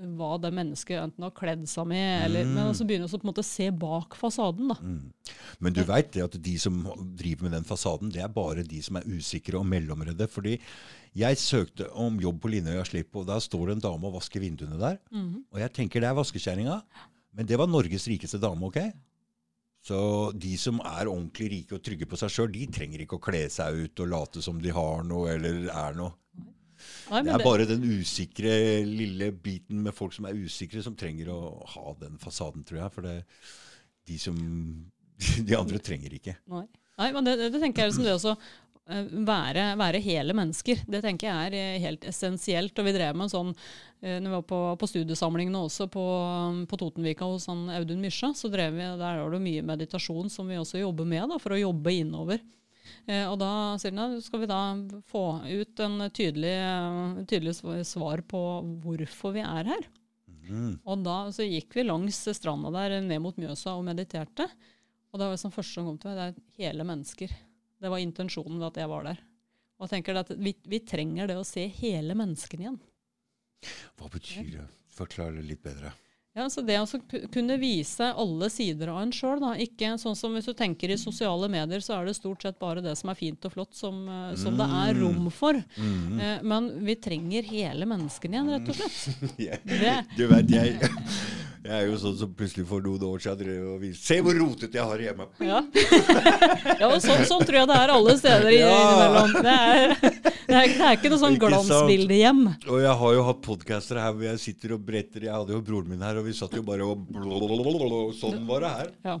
[0.00, 2.54] hva det mennesket enten har kledd seg med, eller, Mm.
[2.54, 4.68] men altså å så på en måte se bak fasaden.
[4.68, 4.74] da.
[4.80, 5.12] Mm.
[5.60, 6.82] Men du veit at de som
[7.16, 10.28] driver med den fasaden, det er bare de som er usikre og mellomredde.
[10.28, 10.58] Fordi
[11.14, 14.40] jeg søkte om jobb på Linøya Slipp, og der står det en dame og vasker
[14.40, 14.98] vinduene der.
[15.12, 15.44] Mm.
[15.52, 16.82] Og jeg tenker det er vaskekjerringa,
[17.34, 18.92] men det var Norges rikeste dame, ok?
[19.82, 19.98] Så
[20.38, 23.46] de som er ordentlig rike og trygge på seg sjøl, de trenger ikke å kle
[23.48, 26.12] seg ut og late som de har noe eller er noe.
[27.10, 28.54] Nei, Det er er bare den usikre
[28.86, 31.40] lille biten med folk som er usikre, som trenger å
[31.74, 32.94] ha den fasaden, tror jeg.
[32.96, 33.18] For det,
[34.08, 34.40] de som
[35.46, 36.38] De andre trenger ikke.
[36.50, 36.66] Nei,
[37.00, 40.84] Nei men det, det tenker jeg er det også eh, være, være hele mennesker.
[40.88, 42.78] Det tenker jeg er eh, helt essensielt.
[42.80, 46.06] Og vi drev med en sånn eh, når vi var på, på studiesamlingene også på,
[46.70, 50.60] på Totenvika hos Audun Mysja, så drev vi, der var det mye meditasjon som vi
[50.60, 52.40] også jobber med, da, for å jobbe innover.
[53.06, 54.60] Eh, og da Selina, skal vi da
[55.10, 57.56] få ut en tydelig, eh, tydelig
[57.88, 58.42] svar på
[58.84, 59.88] hvorfor vi er her.
[60.50, 60.80] Mm.
[60.82, 64.48] Og da så gikk vi langs stranda der ned mot Mjøsa og mediterte.
[65.10, 67.32] Og det var liksom første som kom til meg, det er hele mennesker.
[67.80, 69.22] Det var intensjonen ved at jeg var der.
[69.78, 72.80] Og jeg tenker at vi, vi trenger det å se hele menneskene igjen.
[73.98, 74.66] Hva betyr det?
[74.92, 75.92] Forklar det litt bedre.
[76.38, 76.86] Ja, så Det å
[77.34, 79.42] kunne vise alle sider av en sjøl.
[79.58, 82.84] Ikke sånn som hvis du tenker i sosiale medier, så er det stort sett bare
[82.84, 83.98] det som er fint og flott, som,
[84.38, 84.60] som mm.
[84.60, 85.02] det er Mm.
[85.02, 85.58] rom for.
[85.76, 86.20] Mm.
[86.20, 89.18] Eh, Men vi trenger hele menneskene igjen, rett og slett.
[89.42, 89.58] yeah.
[89.64, 90.78] Det, du vet, jeg,
[91.60, 94.36] jeg er jo sånn som plutselig for noen år siden drev og viste Se hvor
[94.38, 95.26] rotete jeg har hjemme!
[95.44, 95.58] Ja,
[96.80, 98.70] ja og sånn, sånn tror jeg det er alle steder Ja.
[98.78, 99.34] innimellom.
[99.44, 102.42] Det er, det, er, det er ikke noe sånn glansbildehjem.
[102.64, 105.62] Og jeg har jo hatt podcaster her hvor jeg sitter og bretter Jeg hadde jo
[105.68, 108.02] broren min her, og vi satt jo bare og blablabla.
[108.18, 108.92] Sånn var det her.
[109.10, 109.16] Ja.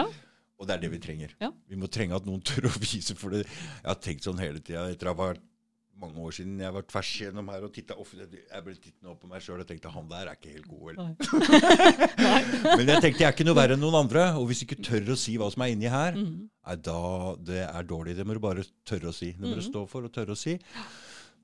[0.00, 0.06] ja.
[0.62, 1.36] Og det er det vi trenger.
[1.42, 1.52] Ja.
[1.68, 3.44] Vi må trenge at noen tør å vise for det.
[3.44, 5.44] Jeg har tenkt sånn hele tida etter å ha vært
[6.02, 9.30] mange år siden jeg var tvers gjennom her og titta Jeg ble tittende opp på
[9.30, 10.82] meg sjøl og tenkte han der er ikke helt god.
[10.90, 10.96] vel.
[12.78, 14.26] Men jeg tenkte jeg er ikke noe verre enn noen andre.
[14.40, 16.48] Og hvis du ikke tør å si hva som er inni her, Mhm.
[16.66, 16.98] nei, da
[17.38, 18.16] det er dårlig.
[18.16, 19.32] Det må du bare tørre å si.
[19.32, 19.70] Det må du Mhm.
[19.72, 20.58] stå for og tørre å si.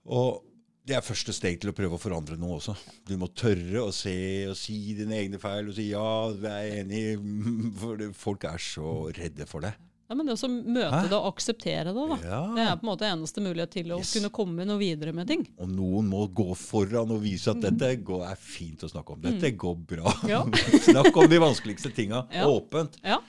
[0.07, 0.43] Og
[0.87, 2.75] det er første steg til å prøve å forandre noe også.
[3.07, 6.85] Du må tørre å se og si dine egne feil og si ja, jeg er
[6.85, 7.75] enig.
[7.81, 9.75] For folk er så redde for det.
[10.09, 11.03] Ja, Men det å møte Hæ?
[11.11, 12.17] det og akseptere det, da.
[12.57, 14.13] Det er på en måte eneste mulighet til å Yes.
[14.17, 15.47] kunne komme noe videre med ting.
[15.59, 19.21] Og noen må gå foran og vise at dette går, er fint å snakke om.
[19.21, 20.15] Dette går bra.
[20.23, 20.29] Mm.
[20.33, 20.43] Ja.
[20.89, 22.25] Snakk om de vanskeligste tinga.
[22.33, 22.47] Ja.
[22.49, 22.97] Åpent.
[23.05, 23.21] Ja.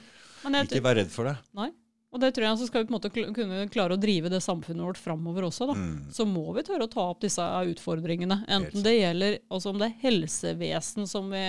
[0.46, 1.36] Ikke vær redd for det.
[1.54, 1.72] nei.
[2.10, 4.40] Og det tror jeg så skal vi på en måte kunne klare å drive det
[4.42, 5.68] samfunnet vårt framover også.
[5.70, 5.76] da.
[5.78, 6.08] Mm.
[6.16, 8.40] Så må vi tørre å ta opp disse utfordringene.
[8.50, 11.44] Enten det gjelder altså om det er helsevesen som vi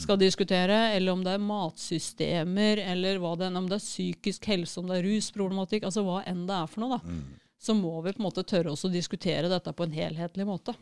[0.00, 4.88] skal diskutere, eller om det er matsystemer, eller det om det er psykisk helse, om
[4.88, 6.96] det er rusproblematikk, altså hva enn det er for noe.
[6.96, 7.04] da.
[7.04, 7.22] Mm.
[7.60, 10.72] Så må vi på en måte tørre også å diskutere dette på en helhetlig måte.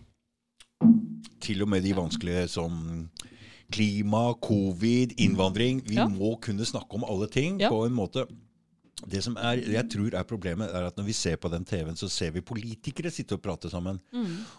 [1.43, 3.11] Til og med de vanskelige som
[3.73, 5.83] klima, covid, innvandring.
[5.89, 6.07] Vi Ja.
[6.07, 7.71] må kunne snakke om alle ting Ja.
[7.71, 8.29] på en måte
[9.05, 11.99] det som er, jeg tror er problemet, er at når vi ser på den TV-en,
[12.01, 13.99] så ser vi politikere sitte og prate sammen.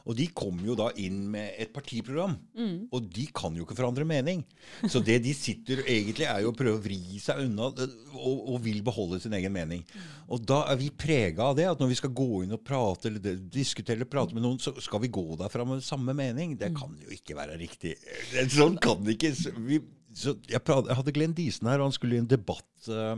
[0.05, 2.35] Og de kommer jo da inn med et partiprogram.
[2.53, 2.75] Mm.
[2.93, 4.43] Og de kan jo ikke forandre mening.
[4.85, 8.59] Så det de sitter egentlig, er jo å prøve å vri seg unna og, og
[8.61, 9.81] vil beholde sin egen mening.
[10.29, 13.09] Og da er vi prega av det, at når vi skal gå inn og prate
[13.09, 16.53] eller diskutere eller prate med noen, så skal vi gå derfra med samme mening.
[16.61, 17.97] Det kan jo ikke være riktig.
[18.59, 19.33] Sånn kan det ikke.
[19.65, 19.81] Vi,
[20.13, 23.17] så jeg, jeg hadde Glenn Diesen her, og han skulle i en debatt eh,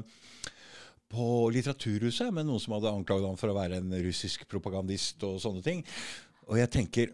[1.09, 5.39] på Litteraturhuset med noen som hadde anklaget ham for å være en russisk propagandist og
[5.41, 5.83] sånne ting.
[6.49, 7.13] Og jeg tenker,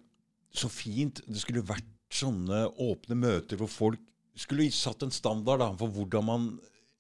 [0.56, 4.02] så fint det skulle vært sånne åpne møter hvor folk
[4.40, 6.48] skulle satt en standard da, for hvordan man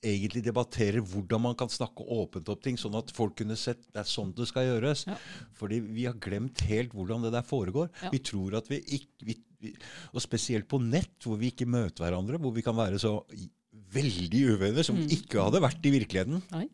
[0.05, 4.03] egentlig debatterer, hvordan man kan snakke åpent opp ting, sånn at folk kunne sett det
[4.03, 5.05] er sånn det skal gjøres.
[5.09, 5.15] Ja.
[5.57, 7.89] Fordi vi har glemt helt hvordan det der foregår.
[8.03, 8.11] Ja.
[8.13, 9.73] Vi tror at vi ikke vi, vi,
[10.13, 13.17] Og spesielt på nett, hvor vi ikke møter hverandre, hvor vi kan være så
[13.95, 15.09] veldig uvenner som Mm.
[15.11, 16.43] ikke hadde vært i virkeligheten.
[16.53, 16.67] Nei.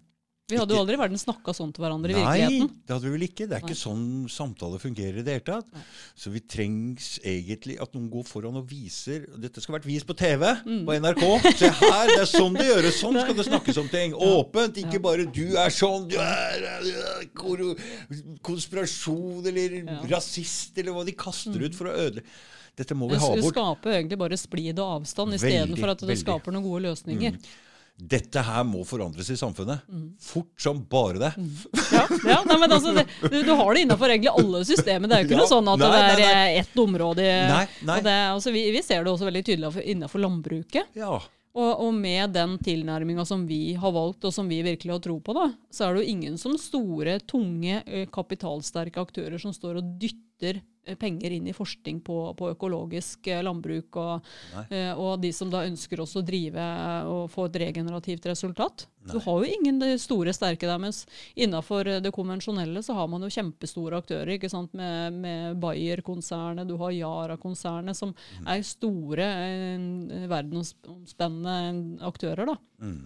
[0.49, 2.71] Vi hadde jo aldri i verden snakka sånn til hverandre i Nei, virkeligheten.
[2.83, 3.45] det hadde vi vel ikke.
[3.47, 3.69] Det er Nei.
[3.69, 5.67] ikke sånn samtale fungerer i det hele tatt.
[5.71, 5.83] Nei.
[6.19, 10.13] Så vi trengs egentlig at noen går foran og viser Dette skal vært vist på
[10.19, 10.83] TV, Mm.
[10.85, 11.23] på NRK.
[11.55, 12.99] Se her, det er sånn det gjøres.
[12.99, 14.11] Sånn skal det snakkes om ting.
[14.13, 14.75] Åpent.
[14.83, 16.59] Ikke bare 'du er sånn', du er
[18.43, 20.01] konspirasjon eller Ja.
[20.01, 20.09] Mm.
[20.09, 22.25] rasist, eller hva de kaster ut for å ødelegge.
[22.75, 23.35] Dette må vi ha bort.
[23.41, 26.23] det skaper egentlig bare splid og avstand istedenfor at det veldig.
[26.23, 27.37] skaper noen gode løsninger.
[28.01, 29.83] Dette her må forandres i samfunnet.
[29.85, 30.05] Mm.
[30.21, 31.31] Fort som bare det.
[31.93, 35.11] Ja, ja nei, men altså, det, du, du har det innafor egentlig alle systemer.
[35.11, 37.27] Det er jo ikke Ja, noe sånn at nei, det er nei, eh, ett område.
[37.85, 40.89] Og det, altså, vi, vi ser det også veldig tydelig innafor landbruket.
[40.97, 41.19] Ja.
[41.51, 45.19] Og, og med den tilnærminga som vi har valgt, og som vi virkelig har tro
[45.21, 49.81] på, da, så er det jo ingen som store, tunge, eh, kapitalsterke aktører som står
[49.81, 50.63] og dytter
[50.99, 54.63] penger inn i forskning på, på økologisk eh, landbruk, og, Nei.
[54.73, 58.87] eh, og de som da ønsker også å drive eh, og få et regenerativt resultat.
[59.01, 63.23] Du har jo ingen de store, sterke der, mens innafor det konvensjonelle så har man
[63.25, 68.13] jo kjempestore aktører, ikke sant, med, med Bayer-konsernet, du har Yara-konsernet, som
[68.45, 72.57] er store, eh, verdensomspennende aktører, da,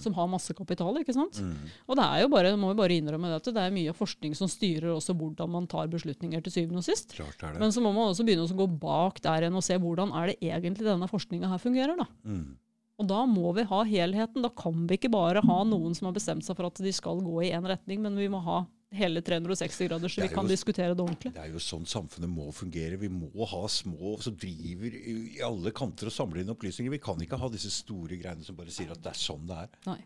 [0.04, 1.40] som har masse kapital, ikke sant.
[1.88, 4.36] Og det er jo bare, må vi bare innrømme det, at det er mye forskning
[4.38, 7.16] som styrer også hvordan man tar beslutninger til syvende og sist.
[7.16, 7.64] Klart er det.
[7.66, 10.32] Men så må man også begynne å gå bak der igjen og se hvordan er
[10.32, 11.98] det egentlig denne forskninga her fungerer.
[11.98, 12.06] da.
[12.30, 12.54] Mm.
[13.02, 14.46] Og da må vi ha helheten.
[14.46, 17.20] Da kan vi ikke bare ha noen som har bestemt seg for at de skal
[17.26, 18.62] gå i én retning, men vi må ha
[18.96, 21.34] hele 360 grader, så vi kan jo- diskutere det ordentlig.
[21.36, 22.96] Det er jo sånn samfunnet må fungere.
[23.02, 26.92] Vi må ha små som driver i i alle kanter og samler inn opplysninger.
[26.92, 29.58] Vi kan ikke ha disse store greiene som bare sier at det er sånn det
[29.66, 29.70] er.
[29.88, 30.00] Nei.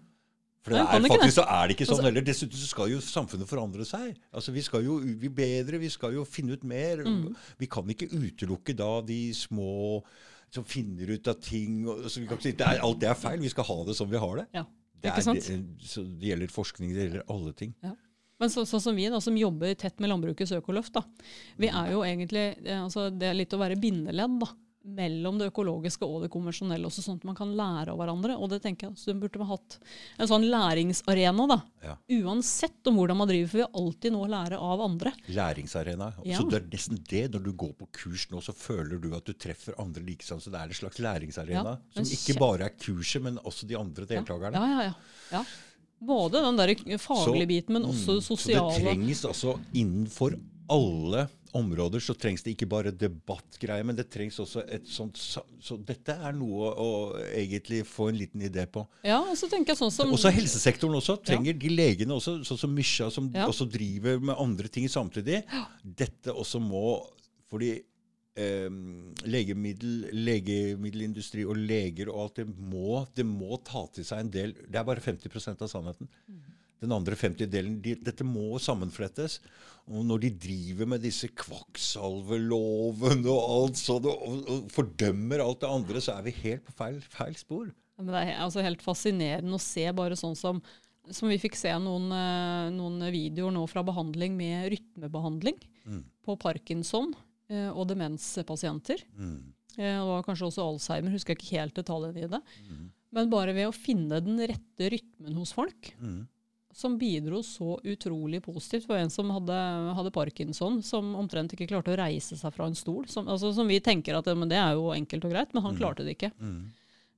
[0.60, 2.26] For det er, faktisk så er det ikke sånn Altså- heller.
[2.28, 4.18] Dessuten så skal jo samfunnet forandre seg.
[4.34, 7.04] Altså Vi skal jo bli bedre, vi skal jo finne ut mer.
[7.06, 7.36] Mm.
[7.58, 10.04] Vi kan ikke utelukke da de små
[10.52, 11.88] som finner ut av ting.
[11.88, 13.40] Og, så vi kan ikke si, det er, alt det er feil.
[13.40, 14.48] Vi skal ha det som vi har det.
[14.54, 14.66] Ja,
[15.00, 17.74] Det, er, det, så det gjelder forskning, det gjelder alle ting.
[18.40, 21.04] Men så, sånn som vi, da, som jobber tett med Landbrukets økoløft, da.
[21.60, 24.50] Vi er jo egentlig eh, altså Det er litt å være bindeledd da,
[24.86, 28.38] mellom det økologiske og det konvensjonelle, også sånn at man kan lære av hverandre.
[28.40, 29.78] Og det tenker jeg så burde man hatt
[30.18, 31.58] en sånn læringsarena, da.
[31.84, 31.96] Ja.
[32.22, 35.14] Uansett om hvordan man driver, for vi har alltid noe å lære av andre.
[35.28, 36.12] Læringsarena.
[36.24, 36.40] Ja.
[36.40, 37.26] Så det er nesten det.
[37.36, 40.40] Når du går på kurs nå, så føler du at du treffer andre likesom.
[40.44, 41.76] Så det er en slags læringsarena.
[41.80, 44.56] Ja, som ikke bare er kurset, men også de andre deltakerne.
[44.64, 44.86] ja, ja.
[44.90, 45.40] ja.
[45.40, 45.44] ja.
[46.00, 51.28] Både den der faglige Så- biten, men også det Så det trengs altså innenfor alle
[51.58, 56.14] områder så trengs det ikke bare debattgreier, men det trengs også et sånt Så dette
[56.14, 56.90] er noe å
[57.34, 58.84] egentlig få en liten idé på.
[59.04, 62.62] Ja, og så tenker jeg sånn som Også helsesektoren også trenger de legene også, sånn
[62.62, 63.48] som Mysja, som Ja.
[63.48, 65.44] også driver med andre ting samtidig.
[65.84, 67.00] Dette også må
[67.50, 67.72] Fordi
[68.38, 68.70] eh,
[69.26, 74.54] legemiddel, legemiddelindustri og leger og alt det må, det må ta til seg en del
[74.70, 76.08] Det er bare 50% av sannheten.
[76.80, 79.40] Den andre 50-delen de, Dette må sammenflettes.
[79.90, 85.72] Og når de driver med disse kvakksalvelovene og alt sånt, og, og, fordømmer alt det
[85.72, 87.72] andre, så er vi helt på feil, feil spor.
[88.00, 90.62] Men det er altså helt fascinerende å se bare sånn som,
[91.12, 95.58] som vi fikk se noen, eh, noen videoer nå fra behandling med rytmebehandling
[96.24, 97.12] på parkinson
[97.52, 99.04] eh, og demenspasienter.
[99.76, 102.40] Det og kanskje også Alzheimer, husker jeg ikke helt detaljene i det.
[103.16, 105.92] Men bare ved å finne den rette rytmen hos folk,
[106.80, 109.60] som bidro så utrolig positivt for en som hadde,
[109.98, 113.04] hadde parkinson, som omtrent ikke klarte å reise seg fra en stol.
[113.12, 115.76] Som, altså, som vi tenker at men det er jo enkelt og greit, men han
[115.80, 116.32] klarte det ikke.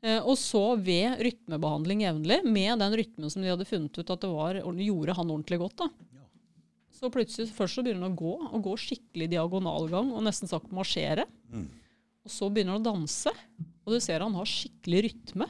[0.02, 4.24] Eh, og så ved rytmebehandling jevnlig, med den rytmen som de hadde funnet ut at
[4.26, 5.92] det var, gjorde han ordentlig godt, da.
[7.02, 10.74] Så plutselig først så begynner han å gå, og gå skikkelig diagonalgang, og nesten sagt
[10.74, 11.26] marsjere.
[12.26, 13.32] Og så begynner han å danse,
[13.86, 15.48] og du ser han har skikkelig rytme.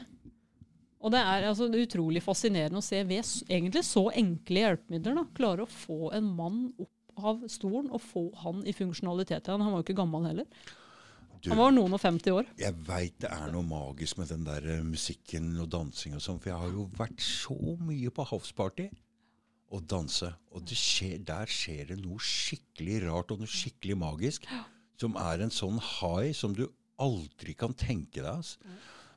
[1.01, 5.65] Og det er altså utrolig fascinerende å se ved egentlig så enkle hjelpemidler da, klare
[5.65, 6.91] å få en mann opp
[7.21, 9.63] av stolen og få han i funksjonalitet igjen.
[9.65, 10.47] Han var jo ikke gammel heller.
[11.41, 12.49] Du, Han var noen og 50 år.
[12.61, 16.37] Jeg veit det er noe magisk med den der eh, musikken og dansing og sånn,
[16.41, 18.91] for jeg har jo vært så mye på houseparty
[19.71, 24.45] og danse, og det skjer, der skjer det noe skikkelig rart og noe skikkelig magisk,
[25.01, 26.65] som er en sånn high som du
[27.01, 28.29] aldri kan tenke deg.
[28.29, 28.59] Altså.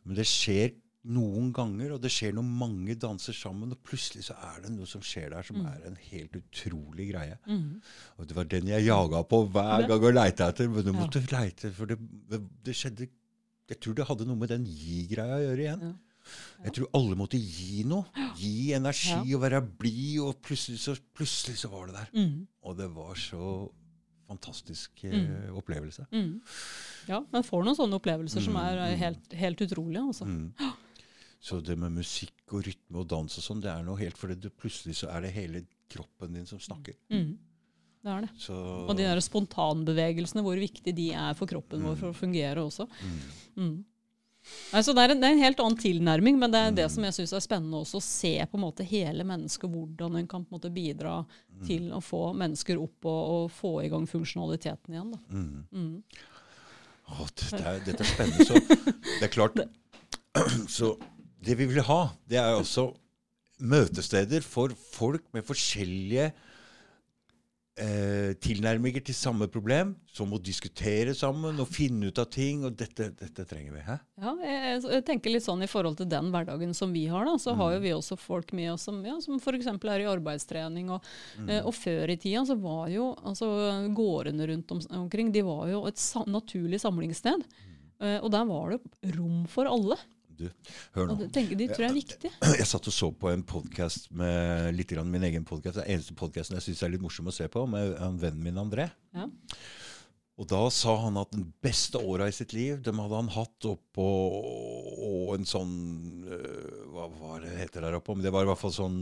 [0.06, 0.72] Men det skjer
[1.04, 4.88] noen ganger, og det skjer når mange danser sammen, og plutselig så er det noe
[4.88, 7.36] som skjer der som er en helt utrolig greie.
[8.18, 10.70] Og det var den jeg jaga på hver gang og leita etter.
[10.72, 11.98] Men du måtte leite, for det,
[12.64, 13.10] det, skjedde
[13.68, 15.94] Jeg tror det hadde noe med den gi-greia å gjøre igjen.
[16.64, 18.08] Jeg tror alle måtte gi noe.
[18.40, 22.12] Gi energi og være blid, og plutselig så, plutselig så var det der.
[22.16, 22.46] Mm.
[22.64, 23.48] Og det var så
[24.24, 26.06] fantastisk eh, opplevelse.
[26.12, 26.40] Mm.
[27.10, 30.00] Ja, man får noen sånne opplevelser som er eh, helt, helt utrolige.
[30.00, 30.28] Altså.
[31.44, 31.48] Mm.
[31.48, 34.38] Så det med musikk og rytme og dans og sånn, det er noe helt fordi
[34.40, 36.96] det plutselig så er det hele kroppen din som snakker.
[37.12, 37.34] Mm.
[38.04, 38.30] Det er det.
[38.40, 38.54] Så,
[38.88, 42.86] Og de der spontanbevegelsene, hvor viktig de er for kroppen vår for å fungere også.
[43.56, 43.84] Mm.
[44.74, 46.88] Nei, så det, er en, det er en helt annen tilnærming, men det er det
[46.92, 50.28] som jeg syns er spennende også, å se på en måte hele mennesket, hvordan en
[50.28, 51.22] kan på en måte bidra
[51.64, 55.14] til å få mennesker opp og, og få i gang funksjonaliteten igjen.
[55.14, 55.22] Da.
[57.04, 58.44] Å, dette, er, dette er spennende.
[58.48, 58.60] Så
[59.20, 59.64] det er klart
[60.76, 60.92] Så
[61.44, 62.90] det vi vil ha, det er også
[63.64, 66.32] møtesteder for folk med forskjellige
[67.80, 72.64] eh, tilnærminger til samme problem, som må diskutere sammen og finne ut av ting.
[72.66, 73.82] Og dette, dette trenger vi.
[73.86, 73.98] Hæ?
[74.20, 77.36] Ja, jeg, jeg tenker litt sånn i forhold til den hverdagen som vi har, da,
[77.40, 79.70] så har jo vi også folk med oss som, ja, som f.eks.
[79.70, 80.90] er i arbeidstrening.
[80.94, 81.12] Og,
[81.46, 83.50] eh, og før i tida så var jo altså,
[83.96, 87.46] gårdene rundt om, omkring de var jo et sa naturlig samlingssted.
[88.02, 89.98] Eh, og der var det rom for alle.
[90.34, 90.48] Du,
[90.96, 91.28] hør nå.
[91.34, 92.30] tenker de tror jeg er viktig.
[92.58, 95.78] Jeg satt og så på en podkast med litt grann min egen podkast.
[95.80, 98.60] Den eneste podkasten jeg syns er litt morsom å se på, med en vennen min
[98.60, 98.88] André.
[99.14, 99.28] Ja.
[100.34, 103.68] Og da sa han at den beste åra i sitt liv, dem hadde han hatt
[103.70, 104.06] oppå
[105.04, 105.76] og en sånn
[106.26, 108.16] øh, Hva var det heter der oppe?
[108.16, 108.98] Men det var i hvert fall sånn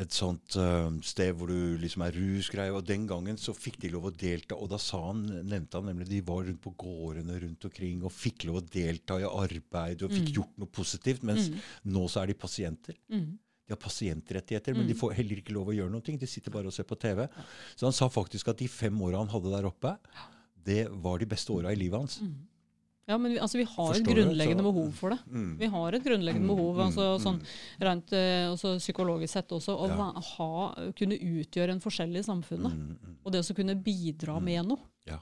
[0.00, 2.72] et sånt uh, sted hvor du liksom er rusgreie.
[2.74, 4.58] Og den gangen så fikk de lov å delta.
[4.58, 8.14] Og da sa han, nevnte han nemlig de var rundt på gårdene rundt omkring og
[8.14, 11.24] fikk lov å delta i arbeid og fikk gjort noe positivt.
[11.26, 11.50] Mens
[11.86, 12.98] nå så er de pasienter.
[13.12, 13.32] Mm.
[13.64, 16.16] De har pasientrettigheter, men de får heller ikke lov å gjøre noe.
[16.20, 17.24] De sitter bare og ser på TV.
[17.72, 19.94] Så han sa faktisk at de fem åra han hadde der oppe,
[20.64, 22.18] det var de beste åra i livet hans.
[23.06, 25.18] Ja, men vi, altså, vi har et Forstår grunnleggende Så- behov for det.
[25.30, 25.58] Mm.
[25.58, 27.40] Vi har et grunnleggende behov, altså, sånn,
[27.80, 30.12] rent eh, altså, psykologisk sett også, å Ja.
[30.20, 32.72] ha, kunne utgjøre en forskjell i samfunnet.
[32.72, 34.78] Mm, mm, Og det å kunne bidra med noe.
[35.06, 35.18] ja.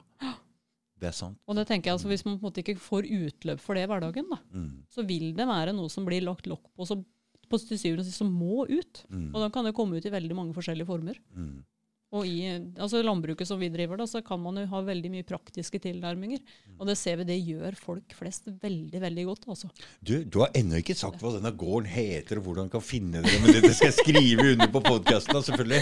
[0.99, 1.37] Det er sant.
[1.49, 3.83] Og det tenker jeg, altså, Hvis man på en måte ikke får utløp for det
[3.83, 7.03] i hverdagen, da, Mm, så vil det være noe som blir lagt lokk på, som
[7.51, 9.03] på til syvende og sist må ut.
[9.11, 11.15] mm, Og da kan det komme ut i veldig mange forskjellige former.
[11.35, 11.63] mm.
[12.13, 12.45] Og i
[12.77, 16.43] altså landbruket som vi driver, da, så kan man jo ha veldig mye praktiske tilnærminger.
[16.77, 19.47] Og det ser vi det gjør folk flest veldig veldig godt.
[19.49, 19.69] altså.
[20.05, 23.23] Du, du har ennå ikke sagt hva denne gården heter, og hvordan man kan finne
[23.25, 23.33] det.
[23.41, 25.81] Men det skal jeg skrive under på podkasten, selvfølgelig.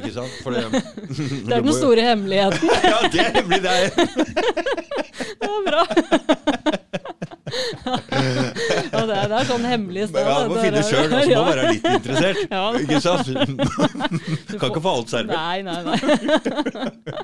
[0.00, 0.32] Ikke sant?
[0.40, 0.64] For det,
[1.46, 2.64] Det er den store hemmeligheten.
[2.86, 3.76] Ja, det er hemmelig, det.
[5.36, 5.82] Det er bra.
[9.10, 10.28] Det, det er sånn hemmelig sted.
[10.28, 11.08] Ja, du må finne sjøl.
[11.08, 12.42] Altså, må være litt interessert.
[12.56, 12.66] Ja.
[12.78, 13.26] Ikke sant?
[14.56, 15.36] Kan ikke få alt servert.
[15.36, 15.98] Nei, nei, nei.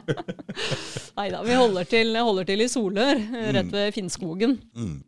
[1.20, 3.24] nei da, vi holder til, holder til i Solør,
[3.56, 4.58] rett ved Finnskogen.
[4.76, 5.00] Mm.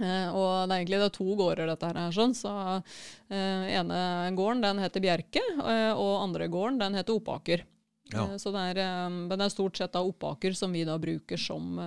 [0.00, 2.34] Uh, og det er egentlig det er to gårder dette her er sånn.
[2.36, 2.82] Så uh,
[3.32, 4.00] ene
[4.38, 7.66] gården den heter Bjerke, uh, og andre gården den heter Oppaker.
[8.12, 8.26] Ja.
[8.36, 11.78] Så det er, men det er stort sett da Oppaker som vi da bruker som,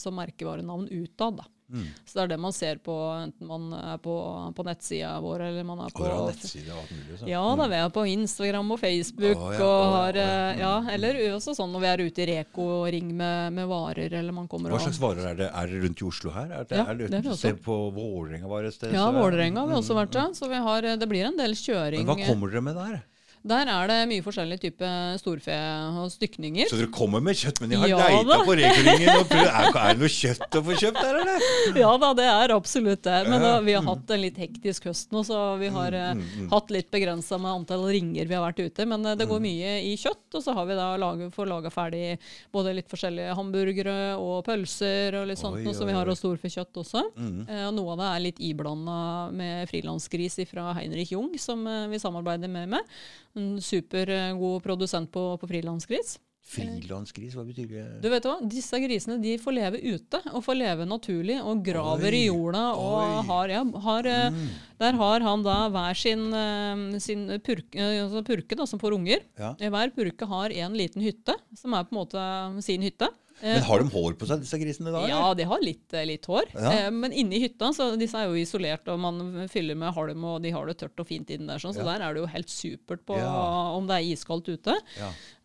[0.00, 1.38] som merkevarenavn utad.
[1.38, 1.46] da.
[1.68, 1.88] Mm.
[2.06, 4.14] Så det er det man ser på, enten man er på,
[4.56, 7.18] på nettsida vår eller man er på har nettside og alt mulig.
[7.20, 7.28] Så.
[7.28, 9.36] ja, da vi er på Instagram og Facebook.
[9.36, 10.38] Oh, ja, og å, har, oh, ja.
[10.48, 13.68] eh, ja, Eller også sånn når vi er ute i Reko og Ring med, med
[13.68, 15.50] varer, eller man kommer Hva og slags varer er det?
[15.52, 16.48] Er det rundt i Oslo her?
[16.48, 17.52] Er det, Ja, er det, det er også.
[17.52, 18.96] Se på Vålerenga var et sted.
[18.96, 20.32] Ja, Vålerenga har vi også vært der.
[20.38, 22.08] Så vi har, det blir en del kjøring.
[22.08, 22.98] Men hva kommer dere med der?
[23.46, 25.54] Der er det mye forskjellige typer storfe
[26.02, 26.66] og stykninger.
[26.70, 29.48] Så dere kommer med kjøtt, men jeg har Ja, leita på Reko-ringen og prøvd.
[29.48, 31.46] Er, er det noe kjøtt å få kjøpt der, eller?
[31.84, 33.18] Ja da, det er absolutt det.
[33.28, 36.72] Men da, vi har hatt en litt hektisk høst nå, så vi har eh, hatt
[36.74, 38.88] litt begrensa med antall ringer vi har vært ute.
[38.90, 41.72] Men eh, det går mye i kjøtt, og så har vi da laget, får laga
[41.72, 42.18] ferdig
[42.54, 46.26] både litt forskjellige hamburgere og pølser og litt sånt, Oi, oi, så vi har også
[46.26, 47.04] storfekjøtt også.
[47.16, 47.40] Mm.
[47.46, 48.98] Eh, noe av det er litt iblanda
[49.34, 52.68] med frilansgris fra Heinrich Jung, som eh, vi samarbeider med.
[52.76, 52.98] med.
[53.38, 56.16] En supergod produsent på, på frilansgris.
[56.48, 57.82] Frilansgris, hva betyr det?
[58.00, 62.08] Du vet hva, Disse grisene de får leve ute og får leve naturlig og graver
[62.16, 62.62] Oi, i jorda.
[62.80, 64.38] og har, ja, har, mm.
[64.80, 68.96] Der har han da hver sin, eh, sin purke, eh, altså purke da, som får
[68.96, 69.26] unger.
[69.36, 69.52] Ja.
[69.60, 72.24] Eh, Hver purke har en liten hytte, som er på en måte
[72.64, 73.10] sin hytte.
[73.40, 75.06] Eh, Men har de hår på seg, disse grisene da?
[75.06, 76.48] ja, de har litt, eh, litt hår.
[76.54, 76.72] Ja.
[76.72, 80.42] Eh, men inni hytta, så disse er jo isolert, og man fyller med halm, og
[80.42, 81.58] de har det tørt og fint inni der.
[81.62, 81.96] Sånn, så Ja.
[81.98, 83.30] der er det jo helt supert på Ja.
[83.76, 84.74] om det er iskaldt ute.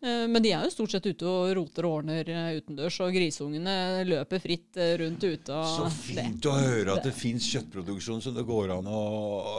[0.04, 3.12] Eh, Men de er jo stort sett ute og roter og ordner eh, utendørs, og
[3.16, 5.60] grisungene løper fritt eh, rundt ute.
[5.76, 9.02] Så fint fint å høre at det fins kjøttproduksjon som det går an å,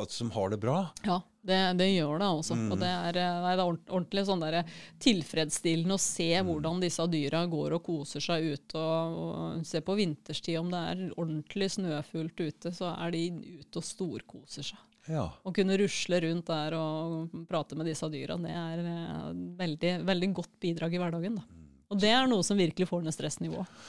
[0.09, 0.83] som har det bra.
[1.07, 2.55] Ja, det, det gjør det også.
[2.57, 2.69] Mm.
[2.73, 4.59] Og det er, nei, det er ordent- ordentlig sånn der
[5.03, 6.47] tilfredsstillende å se Mm.
[6.49, 8.75] hvordan disse dyra går og koser seg ute.
[8.77, 9.19] Og,
[9.59, 13.23] og se på vinterstid, om det er ordentlig snøfullt ute, så er de
[13.61, 14.81] ute og storkoser seg.
[15.11, 15.27] Ja.
[15.45, 19.27] Å kunne rusle rundt der og prate med disse dyra, det er eh,
[19.59, 21.37] veldig, veldig godt bidrag i hverdagen.
[21.37, 21.65] Da.
[21.93, 23.81] Og det er noe som virkelig får ned stressnivået.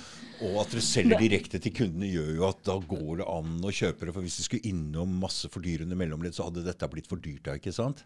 [0.45, 3.73] Og at dere selger direkte til kundene, gjør jo at da går det an å
[3.73, 4.13] kjøpe det.
[4.13, 7.57] For hvis du skulle innom masse fordyrende mellomledd, så hadde dette blitt for dyrt, da,
[7.57, 8.05] ikke sant?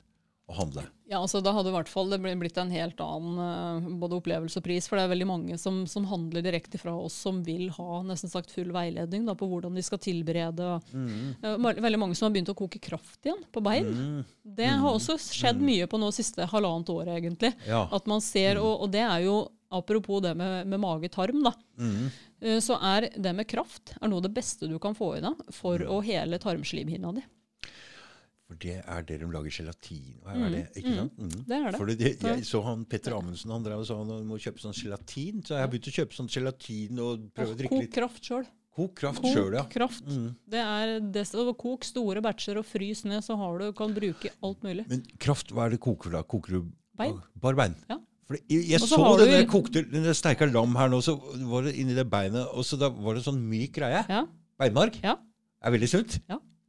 [0.51, 0.83] Å handle.
[1.11, 4.59] Ja, altså Da hadde i hvert fall det blitt en helt annen eh, både opplevelse
[4.59, 4.87] og pris.
[4.91, 8.31] For det er veldig mange som, som handler direkte fra oss, som vil ha nesten
[8.33, 10.67] sagt full veiledning da, på hvordan de skal tilberede.
[10.67, 13.87] og- Eh, veldig mange som har begynt å koke kraft igjen på bein.
[13.95, 14.25] Mm.
[14.45, 17.55] Det har også skjedd mye på nå siste halvannet året, egentlig.
[17.67, 17.89] Ja.
[17.93, 21.53] At man ser, og, og det er jo Apropos det med, med mage-tarm, da.
[21.79, 22.09] Mm.
[22.43, 25.21] eh, så er det med kraft er noe av det beste du kan få i
[25.23, 27.23] deg for å hele tarmslimhinna di.
[28.51, 30.63] For det er det de lager gelatin Hva er det?
[30.81, 31.19] Ikke sant?
[31.23, 31.35] Mm.
[31.47, 31.79] Det er det.
[31.79, 34.75] For det, jeg så han Petter Amundsen han drev og sa han må kjøpe sånn
[34.75, 35.45] gelatin.
[35.47, 37.93] Så jeg har begynt å kjøpe sånn gelatin og prøve å drikke litt.
[37.93, 38.49] Kok kraft sjøl.
[38.81, 39.63] Kok kraft sjøl, ja.
[39.71, 40.03] kraft.
[40.11, 40.27] Mm.
[40.51, 41.25] Det er det,
[41.63, 44.89] Kok store batcher og frys ned, så har du, kan bruke alt mulig.
[44.91, 46.25] Men kraft, hva er det koker da?
[46.27, 47.17] Koker du Bein.
[47.41, 47.79] Bare bein?
[47.89, 47.97] Ja.
[48.27, 51.15] For jeg, jeg så du- jeg kokte den der steika lam her nå, så
[51.49, 54.05] var det inni det beinet, og så da var det sånn myk greie.
[54.11, 54.27] Ja,
[54.59, 54.99] Beinmark.
[55.03, 55.17] Ja.
[55.63, 56.19] Er veldig sunt.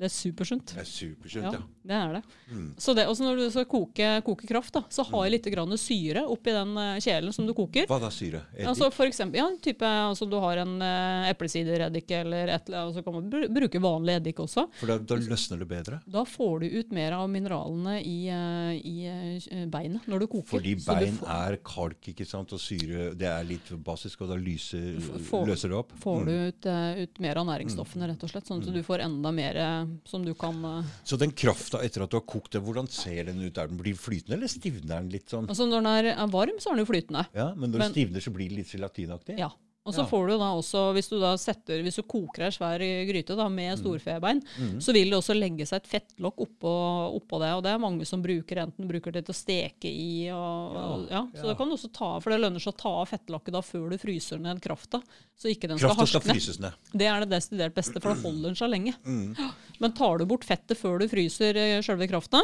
[0.02, 0.72] Det er supersunt.
[0.74, 1.62] Det er supersunt, Ja, ja.
[1.86, 2.22] det er det.
[2.50, 2.70] Mm.
[2.82, 5.78] Så det, også når du skal koke, koke kraft, da, så har jeg litt grann
[5.78, 7.86] syre oppi den eh, kjelen som du koker.
[7.86, 8.42] Hva da, syre?
[8.56, 8.66] Eddik?
[8.72, 12.96] Altså for eksempel, ja, type, altså du har en uh, eplesidereddik eller et eller annet,
[12.98, 14.66] så kan man br bruke vanlig eddik også.
[14.80, 16.02] For da, da løsner det bedre?
[16.18, 20.50] Da får du ut mer av mineralene i, eh, i eh, beinet når du koker.
[20.56, 24.40] Fordi bein får- er kalk, ikke sant, og syre det er litt basisk, og da
[24.42, 24.98] lyser,
[25.30, 25.94] får- løser det opp.
[26.02, 26.26] får Mm.
[26.26, 28.48] du ut, eh, ut mer av næringsstoffene, rett og slett.
[28.50, 32.06] Sånn at du får enda mer eh, som du kan uh, Så den krafta etter
[32.06, 33.58] at du har kokt den, hvordan ser den ut?
[33.58, 35.50] Er den blir flytende, eller stivner den litt sånn?
[35.52, 37.26] Altså Når den er, er varm, så er den jo flytende.
[37.38, 39.38] Ja, Men når Men- den stivner, så blir det litt gelatinaktig?
[39.40, 39.52] Ja.
[39.84, 40.06] Og så Ja.
[40.06, 42.78] får du da også, hvis du da setter, hvis du koker ei svær
[43.10, 43.82] gryte da, med Mm.
[43.82, 44.42] storfebein,
[44.80, 46.74] så vil det også legge seg et fettlokk oppå,
[47.18, 47.50] oppå det.
[47.58, 50.30] Og det er mange som bruker enten bruker det til å steke i.
[50.30, 51.24] Og, og, ja.
[51.34, 51.50] Så ja.
[51.50, 53.90] det kan du også ta for det lønner seg å ta av fettlokket da før
[53.90, 55.02] du fryser ned krafta.
[55.36, 56.74] Så ikke den skal Krafta skal fryses ned.
[56.94, 58.94] Det er det desidert beste, for da holder den seg lenge.
[59.04, 59.36] Mm.
[59.80, 62.42] Men tar du bort fettet før du fryser sjølve selve krafta,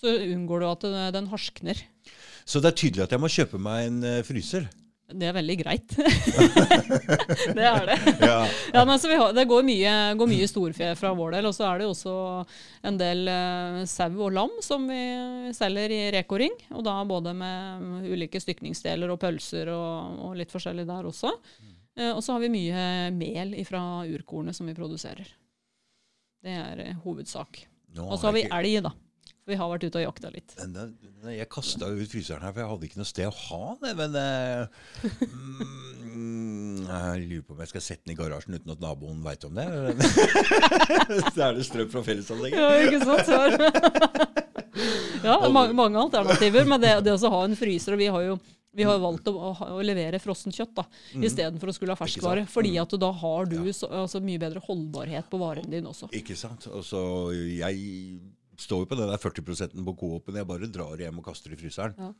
[0.00, 1.76] så unngår du at den- den harskner.
[2.46, 4.68] Så det er tydelig at jeg må kjøpe meg en eh, fryser.
[5.08, 5.94] Det er veldig greit.
[7.56, 7.96] det er det.
[8.20, 8.40] Ja.
[8.74, 11.48] Ja, men så vi har, Det går mye, går mye storfe fra vår del.
[11.48, 12.16] Og så er det jo også
[12.90, 15.00] en del uh, sau og lam som vi
[15.56, 16.52] selger i Reko-ring.
[16.76, 21.32] Og da både med ulike stykningsdeler og pølser og, og litt forskjellig der også.
[21.96, 22.84] Uh, og så har vi mye
[23.16, 25.32] mel fra urkornet som vi produserer.
[26.44, 27.64] Det er uh, hovedsak.
[27.96, 28.92] Og så har vi elg, da.
[29.48, 30.52] Vi har vært ute og jakta litt.
[30.58, 33.70] Den den Jeg kasta ut fryseren her, for jeg hadde ikke noe sted å ha
[33.82, 33.94] det.
[33.98, 34.66] Men eh,
[36.12, 39.46] mm, jeg lurer på om jeg skal sette den i garasjen uten at naboen veit
[39.48, 39.66] om det.
[41.32, 42.60] Så er det strøm fra fellesanlegget.
[42.60, 43.24] Ja, ikke sant?
[43.26, 43.50] Så er
[45.28, 46.68] ja, ma mange alternativer.
[46.68, 48.38] Men det, det å ha en fryser og Vi har jo
[48.78, 50.84] vi har valgt å, å, å levere frossent kjøtt da,
[51.16, 51.24] Mm.
[51.24, 52.44] istedenfor å skulle ha ferskvare.
[52.46, 56.10] Fordi at da har du så, altså, mye bedre holdbarhet på varen din også.
[56.14, 56.68] Ikke sant?
[56.70, 57.00] Og så
[57.32, 58.20] jeg
[58.58, 60.40] står jo på den der 40 på Coop-en.
[60.40, 61.94] Jeg bare drar hjem og kaster i fryseren.
[61.98, 62.12] Ja.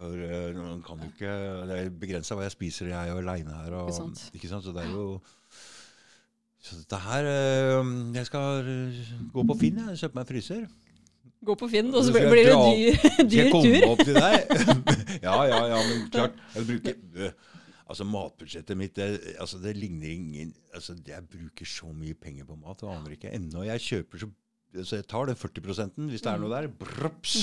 [0.00, 1.32] For eh, man kan jo ikke
[1.68, 3.76] Det er begrensa hva jeg spiser, jeg er jo aleine her.
[3.78, 4.22] Og, Ikke sant.
[4.34, 4.66] ikke sant?
[4.66, 5.20] Så det er jo
[6.58, 10.66] Så dette her eh, Jeg skal eh, gå på Finn jeg, kjøpe meg en fryser.
[11.44, 13.28] Gå på Finn, og Så blir det dyr, dyr, tur.
[13.28, 14.54] Skal jeg komme opp til deg?
[15.28, 16.40] ja, ja, ja, men klart.
[16.56, 17.34] Jeg bruker
[17.84, 22.56] Altså Matbudsjettet mitt det, altså, det ligner ingen altså, Jeg bruker så mye penger på
[22.56, 22.80] mat.
[22.80, 23.30] Du aner ikke.
[23.36, 24.30] Ennå jeg kjøper så
[24.82, 26.66] Så jeg tar den 40 hvis det er noe der.
[26.68, 27.34] Brops.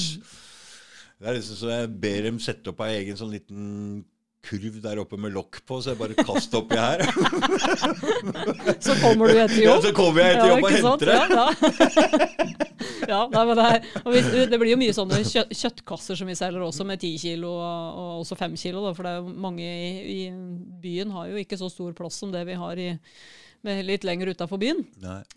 [1.22, 4.02] Det er liksom så jeg ber dem sette opp ei egen sånn liten
[4.42, 7.04] kurv der oppe med lokk på, så jeg bare kaster oppi her.
[8.86, 9.68] Så kommer du etter jobb?
[9.68, 11.18] Ja, så kommer jeg etter jobb og henter det.
[11.20, 11.48] Ja, ja.
[13.12, 16.88] ja nei, det, er, det blir jo mye sånne kjø, kjøttkasser som vi selger også,
[16.90, 18.82] med 10 kilo og, og også 5 kilo.
[18.88, 20.20] Da, for det er mange i, i
[20.82, 22.90] byen har jo ikke så stor plass som det vi har i,
[23.64, 24.82] litt lenger utafor byen.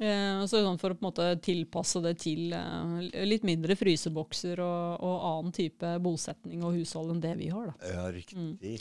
[0.01, 4.61] Eh, så sånn for å på en måte tilpasse det til eh, litt mindre frysebokser
[4.65, 7.73] og, og annen type bosetning og hushold enn det vi har.
[7.73, 7.93] Da.
[7.93, 8.81] Ja, riktig.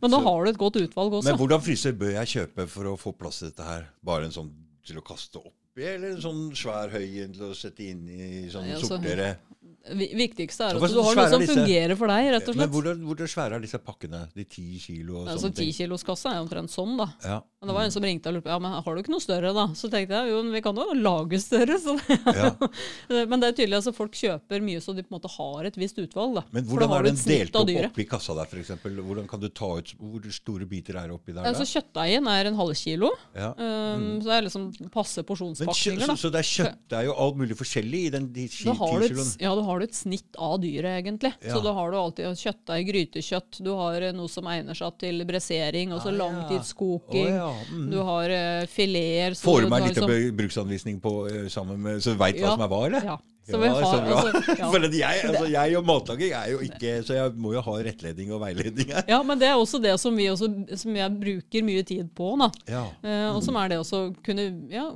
[0.00, 1.28] Men da Så- har du et godt utvalg også.
[1.30, 3.86] Men hvordan fryser bør jeg kjøpe for å få plass til dette her?
[4.04, 4.52] Bare en sånn
[4.86, 8.68] til å kaste oppi, eller en sånn svær høy til å sette inn i sånn
[8.68, 9.30] Nei, altså, sortere?
[9.36, 9.55] Vi-
[9.86, 11.54] viktigste er at du har noe som disse?
[11.54, 12.72] fungerer for deg, rett og Men slett.
[12.74, 14.22] hvor, hvor svære er disse pakkene?
[14.34, 15.70] De ti kilo og Altså sånne ting?
[15.72, 17.06] 10-kiloskassa er omtrent sånn, da.
[17.24, 17.38] Ja.
[17.60, 19.22] Men det var en som ringte og lurte på ja, men har du ikke noe
[19.24, 19.64] større, da.
[19.78, 21.78] Så tenkte jeg jo, men vi kan jo lage større.
[21.82, 22.50] Så det, ja.
[23.30, 25.78] men det er tydelig altså folk kjøper mye så de på en måte har et
[25.80, 26.36] visst utvalg.
[26.40, 26.44] da.
[26.54, 28.74] Men hvordan er den delt opp i oppi kassa der, f.eks.?
[28.86, 31.46] Hvordan kan du ta ut Hvor store biter er oppi der?
[31.48, 31.66] Altså?
[31.66, 33.50] Kjøttdeigen er en halv kilo, Ja.
[33.56, 36.06] um, så det er liksom passe porsjonspakninger.
[36.06, 39.32] så, så det er kjøtt Det er alt mulig forskjellig i den ti kiloen?
[39.40, 41.32] ja, da har du et snitt av dyret, egentlig.
[41.42, 41.54] Ja.
[41.56, 43.60] Så da har du alltid kjøttdeig, grytekjøtt.
[43.66, 46.18] Du har eh, noe som egner seg til bressering, altså Ah, ja.
[46.24, 47.30] langtidskoking.
[47.32, 47.52] Å, ja.
[47.72, 47.86] mm.
[47.92, 49.38] Du har uh, fileter.
[49.40, 52.54] Får du du meg litt liksom- bruksanvisning på uh, sammen med Så du veit hva
[52.54, 53.10] som er hva, eller?
[53.14, 53.18] Ja.
[53.46, 54.20] Så vi har, så bra.
[54.20, 54.68] altså, ja.
[54.72, 58.32] For jeg, altså, jeg og matlaging er jo ikke Så jeg må jo ha rettledning
[58.34, 59.04] og veiledning her.
[59.12, 60.48] ja, men det er også det som, vi også,
[60.80, 62.32] som jeg bruker mye tid på.
[62.42, 62.50] Da.
[62.72, 62.82] Ja.
[63.06, 64.88] Eh, og som er det å kunne ja,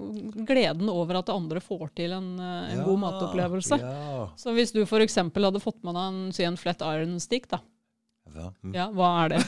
[0.48, 3.78] Gleden over at andre får til en, eh, en god matopplevelse.
[3.78, 4.26] Ja.
[4.40, 5.20] Så hvis du f.eks.
[5.20, 7.62] hadde fått med deg en, si en flat iron stick, da,
[8.34, 8.50] Ja.
[8.62, 8.74] Mm.
[8.74, 9.40] Ja, hva er det?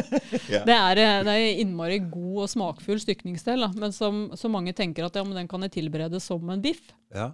[0.54, 0.62] Ja.
[0.64, 3.68] Det er, en er innmari god og smakfull stykningsdel, da.
[3.76, 6.90] men som, så mange tenker at ja, men den kan jeg tilberede som en biff.
[7.14, 7.32] ja.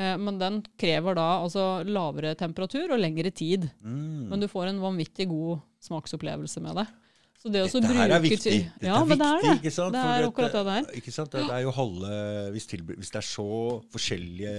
[0.00, 3.68] Eh, men den krever da altså lavere temperatur og lengre tid.
[3.84, 4.30] Mm.
[4.30, 6.88] Men du får en vanvittig god smaksopplevelse med det.
[7.40, 8.56] Så det å bruke, Dette her er viktig.
[8.76, 9.52] Dette ja, er viktig, det er det.
[9.62, 9.94] ikke sant?
[9.96, 10.88] Det er akkurat det det er.
[11.00, 11.32] Ikke sant?
[11.32, 12.16] Det er jo halve,
[12.52, 13.46] hvis, hvis det er så
[13.94, 14.56] forskjellige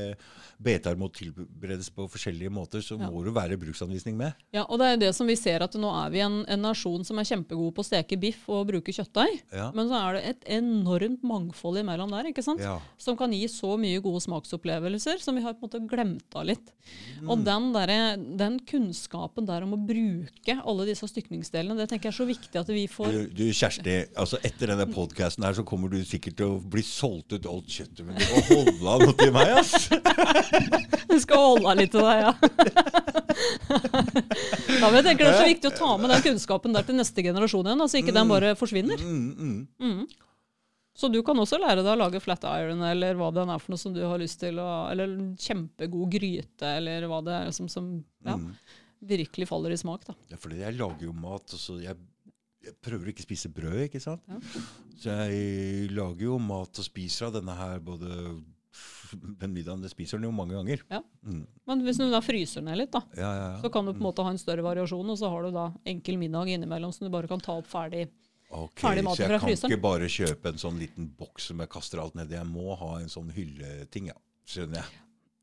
[0.61, 3.09] betaer må tilberedes på forskjellige måter, så Ja.
[3.09, 4.33] må det være bruksanvisning med.
[4.53, 7.03] Ja, og det er det som vi ser at nå er vi en, en nasjon
[7.07, 9.41] som er kjempegod på å steke biff og bruke kjøttdeig.
[9.53, 9.71] Ja.
[9.75, 12.61] Men så er det et enormt mangfold imellom der, ikke sant?
[12.61, 12.79] Ja.
[13.01, 16.45] som kan gi så mye gode smaksopplevelser som vi har på en måte glemt av
[16.45, 16.71] litt.
[17.21, 17.29] Mm.
[17.29, 17.93] Og den, der,
[18.37, 22.59] den kunnskapen der om å bruke alle disse stykningsdelene, det tenker jeg er så viktig
[22.61, 26.37] at vi får Du, du Kjersti, altså etter denne podkasten her så kommer du sikkert
[26.37, 29.51] til å bli solgt ut alt kjøttet, men du må holde av noe til meg,
[29.57, 29.89] ass!
[31.11, 32.31] Du skal holde deg litt til deg, ja.
[33.51, 34.89] ja.
[34.89, 37.23] Men jeg tenker det er så viktig å ta med den kunnskapen der til neste
[37.25, 39.01] generasjon igjen, så ikke den bare forsvinner.
[39.01, 40.03] Mm, mm.
[41.01, 43.73] Så du kan også lære deg å lage flat iron, eller hva det er for
[43.73, 47.69] noe som du har lyst til, å, eller kjempegod gryte, eller hva det er som,
[47.71, 47.91] som
[48.27, 48.51] ja, Mm.
[49.15, 50.03] virkelig faller i smak.
[50.05, 50.13] da.
[50.29, 51.95] Ja, fordi jeg lager jo mat, og så jeg,
[52.67, 54.21] jeg prøver å ikke spise brød, ikke sant?
[54.29, 54.37] Ja.
[55.01, 58.11] Så jeg lager jo mat og spiser av denne her både
[59.41, 60.83] Den middagen det spiser den jo mange ganger.
[60.91, 61.01] Ja.
[61.27, 61.45] Mm.
[61.69, 63.61] Men hvis du da fryser ned litt, da, Ja, ja, ja.
[63.63, 65.69] så kan du på en måte ha en større variasjon, og så har du da
[65.87, 68.07] enkel middag innimellom som du bare kan ta opp ferdig.
[68.51, 71.71] Ok, ferdig mat så jeg kan ikke bare kjøpe en sånn liten boks som jeg
[71.71, 72.35] kaster alt nedi.
[72.35, 74.17] Jeg må ha en sånn hylleting, ja.
[74.51, 75.01] Skjønner jeg.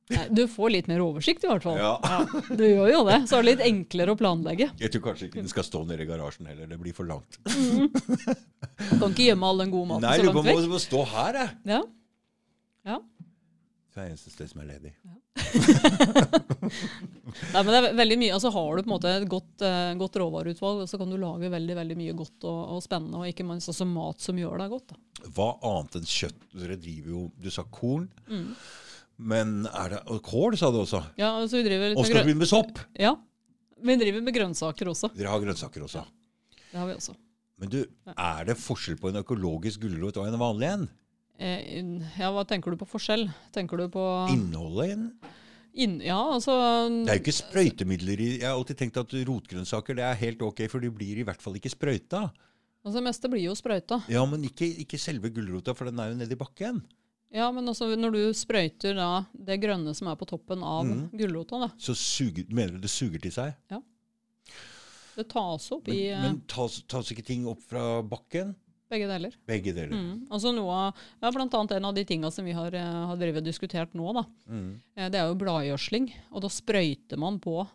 [0.08, 1.76] Nei, Du får litt mer oversikt i hvert fall.
[1.80, 2.24] Ja.
[2.48, 3.18] Du gjør jo det.
[3.28, 4.70] Så er det litt enklere å planlegge.
[4.80, 6.68] Jeg tror kanskje ikke den skal stå nede i garasjen heller.
[6.70, 7.38] Det blir for langt.
[7.44, 10.72] Du kan ikke gjemme all den gode maten Nei, så du langt må, Nei, du
[10.72, 11.54] må stå her, jeg.
[11.74, 11.80] Ja.
[12.88, 12.98] ja.
[13.98, 14.92] Det er eneste sted som er ledig.
[17.52, 19.94] Nei, men det er veldig mye, altså Har du på en måte et godt, eh,
[19.98, 23.46] godt råvareutvalg, så kan du lage veldig veldig mye godt og, og spennende, og ikke
[23.48, 24.94] minst også mat som gjør deg godt.
[24.94, 25.26] da.
[25.34, 26.38] Hva annet enn kjøtt?
[26.60, 28.06] Dere driver jo Du sa korn.
[28.30, 28.52] Mm.
[29.34, 31.02] Men er det og Kål, sa du også.
[31.18, 32.78] Ja, altså vi driver litt Og skal begynne med sopp?
[32.94, 33.16] Ja,
[33.82, 35.10] vi driver med grønnsaker også.
[35.18, 36.04] Dere har grønnsaker også.
[36.68, 37.18] Det har vi også.
[37.58, 37.80] Men du,
[38.14, 40.86] er det forskjell på en økologisk gulrot og en vanlig en?
[41.38, 41.82] Eh,
[42.18, 43.28] ja, hva tenker du på forskjell?
[43.54, 44.04] Tenker du på
[44.34, 45.10] Innholdet i den?
[45.78, 46.52] inn, Ja, altså
[46.90, 50.42] Det er jo ikke sprøytemidler i Jeg har alltid tenkt at rotgrønnsaker det er helt
[50.42, 52.28] ok, for de blir i hvert fall ikke sprøyta.
[52.84, 54.02] altså Det meste blir jo sprøyta.
[54.10, 56.82] Ja, men ikke, ikke selve gulrota, for den er jo nedi bakken.
[57.34, 61.02] Ja, men altså når du sprøyter da det grønne som er på toppen av mm.
[61.12, 63.52] gulrota, da, Så suger, mener du det suger til seg?
[63.70, 63.82] Ja.
[65.18, 68.56] det tas opp Men, i eh, men tas, tas ikke ting opp fra bakken?
[68.90, 69.34] Begge deler.
[69.46, 69.92] Begge deler.
[69.94, 70.26] Mm.
[70.30, 73.16] Altså noe av, ja, blant annet en av de tinga som vi har, eh, har
[73.20, 74.80] drevet og diskutert nå, da, Mm.
[74.96, 76.12] eh, det er jo bladgjødsling.
[76.32, 77.66] Og da sprøyter man på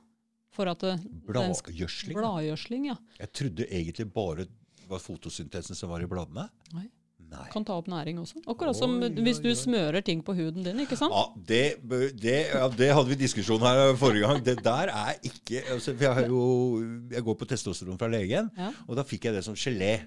[0.53, 2.14] for at sk- Bladgjødsling?
[2.18, 2.95] Bladgjødsling, ja.
[3.19, 6.49] Jeg trodde egentlig bare det var fotosyntesen som var i bladene.
[6.73, 6.90] Nei.
[7.34, 7.48] Nei.
[7.49, 8.44] Kan ta opp næring også.
[8.45, 9.57] Akkurat som Oi, hvis du oi, oi.
[9.57, 11.11] smører ting på huden din, ikke sant?
[11.11, 11.81] Ja, det,
[12.22, 14.44] det, ja, det hadde vi diskusjon her forrige gang.
[14.44, 18.72] Det der er ikke altså, jeg, har jo, jeg går på testosteron fra legen, Ja.
[18.88, 20.03] og da fikk jeg det som gelé.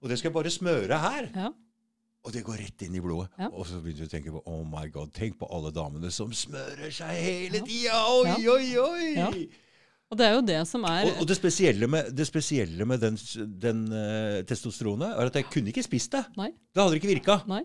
[0.00, 1.28] Og det skal jeg bare smøre her.
[1.34, 1.50] Ja.
[2.20, 3.30] Og det går rett inn i blodet.
[3.40, 3.48] Ja.
[3.48, 6.32] Og så begynte du å tenke på oh my god, tenk på alle damene som
[6.36, 7.96] smører seg hele tida.
[8.12, 9.10] Oi, oi, oi!
[9.16, 9.30] Ja.
[10.10, 13.00] Og det er jo det som er Og, og det spesielle med, det spesielle med
[13.00, 13.16] den,
[13.62, 16.24] den uh, testosteronet er at jeg kunne ikke spist det.
[16.40, 16.50] Nei.
[16.74, 17.38] Det hadde ikke virka.
[17.48, 17.62] Nei.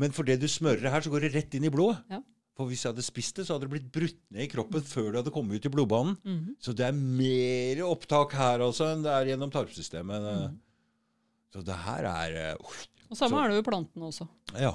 [0.00, 2.00] Men fordi du smører det her, så går det rett inn i blodet.
[2.10, 2.22] Ja.
[2.56, 5.10] For hvis jeg hadde spist det, så hadde det blitt brutt ned i kroppen før
[5.10, 6.16] det hadde kommet ut i blodbanen.
[6.24, 6.56] Mhm.
[6.60, 10.26] Så det er mer opptak her altså enn det er gjennom tarmsystemet.
[10.26, 10.58] Mhm.
[11.52, 12.74] Så det her er uh,
[13.10, 14.26] Og samme Så- er det jo plantene også.
[14.54, 14.70] Ja.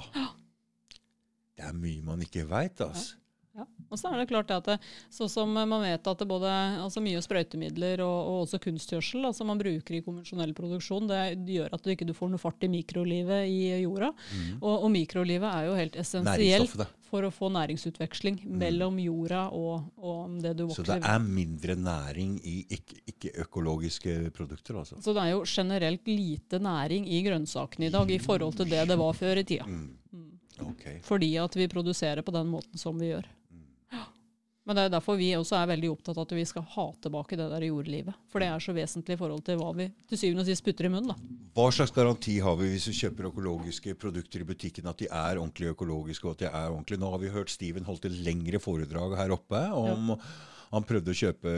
[1.55, 3.15] Det er mye man ikke veit, altså.
[3.55, 3.63] Ja.
[3.89, 4.67] Og så er det klart at
[5.13, 6.49] sånn som man vet at det både
[6.83, 11.21] altså mye sprøytemidler og, og også kunstgjødsel som man bruker i konvensjonell produksjon, det
[11.55, 14.11] gjør at du ikke får noe fart i mikrolivet i jorda.
[14.59, 16.75] Og, og mikrolivet er jo helt essensielt
[17.05, 21.75] for å få næringsutveksling mellom jorda og, og det du vokser Så det er mindre
[21.79, 24.99] næring i ikke- ikke-økologiske produkter, altså.
[25.01, 28.87] Så det er jo generelt lite næring i grønnsakene i dag i forhold til det
[28.89, 29.65] det var før i tida.
[29.65, 29.93] Mm.
[30.71, 30.99] Okay.
[31.03, 33.25] Fordi at vi produserer på den måten som vi gjør.
[34.65, 34.69] Ja.
[34.69, 37.37] Men det er derfor vi også er veldig opptatt av at vi skal ha tilbake
[37.37, 38.15] det der jordlivet.
[38.33, 40.87] For det er så vesentlig i forhold til hva vi til syvende og sist putter
[40.87, 41.11] i munnen.
[41.13, 41.37] da.
[41.53, 45.37] Hva slags garanti har vi hvis vi kjøper økologiske produkter i butikken, at de er
[45.37, 46.25] ordentlig økologiske?
[46.25, 46.99] og at de er ordentlig?
[46.99, 50.15] Nå har vi hørt Steven holdt et lengre foredrag her oppe om
[50.73, 51.51] Han prøvde å kjøpe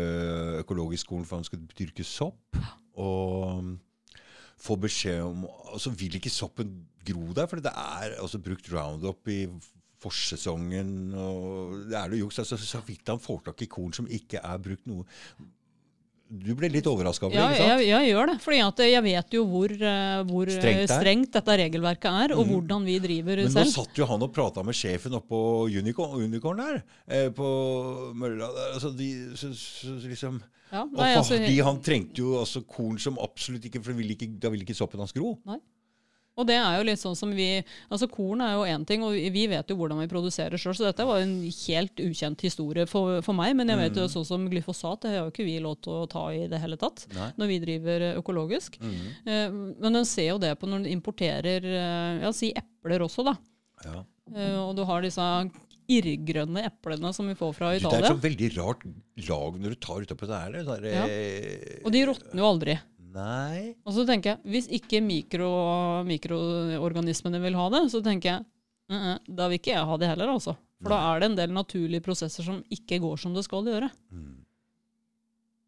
[0.60, 2.60] økologisk korn for han skulle dyrke sopp.
[3.00, 3.78] Og
[4.60, 6.76] få beskjed om Altså vil ikke soppen
[7.08, 9.46] gro der, for det er altså brukt Roundup i
[10.04, 11.14] forsesongen.
[11.18, 12.40] og Det er det juks.
[12.44, 15.06] Altså, så vidt han får tak i korn som ikke er brukt noe
[16.28, 17.70] Du ble litt overraska over det, Ja, ikke sant?
[17.72, 18.34] jeg, jeg gjør det.
[18.44, 22.50] fordi jeg vet jo hvor, eh, hvor eh, Strengt strengt, det dette regelverket er, og
[22.52, 25.40] hvordan vi driver Men nå satt jo han og prata med sjefen oppå
[25.72, 27.48] Unicorn, Unicorn der, eh, på
[28.14, 28.52] mølla.
[28.74, 29.10] Altså de,
[29.40, 33.64] så, så, liksom Ja, og nei, altså, de, han trengte jo altså korn som absolutt
[33.70, 35.38] ikke For ville ikke, da ville ikke soppen hans gro.
[36.38, 37.48] Og det er jo litt sånn som vi
[37.90, 40.86] Altså Korn er jo én ting, og vi vet jo hvordan vi produserer sjøl, så
[40.86, 43.56] dette var en helt ukjent historie for, for meg.
[43.58, 44.02] Men jeg vet Mm.
[44.04, 46.60] jo sånn som glyfosat, det har jo ikke vi lov til å ta i det
[46.62, 47.08] hele tatt.
[47.16, 47.32] Nei.
[47.38, 48.78] Når vi driver økologisk.
[49.26, 53.26] Eh, men en ser jo det på når en importerer eh, ja, si epler også,
[53.26, 53.36] da.
[53.86, 54.04] Ja.
[54.36, 55.24] Eh, og du har disse
[55.88, 58.02] irrgrønne eplene som vi får fra Italia.
[58.02, 58.82] Det er et så veldig rart
[59.30, 60.52] lag når du tar utapå det her.
[60.52, 61.82] det der, Ja.
[61.86, 62.78] Og de råtner jo aldri.
[63.18, 65.50] Nei Og så tenker jeg, hvis ikke mikro,
[66.08, 68.48] mikroorganismene vil ha det, så tenker jeg,
[68.88, 70.54] «Mm, mm, da vil ikke jeg ha det heller, altså.
[70.78, 73.90] For da er det en del naturlige prosesser som ikke går som det skal gjøre.
[74.14, 74.36] Mm.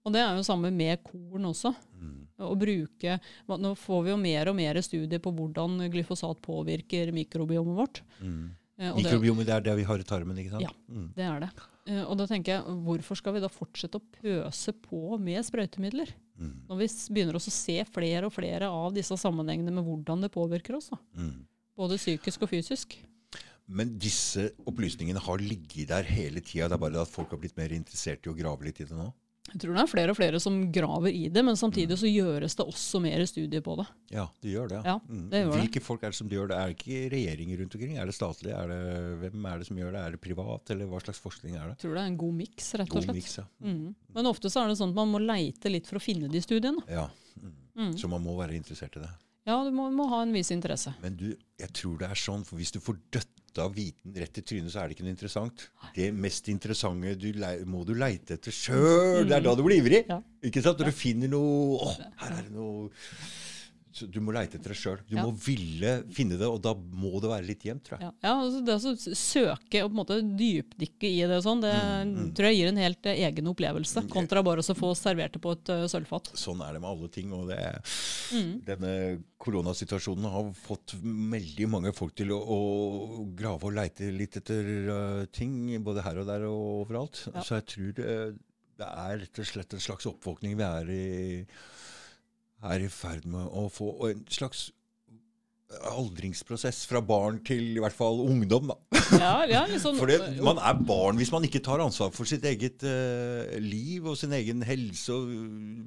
[0.06, 1.74] Og det er jo samme med korn også.
[2.00, 2.22] Mm.
[2.46, 3.18] Å bruke,
[3.50, 8.02] nå får vi jo mer og mer studier på hvordan glyfosat påvirker mikrobiomet vårt.
[8.22, 8.54] Mm.
[8.80, 10.64] Eh, Mikrobiomet det er det vi har i tarmen, ikke sant?
[10.64, 10.72] Ja.
[10.88, 11.10] Mm.
[11.18, 11.50] det er det.
[11.90, 16.14] Eh, Og da tenker jeg, hvorfor skal vi da fortsette å pøse på med sprøytemidler?
[16.40, 16.56] Mm.
[16.70, 20.32] Når vi begynner også å se flere og flere av disse sammenhengene med hvordan det
[20.34, 20.92] påvirker oss.
[21.18, 21.48] Mm.
[21.80, 22.96] Både psykisk og fysisk.
[23.70, 26.70] Men disse opplysningene har ligget der hele tida.
[26.70, 28.98] Det er bare at folk har blitt mer interessert i å grave litt i det
[28.98, 29.12] nå.
[29.54, 32.56] Jeg tror det er flere og flere som graver i det, men samtidig så gjøres
[32.56, 33.86] det også mer studier på det.
[34.12, 34.82] Ja, det gjør det.
[34.86, 35.30] Ja, Mm.
[35.30, 35.60] det gjør det.
[35.62, 36.58] Hvilke folk er det som gjør det?
[36.58, 37.98] Er det ikke regjeringer rundt omkring?
[37.98, 38.52] Er det statlig?
[38.54, 38.82] Er det,
[39.24, 40.02] hvem er det som gjør det?
[40.06, 41.78] Er det privat, eller hva slags forskning er det?
[41.78, 43.08] Jeg tror det er en god miks, rett og slett.
[43.08, 43.46] God mix, ja.
[43.64, 43.96] Mm.
[44.16, 46.40] Men ofte så er det sånn at man må leite litt for å finne de
[46.42, 46.82] studiene.
[46.90, 47.08] ja.
[47.40, 47.54] Mm.
[47.80, 47.94] Mm.
[47.98, 49.10] Så man må være interessert i det.
[49.48, 50.92] Ja, du må, må ha en viss interesse.
[51.04, 51.30] Men du,
[51.60, 54.82] jeg tror det er sånn, for hvis du får døtta viten rett i trynet, så
[54.82, 55.64] er det ikke noe interessant.
[55.96, 57.30] Det mest interessante du
[57.70, 59.24] må du leite etter sjøl.
[59.30, 60.04] Det er da du blir ivrig.
[60.10, 60.20] Ja.
[60.46, 60.82] Ikke sant?
[60.82, 62.90] Når du finner noe Å, her er det noe
[64.12, 65.00] Du må leite etter det sjøl.
[65.10, 65.24] Du Ja.
[65.26, 68.06] må ville finne det, og da må det være litt jevnt, tror jeg.
[68.06, 71.74] Ja, ja altså det å søke og på en måte dypdykke i det sånn, det
[71.74, 75.42] Mm, tror jeg gir en helt eh, egen opplevelse, kontra bare å få servert det
[75.42, 76.30] på et uh, sølvfat.
[76.38, 77.34] Sånn er det med alle ting.
[77.34, 77.58] og det,
[78.30, 78.62] Mm.
[78.64, 84.70] Denne koronasituasjonen har fått veldig mange folk til å, å grave og leite litt etter
[84.90, 87.24] uh, ting, både her og der og overalt.
[87.34, 87.42] Ja.
[87.42, 88.38] Så jeg tror det,
[88.78, 91.46] det er rett og slett en slags oppvåkning vi er i,
[92.64, 93.94] er i ferd med å få.
[94.10, 94.70] En slags
[95.70, 98.72] aldringsprosess fra barn til i hvert fall ungdom.
[98.72, 98.78] da.
[99.20, 102.30] Ja, ja, liksom, sånn, For det, man er barn hvis man ikke tar ansvar for
[102.30, 105.30] sitt eget uh, liv og sin egen helse og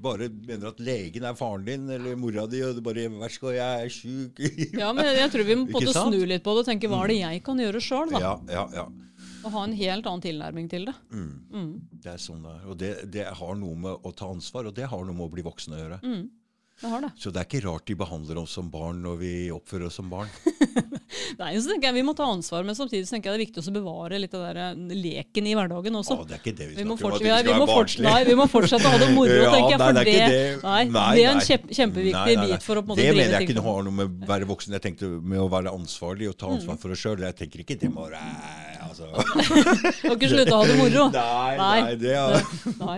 [0.02, 3.42] bare mener at legen er faren din eller mora di, og det bare 'Vær så
[3.42, 4.42] god, jeg er sjuk'.
[4.82, 6.14] ja, men jeg tror vi må sant?
[6.14, 8.14] snu litt på det og tenke hva er det jeg kan gjøre sjøl?
[8.22, 8.86] ja, ja, ja.
[9.42, 10.94] Og ha en helt annen tilnærming til det.
[11.10, 11.32] Mm.
[11.50, 11.72] Mm.
[12.04, 12.66] Det er sånn det er.
[12.70, 15.32] Og det, det har noe med å ta ansvar, og det har noe med å
[15.34, 15.98] bli voksen å gjøre.
[16.06, 16.22] Mm.
[16.82, 17.10] Det.
[17.22, 20.08] Så det er ikke rart de behandler oss som barn når vi oppfører oss som
[20.10, 20.26] barn.
[21.38, 23.44] Nei, så tenker jeg Vi må ta ansvar, men samtidig så tenker jeg det er
[23.46, 26.16] viktig å bevare litt av den der leken i hverdagen også.
[26.18, 27.76] Å, det er ikke det vi snakker om, at vi, vi må skal være forts-
[27.76, 28.06] barnslige.
[28.08, 29.80] nei, vi må fortsette å ha det moro, Ja, tenker jeg.
[29.82, 32.88] nei, det er det, nei, Nei, det er en kjempe, kjempeviktig bit for å på
[32.88, 33.64] en måte Det mener jeg ikke ting.
[33.68, 34.76] har noe med å være voksen.
[34.78, 36.58] Jeg tenkte med å være ansvarlig og ta Mm.
[36.58, 37.22] ansvar for oss sjøl.
[37.28, 38.18] Jeg tenker ikke det må være
[38.92, 39.08] altså.
[39.98, 41.06] Skal ikke slutte å ha det moro.
[41.16, 41.80] Nei, Nei.
[41.88, 42.26] nei, det ja.
[42.78, 42.96] Nei.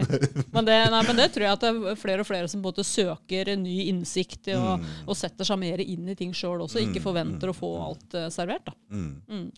[0.54, 2.84] Men, det, nei, men det tror jeg at det er flere og flere som både
[2.86, 4.86] søker ny innsikt i og, Mm.
[5.08, 6.80] og setter seg mer inn i ting sjøl også.
[6.82, 8.66] Ikke forventer å få alt uh, servert.
[8.70, 8.74] da.
[8.90, 9.10] mm.
[9.30, 9.48] Mm.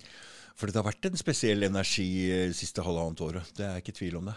[0.56, 3.50] For det har vært en spesiell energi eh, siste halvannet året.
[3.58, 4.34] Det er ikke tvil om det.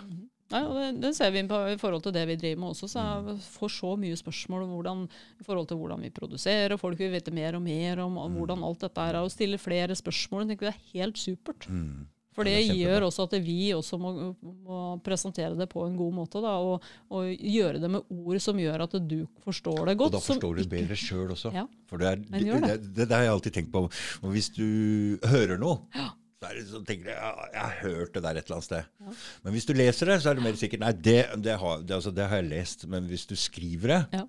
[0.52, 2.88] Nei, og det, det ser vi på, i forhold til det vi driver med også.
[2.90, 3.28] Så Mm.
[3.30, 5.04] jeg får så mye spørsmål om hvordan,
[5.40, 6.74] i forhold til hvordan vi produserer.
[6.74, 8.18] og Folk vil vite mer og mer om, Mm.
[8.18, 9.16] om hvordan alt dette er.
[9.22, 10.48] Og stille flere spørsmål.
[10.48, 11.68] Jeg tenker Det er helt supert.
[11.70, 12.08] Mm.
[12.34, 16.14] For det, det gjør også at vi også må, må presentere det på en god
[16.14, 16.40] måte.
[16.42, 16.82] Da, og,
[17.12, 20.14] og gjøre det med ord som gjør at du forstår det godt.
[20.14, 21.52] Og da forstår du det bedre sjøl også.
[21.54, 21.66] Ja.
[21.90, 22.96] For det, er, gjør det, det.
[22.96, 23.82] det, det har jeg alltid tenkt på.
[24.24, 26.10] Og hvis du hører noe, Ja.
[26.40, 29.16] Så, er tenker du ja, jeg har hørt det der et eller annet sted.
[29.44, 31.98] Men hvis du leser det, så er du mer sikkert Nei, det, det, har, det,
[31.98, 32.86] altså, det har jeg lest.
[32.88, 34.24] Men hvis du skriver det Ja.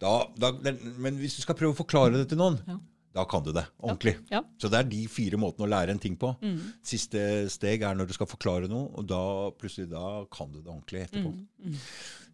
[0.00, 0.52] da, da,
[0.96, 2.78] Men hvis du skal prøve å forklare det til noen, Ja.
[3.12, 4.16] da kan du det ordentlig.
[4.32, 4.40] Ja.
[4.56, 6.32] Så det er de fire måtene å lære en ting på.
[6.40, 6.56] Mm.
[6.82, 7.20] Siste
[7.52, 9.20] steg er når du skal forklare noe, og da
[9.60, 11.34] plutselig da kan du det ordentlig etterpå.
[11.68, 11.76] Mm.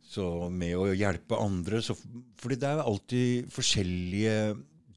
[0.09, 1.99] Så med å hjelpe andre så,
[2.39, 4.39] Fordi det er alltid forskjellige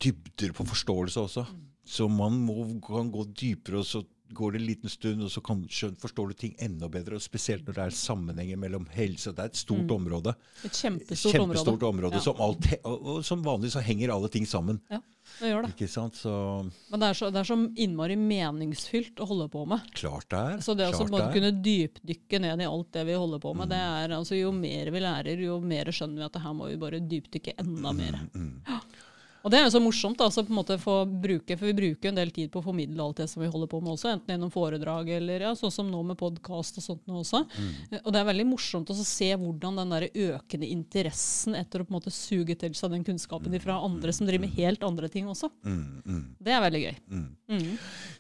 [0.01, 1.47] dybder på forståelse også.
[1.91, 4.03] Så man må, kan gå dypere og så
[4.33, 5.63] går det en liten stund, og så kan,
[5.99, 7.17] forstår du ting enda bedre.
[7.17, 9.33] og Spesielt når det er sammenhenger mellom helse.
[9.35, 10.33] Det er et stort område.
[10.63, 12.19] Et kjempestort, Kjempestort område.
[12.19, 12.23] Ja.
[12.23, 14.79] som, alt, og, og som vanlig så henger alle ting sammen.
[14.91, 15.01] Ja,
[15.41, 15.73] det gjør det.
[15.75, 16.17] Ikke sant?
[16.21, 19.91] Så Men det er, så, det er så innmari meningsfylt å holde på med.
[19.97, 20.63] klart det er.
[20.63, 21.05] Så det å
[21.35, 24.95] kunne dypdykke ned i alt det vi holder på med, det er altså jo mer
[24.95, 28.21] vi lærer, jo mer skjønner vi at det her må vi bare dypdykke enda mer.
[28.31, 28.79] Mm,
[29.41, 31.75] Og det er jo så morsomt, da, så på en måte få bruke, for vi
[31.77, 33.95] bruker jo en del tid på å formidle alt det som vi holder på med
[33.95, 37.43] også, enten gjennom foredrag eller ja, sånn som nå med podkast og sånt nå også.
[37.49, 37.97] Mm.
[38.03, 41.93] Og det er veldig morsomt å se hvordan den der økende interessen etter å på
[41.93, 45.29] en måte suge til seg den kunnskapen fra andre som driver med helt andre ting
[45.31, 45.49] også.
[45.65, 46.23] Mm, mm.
[46.41, 46.95] Det er veldig gøy.
[47.11, 47.69] Mm.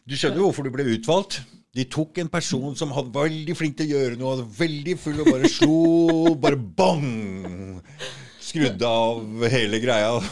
[0.09, 1.43] Du skjønner jo hvorfor du ble utvalgt.
[1.71, 4.97] De tok en person som hadde var veldig flink til å gjøre noe, hadde veldig
[4.99, 5.77] full og bare slo
[6.41, 7.05] Bare bang!
[8.51, 10.13] Skrudde av hele greia.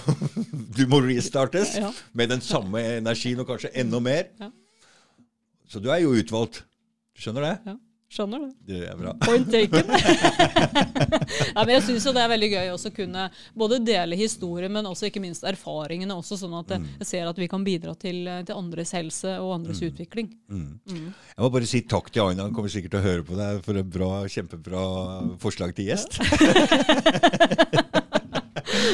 [0.79, 1.89] Du må restartes Ja.
[2.15, 4.29] med den samme energien og kanskje enda mer.
[4.39, 4.47] Ja.
[5.67, 6.61] Så du er jo utvalgt.
[7.17, 7.51] Du skjønner det?
[7.67, 7.73] Ja,
[8.15, 8.51] skjønner det.
[8.69, 9.11] Det er bra.
[9.25, 9.91] Point taken.
[11.51, 13.25] ja, men jeg syns jo det er veldig gøy å kunne
[13.59, 17.43] både dele historien, men også ikke minst erfaringene, også, sånn at jeg, jeg ser at
[17.43, 20.31] vi kan bidra til, til andres helse og andres utvikling.
[20.47, 21.11] Jeg
[21.43, 22.47] må bare si takk til Aina.
[22.47, 24.87] Han kommer sikkert til å høre på deg for et bra, kjempebra
[25.43, 26.21] forslag til gjest.
[26.23, 27.83] Ja.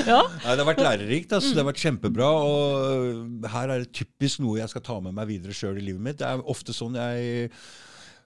[0.06, 1.34] Nei, det har vært lærerikt.
[1.38, 1.54] Altså.
[1.56, 2.30] Det har vært kjempebra.
[2.46, 6.04] Og her er det typisk noe jeg skal ta med meg videre sjøl i livet
[6.06, 6.20] mitt.
[6.22, 7.52] Det er ofte sånn jeg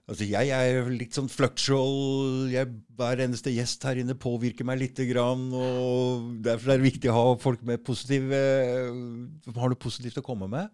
[0.09, 2.47] Altså Jeg er litt sånn fluctual.
[2.49, 5.43] Jeg, hver eneste gjest her inne påvirker meg lite grann.
[5.53, 8.39] og Derfor er det viktig å ha folk med positive,
[9.45, 10.73] som har noe positivt å komme med.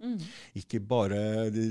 [0.56, 1.66] Ikke bare det,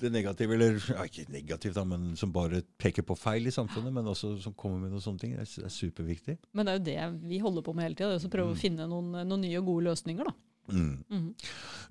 [0.00, 3.94] det negative, eller ja, ikke negativt, da, men som bare peker på feil i samfunnet,
[3.94, 5.36] men også som kommer med noen sånne ting.
[5.38, 6.38] Det er, det er superviktig.
[6.52, 9.14] Men det er jo det vi holder på med hele tida, prøve å finne noen,
[9.22, 10.26] noen nye og gode løsninger.
[10.26, 10.34] da.
[10.68, 11.34] Mm.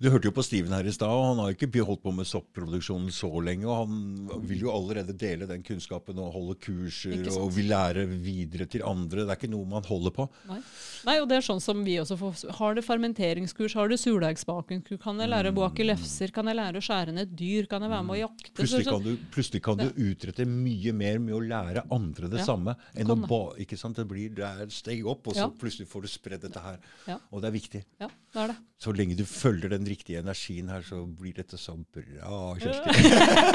[0.01, 2.25] Du hørte jo på Steven her i stad, og han har ikke holdt på med
[2.27, 3.67] soppproduksjonen så lenge.
[3.69, 8.65] og Han vil jo allerede dele den kunnskapen og holde kurser og vil lære videre
[8.65, 9.23] til andre.
[9.27, 10.27] Det er ikke noe man holder på.
[10.49, 10.59] Nei.
[11.05, 15.01] Nei, og det er sånn som vi også får, Har du fermenteringskurs, har du surdeigsbakenkurs,
[15.03, 17.83] kan jeg lære å bake lefser, kan jeg lære å skjære ned et dyr, kan
[17.85, 18.53] jeg være med å jakte?
[18.57, 22.47] Plutselig kan du, plutselig kan du utrette mye mer med å lære andre det Ja,
[22.49, 23.95] samme enn å ba, ikke sant?
[23.99, 25.49] Det blir det er et steg opp, og så Ja.
[25.49, 26.79] plutselig får du spredd dette her.
[27.07, 27.19] Ja.
[27.31, 27.83] Og det er viktig.
[27.99, 28.55] Ja, det det.
[28.83, 33.11] Så lenge du følger den riktige energien her, så blir dette så bra, Kjersti.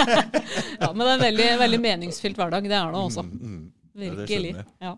[0.80, 2.64] Ja, Men det er en veldig, veldig meningsfylt hverdag.
[2.70, 3.24] Det er det også.
[3.26, 3.58] Mm.
[3.98, 4.52] Ja, det Virkelig.
[4.54, 4.66] skjønner jeg.
[4.86, 4.94] Ja.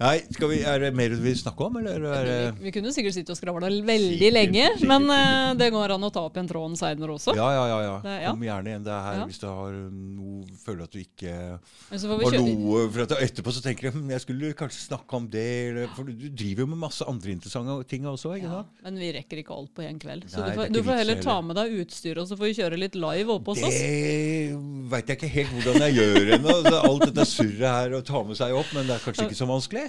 [0.00, 2.72] Nei, skal vi, er det mer du vil snakke om, eller er det Vi, vi
[2.76, 6.10] kunne sikkert sitte og skravla veldig Sikkert, lenge, sikkert, men eh, det går an å
[6.14, 7.34] ta opp en tråden seinere også.
[7.38, 7.78] Ja, ja, ja.
[7.86, 7.96] ja.
[8.04, 8.30] Det- ja.
[8.34, 8.84] Kom gjerne igjen.
[8.86, 9.26] Det er her Ja.
[9.30, 13.88] hvis du har noe Føler at du ikke har noe For at etterpå så tenker
[13.88, 17.04] jeg hm, jeg skulle kanskje snakke om det, eller, for du driver jo med masse
[17.08, 18.72] andre interessante ting også, ikke Ja, sant?
[18.84, 20.24] men vi rekker ikke alt på én kveld.
[20.30, 22.54] Så Nei, du får, du får heller ta med deg utstyr, og så får vi
[22.60, 23.76] kjøre litt live oppe hos oss.
[23.76, 24.56] Det
[24.90, 26.56] veit jeg ikke helt hvordan jeg gjør ennå.
[26.80, 29.48] Alt dette surret her å ta med seg opp, men det er kanskje ikke så
[29.60, 29.86] vanskelig.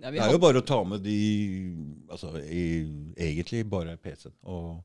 [0.00, 1.16] Ja, Det har- er jo bare å ta med de
[2.10, 2.64] Altså i,
[3.18, 4.32] egentlig bare PC-en.
[4.44, 4.84] Og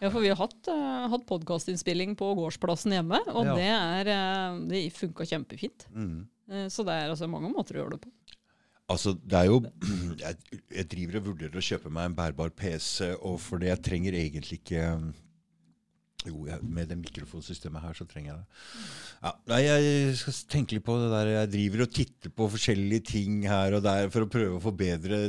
[0.00, 3.54] Ja, for vi har hatt, uh, hatt podkastinnspilling på gårdsplassen hjemme, og Ja.
[3.56, 5.86] det, er, eh, det funka kjempefint.
[5.94, 6.26] mm.
[6.48, 8.10] Uh, så det er altså mange måter å gjøre det på.
[8.88, 9.60] Altså, det er jo
[10.16, 10.36] jeg,
[10.70, 14.60] jeg driver og vurderer å kjøpe meg en bærbar PC, og fordi jeg trenger egentlig
[14.62, 15.12] ikke
[16.26, 18.62] Jo, jeg, med det mikrofonsystemet her, så trenger jeg det.
[19.22, 21.32] Ja, nei, jeg skal tenke litt på det der.
[21.34, 25.22] Jeg driver og titter på forskjellige ting her og der for å prøve å forbedre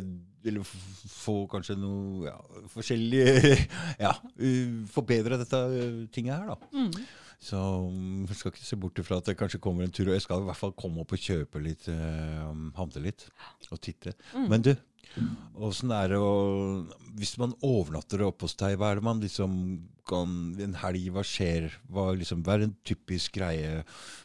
[0.48, 0.64] Eller
[1.12, 2.36] få kanskje noe ja,
[2.72, 3.24] forskjellig
[4.06, 4.14] Ja,
[4.94, 5.64] forbedre dette
[6.14, 6.60] tinget her, da.
[6.76, 6.92] Mm.
[7.38, 10.10] Så mm, jeg skal ikke se bort ifra at det kanskje kommer en tur.
[10.10, 12.50] Og jeg skal i hvert fall komme opp og kjøpe litt, uh,
[12.80, 13.28] handle litt
[13.70, 14.16] og titte.
[14.34, 14.48] Mm.
[14.52, 14.72] Men du,
[15.68, 16.32] åssen er det å
[17.18, 19.54] Hvis man overnatter oppe hos deg, hva er det man liksom
[20.08, 21.70] kan En helg, hva skjer?
[21.92, 23.84] Hva, liksom, hva er en typisk greie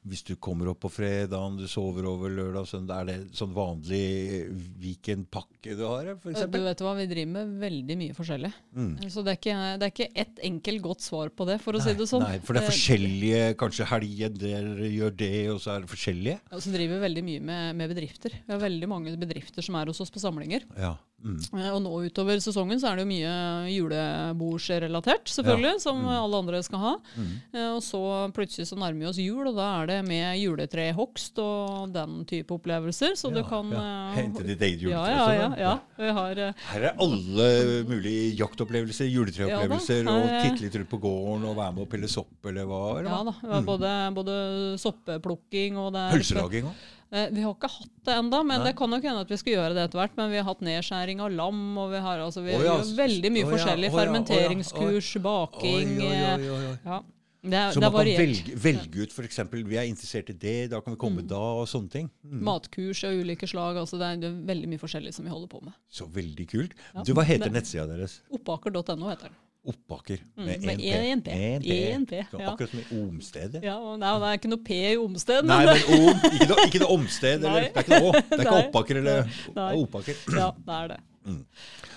[0.08, 4.48] hvis du kommer opp på fredagen, du sover over lørdag, Sånn, Er det sånn vanlig
[4.80, 8.52] weekendpakke du har, for Du vet hva, Vi driver med veldig mye forskjellig.
[8.74, 8.92] Mm.
[9.12, 11.82] Så det er, ikke, det er ikke ett enkelt godt svar på det, for å
[11.82, 12.24] si det sånn.
[12.26, 15.92] Nei, for det er Eh, forskjellige Kanskje helger dere gjør det, og så er det
[15.92, 16.38] forskjellige?
[16.52, 18.36] Og så driver vi veldig mye med, med bedrifter.
[18.46, 20.66] Vi har veldig mange bedrifter som er hos oss på samlinger.
[20.76, 20.94] Ja.
[21.22, 21.38] Mm.
[21.58, 23.34] Eh, Og nå utover sesongen så er det jo mye
[23.70, 25.78] julebordsrelatert, selvfølgelig, Ja.
[25.78, 26.08] som Mm.
[26.08, 26.94] alle andre skal ha.
[27.16, 27.40] Mm.
[27.54, 31.38] Eh, Og så plutselig så nærmer vi oss jul, og da er det med juletrehogst
[31.38, 33.12] og den type opplevelser.
[33.16, 34.10] Så du kan ja.
[34.10, 35.10] eh, Hente ditt eget juletre.
[35.10, 35.54] Ja, ja, ja.
[35.58, 35.78] ja.
[35.98, 40.90] Vi har Her er alle mulige jaktopplevelser, juletreopplevelser, Ja da, og her titte litt rundt
[40.90, 42.98] på gården og være med og pille sopp, eller hva?
[42.98, 46.74] Eller ja da, vi både, både soppeplukking og det Pølselaging òg?
[47.12, 48.70] Eh, Vi har ikke hatt det ennå, men Nei.
[48.70, 50.14] det kan nok hende at vi skal gjøre det etter hvert.
[50.16, 52.94] Men vi har hatt nedskjæring av lam, og vi har altså, vi oh, ja, gjør
[53.02, 53.90] veldig mye oh, ja, forskjellig.
[53.90, 56.46] Oh, ja, Fermenteringskurs, baking eh.
[56.86, 57.02] Ja.
[57.42, 59.40] Det er, Så det man kan velge, velge ut f.eks.
[59.50, 62.10] vi er interessert i det, da kan vi komme da, og sånne ting.
[62.22, 62.38] Mm.
[62.46, 63.80] Matkurs av ulike slag.
[63.82, 65.74] altså Det er, veldig mye forskjellig som vi holder på med.
[65.90, 66.76] Så veldig kult.
[67.02, 68.20] Du, Hva heter nettsida deres?
[68.30, 69.40] Oppaker.no heter den.
[69.64, 70.18] Oppaker.
[70.36, 71.30] Mm, Med én en P.
[71.62, 71.74] P.
[71.92, 72.50] En P, ja.
[72.50, 73.62] Akkurat som i Omstedet.
[73.62, 75.46] Ja, nei, det er ikke noe P i omsted.
[75.46, 78.12] Nei, Men, men om, ikke, noe, ikke noe omsted, eller det er ikke noe å.
[78.16, 78.62] Det er ikke Nei.
[78.66, 79.36] Oppaker eller
[79.84, 80.24] Oppakker.
[80.34, 80.98] Ja, det er det.
[81.28, 81.44] Mm.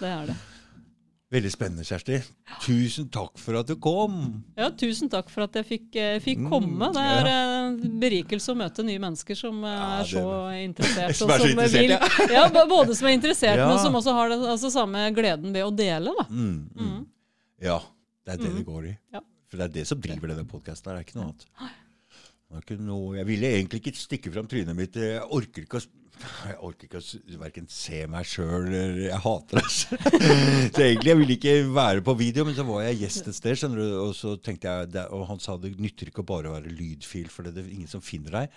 [0.01, 0.35] Det er det.
[1.33, 2.19] Veldig spennende, Kjersti.
[2.61, 4.19] Tusen takk for at du kom.
[4.55, 6.91] Ja, tusen takk for at jeg fikk, eh, fikk Mm, komme.
[6.93, 10.27] Det er en berikelse å møte nye mennesker som eh, Ja, er så
[10.61, 11.15] interessert.
[11.19, 11.81] Som er så interessert,
[12.29, 12.45] vil, ja.
[12.69, 13.67] Både som er interessert, Ja.
[13.73, 16.13] men som også har den altså, samme gleden ved å dele.
[16.21, 16.27] Da.
[16.29, 17.03] Mm, mm.
[17.61, 17.79] Ja,
[18.25, 18.57] det er det Mm.
[18.57, 18.97] det går i.
[19.13, 19.21] Ja.
[19.49, 21.45] For det er det som driver denne podkasten her, det er ikke noe annet.
[22.45, 24.95] Det ikke noe, jeg ville egentlig ikke stikke fram trynet mitt.
[24.95, 29.59] Jeg orker ikke å jeg orker ikke å verken se meg sjøl eller Jeg hater
[29.59, 29.65] det.
[30.75, 33.57] Så egentlig jeg ville ikke være på video, men så var jeg gjest et sted,
[33.59, 36.71] skjønner du, og så tenkte jeg, og han sa det nytter ikke å bare være
[36.71, 38.55] lydfil, for det er ingen som finner deg.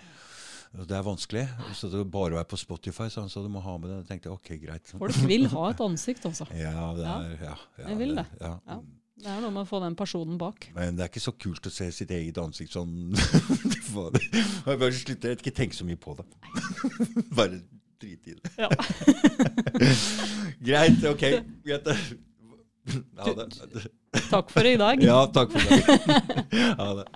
[0.77, 1.47] Og Det er vanskelig.
[1.73, 3.97] Så det bare å være på Spotify, så han sa du må ha med det.
[4.03, 4.93] Jeg tenkte ok, greit.
[5.01, 6.45] Folk vil ha et ansikt, altså.
[6.65, 8.25] Ja, det er ja, ja, vil det.
[8.41, 8.53] Ja.
[8.69, 8.79] Ja.
[9.19, 10.69] Det er noe med å få den personen bak.
[10.77, 13.11] Men det er ikke så kult å se sitt eget ansikt sånn.
[13.19, 16.23] Jeg bare slutter, ikke tenke så mye på det.
[17.37, 17.59] Bare
[17.99, 18.53] drit i det.
[18.55, 18.69] Ja.
[20.63, 21.25] Greit, ok.
[21.67, 21.91] Greit.
[23.19, 23.49] Ha det.
[24.29, 25.03] Takk for i dag.
[25.03, 26.69] Ja, takk for det.
[26.79, 27.09] Ha det.